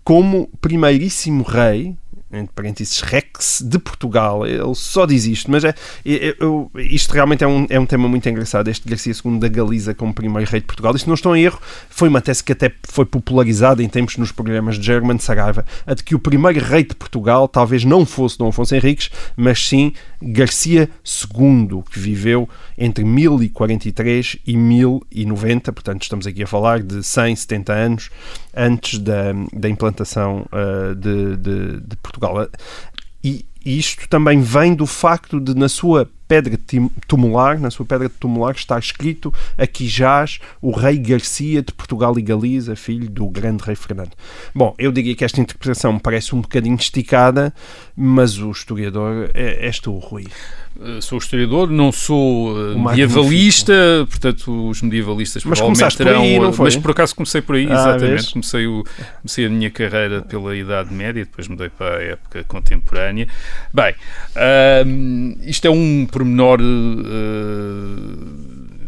como 0.03 0.49
primeiríssimo 0.59 1.43
rei 1.43 1.95
entre 2.37 2.53
parênteses, 2.53 3.01
Rex 3.01 3.61
de 3.65 3.79
Portugal. 3.79 4.45
Ele 4.45 4.75
só 4.75 5.05
diz 5.05 5.25
isto, 5.25 5.49
mas 5.49 5.63
é, 5.63 5.75
é, 6.05 6.35
isto 6.77 7.11
realmente 7.13 7.43
é 7.43 7.47
um, 7.47 7.65
é 7.69 7.79
um 7.79 7.85
tema 7.85 8.07
muito 8.07 8.27
engraçado. 8.27 8.67
Este 8.69 8.87
Garcia 8.87 9.13
II 9.25 9.39
da 9.39 9.47
Galiza 9.47 9.93
como 9.93 10.13
primeiro 10.13 10.49
rei 10.49 10.61
de 10.61 10.67
Portugal. 10.67 10.95
Isto 10.95 11.07
não 11.07 11.15
estou 11.15 11.35
em 11.35 11.43
erro, 11.43 11.59
foi 11.89 12.09
uma 12.09 12.21
tese 12.21 12.43
que 12.43 12.51
até 12.51 12.71
foi 12.83 13.05
popularizada 13.05 13.83
em 13.83 13.89
tempos 13.89 14.17
nos 14.17 14.31
programas 14.31 14.77
de 14.77 14.85
German 14.85 15.17
Saraiva, 15.19 15.65
a 15.85 15.93
de 15.93 16.03
que 16.03 16.15
o 16.15 16.19
primeiro 16.19 16.59
rei 16.63 16.83
de 16.83 16.95
Portugal 16.95 17.47
talvez 17.47 17.83
não 17.83 18.05
fosse 18.05 18.37
Dom 18.37 18.47
Afonso 18.47 18.75
Henriques, 18.75 19.09
mas 19.35 19.65
sim 19.65 19.93
Garcia 20.21 20.89
II, 21.05 21.83
que 21.89 21.99
viveu 21.99 22.47
entre 22.77 23.03
1043 23.03 24.37
e 24.45 24.57
1090, 24.57 25.73
portanto 25.73 26.03
estamos 26.03 26.27
aqui 26.27 26.43
a 26.43 26.47
falar 26.47 26.81
de 26.81 27.03
100, 27.03 27.35
70 27.35 27.73
anos 27.73 28.09
antes 28.55 28.99
da, 28.99 29.33
da 29.53 29.69
implantação 29.69 30.45
uh, 30.51 30.95
de, 30.95 31.37
de, 31.37 31.79
de 31.81 31.95
Portugal. 31.97 32.47
E 33.23 33.45
isto 33.65 34.09
também 34.09 34.41
vem 34.41 34.75
do 34.75 34.85
facto 34.85 35.39
de, 35.39 35.55
na 35.55 35.69
sua 35.69 36.09
pedra 36.27 36.59
tumular, 37.07 37.59
na 37.59 37.69
sua 37.69 37.85
pedra 37.85 38.09
tumular, 38.09 38.53
está 38.53 38.77
escrito 38.77 39.33
aqui 39.57 39.87
jaz 39.87 40.39
o 40.61 40.71
rei 40.71 40.97
Garcia 40.97 41.61
de 41.61 41.71
Portugal 41.71 42.17
e 42.17 42.21
Galiza, 42.21 42.75
filho 42.75 43.09
do 43.09 43.29
grande 43.29 43.63
rei 43.63 43.75
Fernando. 43.75 44.11
Bom, 44.53 44.73
eu 44.77 44.91
diria 44.91 45.15
que 45.15 45.23
esta 45.23 45.39
interpretação 45.39 45.97
parece 45.97 46.35
um 46.35 46.41
bocadinho 46.41 46.75
esticada, 46.75 47.53
mas 47.95 48.37
o 48.37 48.51
historiador 48.51 49.29
é, 49.33 49.65
és 49.65 49.79
tu, 49.79 49.97
Rui. 49.97 50.27
Eh, 50.81 51.01
sou 51.01 51.19
historiador, 51.19 51.69
não 51.69 51.91
sou 51.91 52.51
uh, 52.53 52.79
medievalista, 52.79 53.73
portanto 54.09 54.69
os 54.69 54.81
medievalistas 54.81 55.43
mas 55.45 55.59
provavelmente 55.59 55.97
terão, 55.97 56.13
por 56.13 56.21
aí, 56.21 56.39
não 56.39 56.51
foi? 56.51 56.65
mas 56.65 56.75
por 56.75 56.89
acaso 56.91 57.15
comecei 57.15 57.41
por 57.41 57.55
aí, 57.55 57.67
ah, 57.69 57.73
exatamente, 57.73 58.33
comecei, 58.33 58.65
o, 58.65 58.83
comecei 59.21 59.45
a 59.45 59.49
minha 59.49 59.69
carreira 59.69 60.23
pela 60.23 60.55
Idade 60.55 60.91
Média, 60.91 61.23
depois 61.23 61.47
mudei 61.47 61.69
para 61.69 61.97
a 61.97 62.01
época 62.01 62.43
contemporânea. 62.47 63.27
Bem, 63.71 63.93
uh, 63.93 65.39
isto 65.47 65.67
é 65.67 65.69
um 65.69 66.07
pormenor 66.11 66.59
uh, 66.59 66.63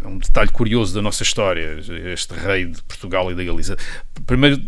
é 0.06 0.08
um 0.08 0.20
detalhe 0.20 0.51
curioso 0.51 0.93
da 0.93 1.01
nossa 1.01 1.24
história, 1.24 1.80
este 2.14 2.34
rei 2.36 2.66
de 2.66 2.82
Portugal 2.84 3.32
e 3.32 3.36
da 3.36 3.43
Galiza. 3.43 3.76
Primeiro, 4.26 4.62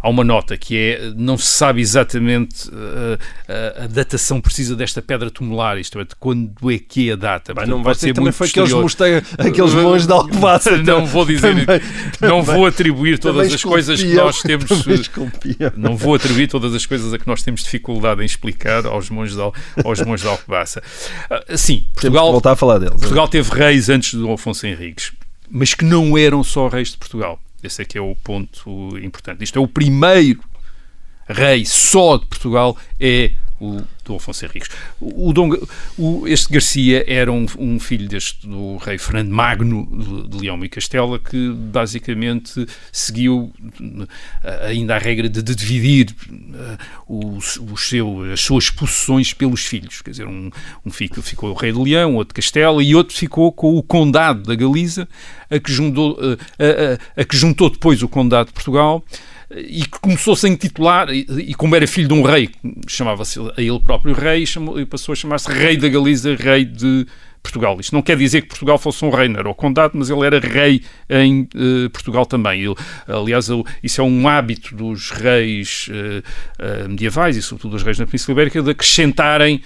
há 0.00 0.08
uma 0.08 0.22
nota 0.22 0.56
que 0.56 0.76
é, 0.76 1.12
não 1.16 1.36
se 1.36 1.48
sabe 1.48 1.80
exatamente 1.80 2.68
uh, 2.68 3.18
a, 3.48 3.84
a, 3.84 3.86
datação 3.86 4.40
precisa 4.40 4.76
desta 4.76 5.02
pedra 5.02 5.30
tumular, 5.30 5.78
isto 5.78 5.98
é, 6.00 6.04
de 6.04 6.14
quando 6.16 6.70
é 6.70 6.78
que 6.78 7.10
é 7.10 7.12
a 7.12 7.16
data. 7.16 7.52
Bah, 7.52 7.66
não 7.66 7.82
vai 7.82 7.94
ser 7.94 8.14
também 8.14 8.32
foi 8.32 8.46
aqueles, 8.46 8.72
mostrei, 8.72 9.16
aqueles 9.38 9.74
monges 9.74 10.06
de 10.06 10.12
Alcobaça. 10.12 10.76
não 10.82 11.04
vou 11.04 11.26
dizer, 11.26 11.66
também, 11.66 11.80
não 12.20 12.42
também, 12.42 12.42
vou 12.42 12.66
atribuir 12.66 13.18
todas 13.18 13.52
as 13.52 13.62
coisas 13.62 14.00
que 14.00 14.14
nós 14.14 14.40
temos, 14.40 14.70
não 15.76 15.96
vou 15.96 16.14
atribuir 16.14 16.46
todas 16.48 16.74
as 16.74 16.86
coisas 16.86 17.12
a 17.12 17.18
que 17.18 17.26
nós 17.26 17.42
temos 17.42 17.64
dificuldade 17.64 18.22
em 18.22 18.24
explicar 18.24 18.86
aos 18.86 19.10
monges 19.10 19.36
de, 19.36 19.42
aos 19.84 20.00
monges 20.00 20.22
de 20.22 20.28
Alcobaça. 20.28 20.80
Uh, 21.28 21.58
sim, 21.58 21.86
Portugal, 21.92 22.30
voltar 22.30 22.52
a 22.52 22.56
falar 22.56 22.78
deles. 22.78 22.94
Portugal 22.94 23.26
teve 23.26 23.50
reis 23.50 23.88
antes 23.88 24.14
do 24.14 24.30
Afonso 24.44 24.66
Henriques, 24.66 25.12
mas 25.50 25.72
que 25.72 25.86
não 25.86 26.18
eram 26.18 26.44
só 26.44 26.68
reis 26.68 26.90
de 26.90 26.98
Portugal. 26.98 27.40
Esse 27.62 27.80
é 27.80 27.84
que 27.86 27.96
é 27.96 28.00
o 28.00 28.14
ponto 28.14 28.98
importante. 28.98 29.42
Isto 29.42 29.58
é 29.58 29.62
o 29.62 29.66
primeiro 29.66 30.44
rei 31.26 31.64
só 31.64 32.18
de 32.18 32.26
Portugal, 32.26 32.76
é 33.00 33.32
o 33.64 33.84
do 34.04 34.16
Afonso 34.16 34.44
Henriques. 34.44 34.68
O, 35.00 35.32
Dom, 35.32 35.50
o, 35.98 36.28
este 36.28 36.52
Garcia 36.52 37.04
era 37.06 37.32
um, 37.32 37.46
um, 37.58 37.80
filho 37.80 38.06
deste 38.06 38.46
do 38.46 38.76
rei 38.76 38.98
Fernando 38.98 39.30
Magno 39.30 39.88
de, 40.28 40.38
Leão 40.38 40.62
e 40.64 40.68
Castela 40.68 41.18
que 41.18 41.50
basicamente 41.52 42.66
seguiu 42.92 43.52
eh, 44.42 44.66
ainda 44.68 44.94
a 44.94 44.98
regra 44.98 45.28
de, 45.28 45.42
de 45.42 45.54
dividir 45.54 46.14
uh, 47.08 47.36
os, 47.36 47.56
os 47.56 47.88
seu, 47.88 48.30
as 48.32 48.40
suas 48.40 48.68
possessões 48.68 49.32
pelos 49.32 49.64
filhos. 49.64 50.02
Quer 50.02 50.10
dizer, 50.10 50.26
um, 50.26 50.50
um 50.84 50.90
ficou 50.90 51.50
o 51.50 51.54
rei 51.54 51.72
de 51.72 51.78
Leão, 51.78 52.16
outro 52.16 52.34
de 52.34 52.42
Castela 52.42 52.82
e 52.82 52.94
outro 52.94 53.16
ficou 53.16 53.50
com 53.50 53.76
o 53.76 53.82
condado 53.82 54.42
da 54.42 54.54
Galiza, 54.54 55.08
a 55.50 55.58
que 55.58 55.72
juntou, 55.72 56.12
uh, 56.12 56.38
a, 56.58 57.20
a, 57.20 57.22
a 57.22 57.24
que 57.24 57.36
juntou 57.36 57.70
depois 57.70 58.02
o 58.02 58.08
condado 58.08 58.48
de 58.48 58.52
Portugal 58.52 59.02
e 59.50 59.84
que 59.84 60.00
começou-se 60.00 60.46
a 60.46 60.48
intitular, 60.48 61.08
e, 61.10 61.26
e, 61.38 61.54
como 61.54 61.76
era 61.76 61.86
filho 61.86 62.08
de 62.08 62.14
um 62.14 62.22
rei, 62.22 62.50
chamava-se 62.86 63.38
a 63.40 63.60
ele 63.60 63.80
próprio 63.80 64.14
rei, 64.14 64.46
chamou, 64.46 64.80
e 64.80 64.86
passou 64.86 65.12
a 65.12 65.16
chamar-se 65.16 65.50
Rei 65.50 65.76
da 65.76 65.88
Galiza, 65.88 66.34
Rei 66.34 66.64
de 66.64 67.06
Portugal. 67.44 67.78
Isto 67.78 67.94
não 67.94 68.00
quer 68.00 68.16
dizer 68.16 68.40
que 68.40 68.48
Portugal 68.48 68.78
fosse 68.78 69.04
um 69.04 69.10
reino, 69.10 69.38
era 69.38 69.48
o 69.48 69.54
condado, 69.54 69.92
mas 69.94 70.08
ele 70.08 70.24
era 70.26 70.40
rei 70.40 70.80
em 71.10 71.42
uh, 71.54 71.90
Portugal 71.90 72.24
também. 72.24 72.62
Ele, 72.62 72.74
aliás, 73.06 73.50
ele, 73.50 73.62
isso 73.82 74.00
é 74.00 74.04
um 74.04 74.26
hábito 74.26 74.74
dos 74.74 75.10
reis 75.10 75.88
uh, 75.90 76.84
uh, 76.84 76.88
medievais 76.88 77.36
e, 77.36 77.42
sobretudo, 77.42 77.72
dos 77.72 77.82
reis 77.82 77.98
na 77.98 78.06
Península 78.06 78.32
Ibérica, 78.32 78.62
de 78.62 78.70
acrescentarem 78.70 79.62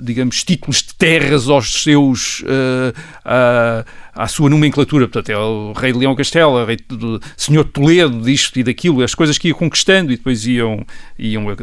digamos, 0.00 0.42
títulos 0.42 0.82
de 0.82 0.94
terras 0.94 1.48
aos 1.48 1.82
seus, 1.82 2.40
uh, 2.40 2.94
uh, 3.24 3.84
à 4.14 4.26
sua 4.28 4.48
nomenclatura. 4.48 5.06
Portanto, 5.06 5.30
é 5.30 5.38
o 5.38 5.72
rei 5.72 5.92
de 5.92 5.98
Leão 5.98 6.14
Castela, 6.14 6.64
rei 6.64 6.76
do 6.88 7.20
senhor 7.36 7.64
Toledo, 7.64 8.20
disto 8.20 8.58
e 8.58 8.62
daquilo, 8.62 9.02
as 9.02 9.14
coisas 9.14 9.36
que 9.38 9.48
ia 9.48 9.54
conquistando 9.54 10.12
e 10.12 10.16
depois 10.16 10.46
iam, 10.46 10.84
iam 11.18 11.46
uh, 11.46 11.56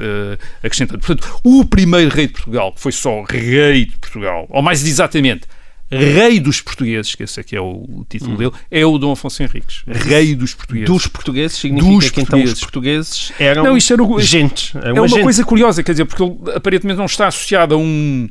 acrescentando. 0.63 0.99
Portanto, 0.99 1.39
o 1.43 1.65
primeiro 1.65 2.13
rei 2.13 2.27
de 2.27 2.33
Portugal, 2.33 2.71
que 2.73 2.81
foi 2.81 2.91
só 2.91 3.23
rei 3.23 3.85
de 3.85 3.97
Portugal, 3.97 4.45
ou 4.49 4.61
mais 4.61 4.85
exatamente, 4.85 5.47
rei 5.91 6.39
dos 6.39 6.61
portugueses, 6.61 7.15
que 7.15 7.23
esse 7.23 7.39
aqui 7.39 7.55
é 7.55 7.61
o 7.61 8.05
título 8.09 8.33
hum. 8.33 8.37
dele, 8.37 8.51
é 8.69 8.85
o 8.85 8.97
Dom 8.97 9.11
Afonso 9.11 9.43
Henriques. 9.43 9.83
Rei 9.85 10.35
dos 10.35 10.53
portugueses. 10.53 10.87
Dos 10.87 11.07
portugueses 11.07 11.57
significa 11.57 11.91
dos 11.91 12.09
que 12.09 12.21
então 12.21 12.43
os 12.43 12.59
portugueses 12.59 13.31
eram 13.39 13.63
não, 13.63 13.77
isto 13.77 13.93
era 13.93 14.03
o, 14.03 14.19
gente. 14.21 14.77
É 14.77 14.93
uma, 14.93 15.07
gente. 15.07 15.23
coisa 15.23 15.43
curiosa, 15.43 15.83
quer 15.83 15.91
dizer, 15.91 16.05
porque 16.05 16.23
ele 16.23 16.37
aparentemente 16.55 16.97
não 16.97 17.05
está 17.05 17.27
associado 17.27 17.75
a 17.75 17.77
um 17.77 18.29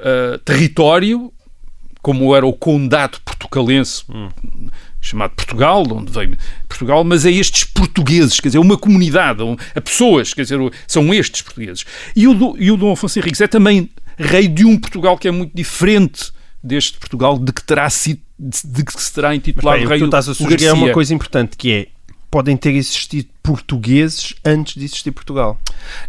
uh, 0.00 0.38
território 0.38 1.32
como 2.00 2.34
era 2.34 2.46
o 2.46 2.52
condado 2.52 3.20
portucalense, 3.22 4.04
hum. 4.08 4.28
chamado 5.00 5.32
Portugal, 5.32 5.86
de 5.86 5.92
onde 5.92 6.12
veio 6.12 6.38
Portugal, 6.68 7.04
mas 7.04 7.26
é 7.26 7.30
estes 7.30 7.64
portugueses, 7.64 8.40
quer 8.40 8.48
dizer, 8.48 8.58
uma 8.58 8.78
comunidade, 8.78 9.42
a 9.74 9.80
pessoas, 9.80 10.32
quer 10.32 10.42
dizer, 10.42 10.58
são 10.86 11.12
estes 11.12 11.42
portugueses. 11.42 11.84
E 12.14 12.26
o, 12.26 12.56
e 12.58 12.70
o 12.70 12.76
Dom 12.76 12.92
Afonso 12.92 13.18
Henriques 13.18 13.40
é 13.40 13.46
também 13.46 13.90
rei 14.16 14.48
de 14.48 14.64
um 14.64 14.78
Portugal 14.78 15.18
que 15.18 15.28
é 15.28 15.30
muito 15.30 15.54
diferente 15.54 16.32
deste 16.62 16.98
Portugal 16.98 17.38
de 17.38 17.52
que 17.52 17.62
terá 17.62 17.88
sido 17.88 18.20
de 18.38 18.84
que 18.84 19.02
se 19.02 19.12
terá 19.12 19.34
intitulado 19.34 19.80
Mas, 19.80 19.88
bem, 19.88 19.88
Rei 19.88 19.98
o 19.98 20.00
que 20.00 20.04
tu 20.04 20.16
estás 20.16 20.28
a 20.28 20.34
sugerir 20.34 20.66
é 20.66 20.72
uma 20.72 20.92
coisa 20.92 21.12
importante 21.12 21.56
que 21.56 21.72
é 21.72 21.88
podem 22.30 22.56
ter 22.56 22.74
existido 22.74 23.28
portugueses 23.42 24.34
antes 24.44 24.74
de 24.74 24.84
existir 24.84 25.10
Portugal. 25.10 25.58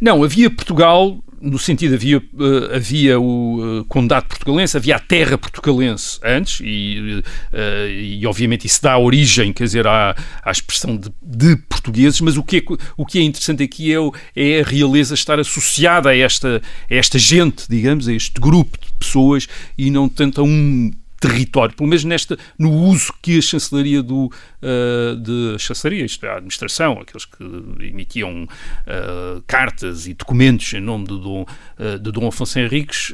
Não, 0.02 0.24
havia 0.24 0.50
Portugal 0.50 1.18
no 1.42 1.58
sentido 1.58 1.96
havia, 1.96 2.18
uh, 2.18 2.76
havia 2.76 3.20
o 3.20 3.80
uh, 3.80 3.86
condado 3.86 4.26
portugalense, 4.28 4.76
havia 4.78 4.96
a 4.96 5.00
terra 5.00 5.38
portugalense 5.38 6.20
antes 6.24 6.60
e, 6.64 7.24
uh, 7.54 7.90
e 7.90 8.26
obviamente 8.26 8.66
isso 8.66 8.82
dá 8.82 8.98
origem, 8.98 9.54
quer 9.54 9.64
dizer, 9.64 9.88
à, 9.88 10.16
à 10.44 10.52
expressão 10.52 10.98
de, 10.98 11.10
de, 11.22 11.56
portugueses, 11.56 12.20
mas 12.22 12.38
o 12.38 12.44
que 12.44 12.58
é, 12.58 12.64
o 12.98 13.06
que 13.06 13.20
é 13.20 13.22
interessante 13.22 13.64
aqui 13.64 13.94
é, 13.94 13.98
é 14.36 14.62
a 14.62 14.64
realeza 14.64 15.14
estar 15.14 15.40
associada 15.40 16.10
a 16.10 16.18
esta, 16.18 16.62
a 16.90 16.94
esta 16.94 17.18
gente, 17.18 17.66
digamos, 17.70 18.08
a 18.08 18.14
este 18.14 18.40
grupo 18.40 18.78
de 18.78 18.92
pessoas 18.94 19.48
e 19.78 19.90
não 19.90 20.10
tanto 20.10 20.42
a 20.42 20.44
um 20.44 20.92
território, 21.20 21.76
pelo 21.76 21.90
menos 21.90 22.04
nesta, 22.04 22.38
no 22.58 22.72
uso 22.72 23.14
que 23.22 23.38
a 23.38 23.42
chancelaria 23.42 24.02
do, 24.02 24.26
uh, 24.26 25.16
de 25.16 25.58
chancelaria, 25.60 26.06
isto 26.06 26.26
é, 26.26 26.30
a 26.30 26.38
administração, 26.38 27.00
aqueles 27.02 27.26
que 27.26 27.44
emitiam 27.82 28.44
uh, 28.44 29.42
cartas 29.46 30.08
e 30.08 30.14
documentos 30.14 30.74
em 30.74 30.80
nome 30.80 31.06
de 31.06 31.20
Dom, 31.20 31.42
uh, 31.44 32.00
de 32.00 32.12
Dom 32.12 32.28
Afonso 32.28 32.60
Henriques, 32.60 33.14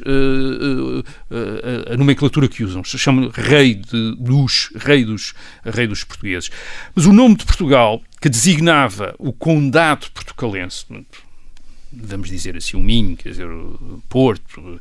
a 1.92 1.98
nomenclatura 1.98 2.48
que 2.48 2.64
usam, 2.64 2.84
se 2.84 2.98
chama 2.98 3.32
rei 3.34 3.76
de, 3.76 4.16
dos, 4.16 4.72
rei 4.76 5.04
dos, 5.04 5.34
rei 5.64 5.88
dos 5.88 6.04
portugueses. 6.04 6.50
Mas 6.96 7.06
o 7.06 7.14
nome 7.14 7.36
de 7.36 7.46
Portugal, 7.46 8.02
que 8.22 8.30
designava 8.30 9.16
o 9.18 9.34
condado 9.34 10.10
portucalense, 10.12 10.86
vamos 11.96 12.30
dizer 12.30 12.58
assim, 12.58 12.78
o 12.78 12.80
Minho, 12.80 13.16
quer 13.16 13.30
dizer, 13.30 13.48
Porto 14.10 14.60
uh, 14.62 14.80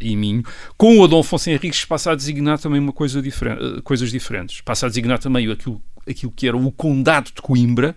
e 0.00 0.16
Minho, 0.16 0.44
com 0.76 0.98
o 0.98 1.04
Adão 1.04 1.20
Afonso 1.20 1.50
Henriques 1.50 1.84
passa 1.84 2.12
a 2.12 2.14
designar 2.14 2.58
também 2.58 2.80
uma 2.80 2.92
coisa 2.92 3.22
diferente, 3.22 3.62
uh, 3.62 3.82
coisas 3.82 4.10
diferentes. 4.10 4.60
Passa 4.60 4.86
a 4.86 4.88
designar 4.88 5.18
também 5.18 5.50
aquilo, 5.50 5.82
aquilo 6.08 6.32
que 6.32 6.46
era 6.46 6.56
o 6.56 6.72
Condado 6.72 7.30
de 7.34 7.40
Coimbra, 7.42 7.96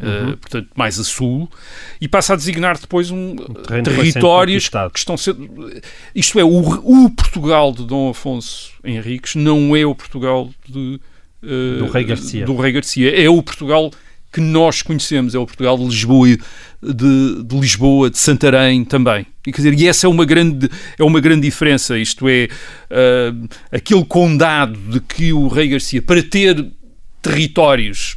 eh, 0.00 0.06
uhum. 0.06 0.30
Uh, 0.30 0.36
portanto, 0.36 0.68
mais 0.74 0.98
a 0.98 1.04
sul, 1.04 1.48
e 2.00 2.08
passa 2.08 2.32
a 2.32 2.36
designar 2.36 2.76
depois 2.78 3.12
um, 3.12 3.36
territórios 3.84 4.68
que 4.68 4.98
estão 4.98 5.16
sendo. 5.16 5.72
Isto 6.12 6.40
é, 6.40 6.44
o, 6.44 6.58
o, 6.58 7.10
Portugal 7.10 7.72
de 7.72 7.84
Dom 7.86 8.10
Afonso 8.10 8.72
Henriques 8.82 9.36
não 9.36 9.76
é 9.76 9.86
o 9.86 9.94
Portugal 9.94 10.50
de, 10.68 11.00
uh, 11.44 11.78
do, 11.78 11.86
Rei 11.92 12.04
Garcia. 12.04 12.44
do 12.44 12.56
Rei 12.56 12.72
Garcia, 12.72 13.24
é 13.24 13.28
o 13.28 13.40
Portugal 13.40 13.92
que 14.34 14.40
nós 14.40 14.82
conhecemos, 14.82 15.32
é 15.32 15.38
o 15.38 15.46
Portugal 15.46 15.78
de 15.78 15.84
Lisboa, 15.84 16.26
de, 16.26 17.42
de 17.44 17.56
Lisboa, 17.56 18.10
de 18.10 18.18
Santarém 18.18 18.84
também. 18.84 19.24
E, 19.46 19.52
quer 19.52 19.58
dizer, 19.58 19.74
e 19.74 19.86
essa 19.86 20.08
é 20.08 20.10
uma 20.10 20.24
grande, 20.24 20.68
é 20.98 21.04
uma 21.04 21.20
grande 21.20 21.42
diferença, 21.42 21.96
isto 21.96 22.28
é, 22.28 22.48
uh, 22.90 23.48
aquele 23.70 24.04
condado 24.04 24.76
de 24.90 24.98
que 24.98 25.32
o 25.32 25.46
rei 25.46 25.68
Garcia, 25.68 26.02
para 26.02 26.20
ter 26.20 26.66
territórios 27.22 28.16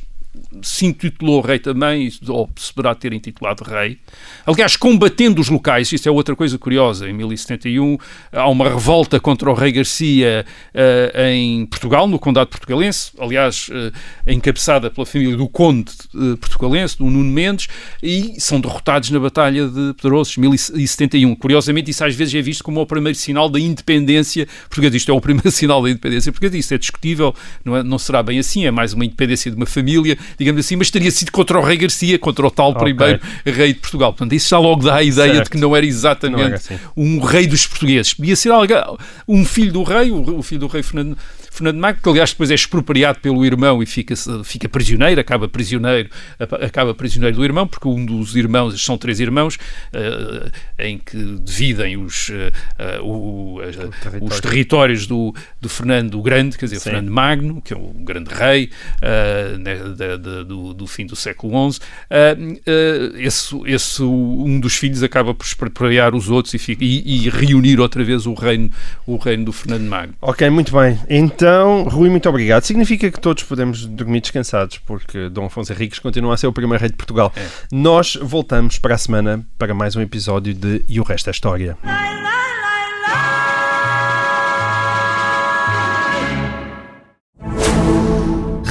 se 0.61 0.85
intitulou 0.85 1.41
rei 1.41 1.59
também, 1.59 2.11
ou 2.27 2.49
se 2.55 2.73
poderá 2.73 2.95
ter 2.95 3.13
intitulado 3.13 3.63
rei. 3.63 3.97
Aliás, 4.45 4.75
combatendo 4.75 5.41
os 5.41 5.49
locais, 5.49 5.91
isso 5.91 6.07
é 6.07 6.11
outra 6.11 6.35
coisa 6.35 6.57
curiosa. 6.57 7.09
Em 7.09 7.13
1071 7.13 7.97
há 8.31 8.49
uma 8.49 8.69
revolta 8.69 9.19
contra 9.19 9.49
o 9.49 9.53
rei 9.53 9.71
Garcia 9.71 10.45
uh, 10.73 11.21
em 11.21 11.65
Portugal, 11.65 12.07
no 12.07 12.19
Condado 12.19 12.47
Portugalense, 12.47 13.11
aliás, 13.19 13.69
uh, 13.69 13.91
encabeçada 14.25 14.89
pela 14.89 15.05
família 15.05 15.35
do 15.35 15.47
Conde 15.47 15.91
uh, 16.13 16.37
Portugalense, 16.37 16.97
do 16.97 17.05
Nuno 17.05 17.31
Mendes, 17.31 17.67
e 18.01 18.39
são 18.39 18.59
derrotados 18.59 19.09
na 19.09 19.19
Batalha 19.19 19.67
de 19.67 19.93
Pedrosos, 19.93 20.37
1071. 20.37 21.35
Curiosamente, 21.35 21.91
isso 21.91 22.03
às 22.03 22.15
vezes 22.15 22.33
é 22.35 22.41
visto 22.41 22.63
como 22.63 22.81
o 22.81 22.85
primeiro 22.85 23.17
sinal 23.17 23.49
da 23.49 23.59
independência 23.59 24.47
portuguesa. 24.69 24.97
Isto 24.97 25.11
é 25.11 25.13
o 25.13 25.21
primeiro 25.21 25.51
sinal 25.51 25.81
da 25.81 25.89
independência 25.89 26.31
portuguesa, 26.31 26.57
isso 26.57 26.73
é 26.73 26.77
discutível, 26.77 27.33
não, 27.63 27.75
é, 27.75 27.83
não 27.83 27.99
será 27.99 28.23
bem 28.23 28.39
assim, 28.39 28.65
é 28.65 28.71
mais 28.71 28.93
uma 28.93 29.05
independência 29.05 29.51
de 29.51 29.57
uma 29.57 29.65
família, 29.65 30.17
digamos 30.37 30.46
assim, 30.55 30.75
mas 30.75 30.89
teria 30.89 31.11
sido 31.11 31.31
contra 31.31 31.59
o 31.59 31.63
rei 31.63 31.77
Garcia, 31.77 32.17
contra 32.19 32.45
o 32.45 32.51
tal 32.51 32.71
okay. 32.71 32.93
primeiro 32.93 33.19
rei 33.45 33.73
de 33.73 33.79
Portugal. 33.79 34.13
Portanto, 34.13 34.33
isso 34.33 34.49
já 34.49 34.57
logo 34.57 34.83
dá 34.83 34.95
a 34.95 35.03
ideia 35.03 35.33
certo. 35.33 35.43
de 35.45 35.49
que 35.51 35.57
não 35.57 35.75
era 35.75 35.85
exatamente 35.85 36.37
não 36.37 36.45
era 36.45 36.55
assim. 36.55 36.77
um 36.95 37.19
rei 37.19 37.47
dos 37.47 37.65
portugueses. 37.65 38.13
Podia 38.13 38.35
ser 38.35 38.51
um 39.27 39.45
filho 39.45 39.73
do 39.73 39.83
rei, 39.83 40.11
o 40.11 40.41
filho 40.41 40.61
do 40.61 40.67
rei 40.67 40.83
Fernando 40.83 41.17
Fernando 41.57 41.77
Magno, 41.79 42.01
que 42.03 42.09
aliás 42.09 42.29
depois 42.29 42.51
é 42.51 42.53
expropriado 42.53 43.19
pelo 43.19 43.43
irmão 43.43 43.81
e 43.81 43.85
fica, 43.87 44.13
fica 44.43 44.69
prisioneiro, 44.69 45.19
acaba 45.19 45.49
prisioneiro, 45.49 46.07
acaba 46.39 46.93
prisioneiro 46.93 47.37
do 47.37 47.43
irmão, 47.43 47.67
porque 47.67 47.87
um 47.87 48.05
dos 48.05 48.35
irmãos, 48.35 48.79
são 48.83 48.95
três 48.95 49.19
irmãos, 49.19 49.55
uh, 49.55 50.51
em 50.77 50.99
que 50.99 51.17
dividem 51.43 51.97
os, 51.97 52.29
uh, 52.29 53.03
o, 53.03 53.59
os 54.21 54.39
territórios 54.39 55.07
do, 55.07 55.33
do 55.59 55.67
Fernando 55.67 56.19
o 56.19 56.21
Grande, 56.21 56.57
quer 56.59 56.65
dizer, 56.65 56.77
Sim. 56.77 56.91
Fernando 56.91 57.09
Magno, 57.09 57.59
que 57.59 57.73
é 57.73 57.77
o 57.77 57.87
grande 57.87 58.31
rei 58.31 58.69
uh, 59.01 59.57
né, 60.27 60.43
do, 60.43 60.73
do, 60.73 60.87
fim 60.87 61.05
do 61.05 61.15
século 61.15 61.71
XI. 61.71 61.81
esse, 63.15 63.55
esse, 63.65 64.03
um 64.03 64.59
dos 64.59 64.75
filhos 64.75 65.03
acaba 65.03 65.33
por 65.33 65.45
expropriar 65.45 66.15
os 66.15 66.29
outros 66.29 66.53
e, 66.53 66.59
fica, 66.59 66.83
e, 66.83 67.25
e 67.25 67.29
reunir 67.29 67.79
outra 67.79 68.03
vez 68.03 68.25
o 68.25 68.33
reino, 68.33 68.69
o 69.05 69.17
reino 69.17 69.45
do 69.45 69.53
Fernando 69.53 69.87
Magno. 69.87 70.13
Ok, 70.21 70.49
muito 70.49 70.71
bem. 70.71 70.99
Então, 71.09 71.67
então, 71.67 71.83
Rui, 71.83 72.09
muito 72.09 72.27
obrigado. 72.27 72.63
Significa 72.63 73.11
que 73.11 73.19
todos 73.19 73.43
podemos 73.43 73.85
dormir 73.85 74.21
descansados, 74.21 74.77
porque 74.77 75.29
Dom 75.29 75.45
Afonso 75.45 75.71
Henriques 75.71 75.99
continua 75.99 76.33
a 76.33 76.37
ser 76.37 76.47
o 76.47 76.53
primeiro 76.53 76.81
rei 76.81 76.89
de 76.89 76.95
Portugal. 76.95 77.31
É. 77.35 77.47
Nós 77.71 78.17
voltamos 78.21 78.79
para 78.79 78.95
a 78.95 78.97
semana 78.97 79.45
para 79.57 79.73
mais 79.73 79.95
um 79.95 80.01
episódio 80.01 80.53
de 80.53 80.83
E 80.87 80.99
o 80.99 81.03
Resto 81.03 81.29
é 81.29 81.31
História. 81.31 81.77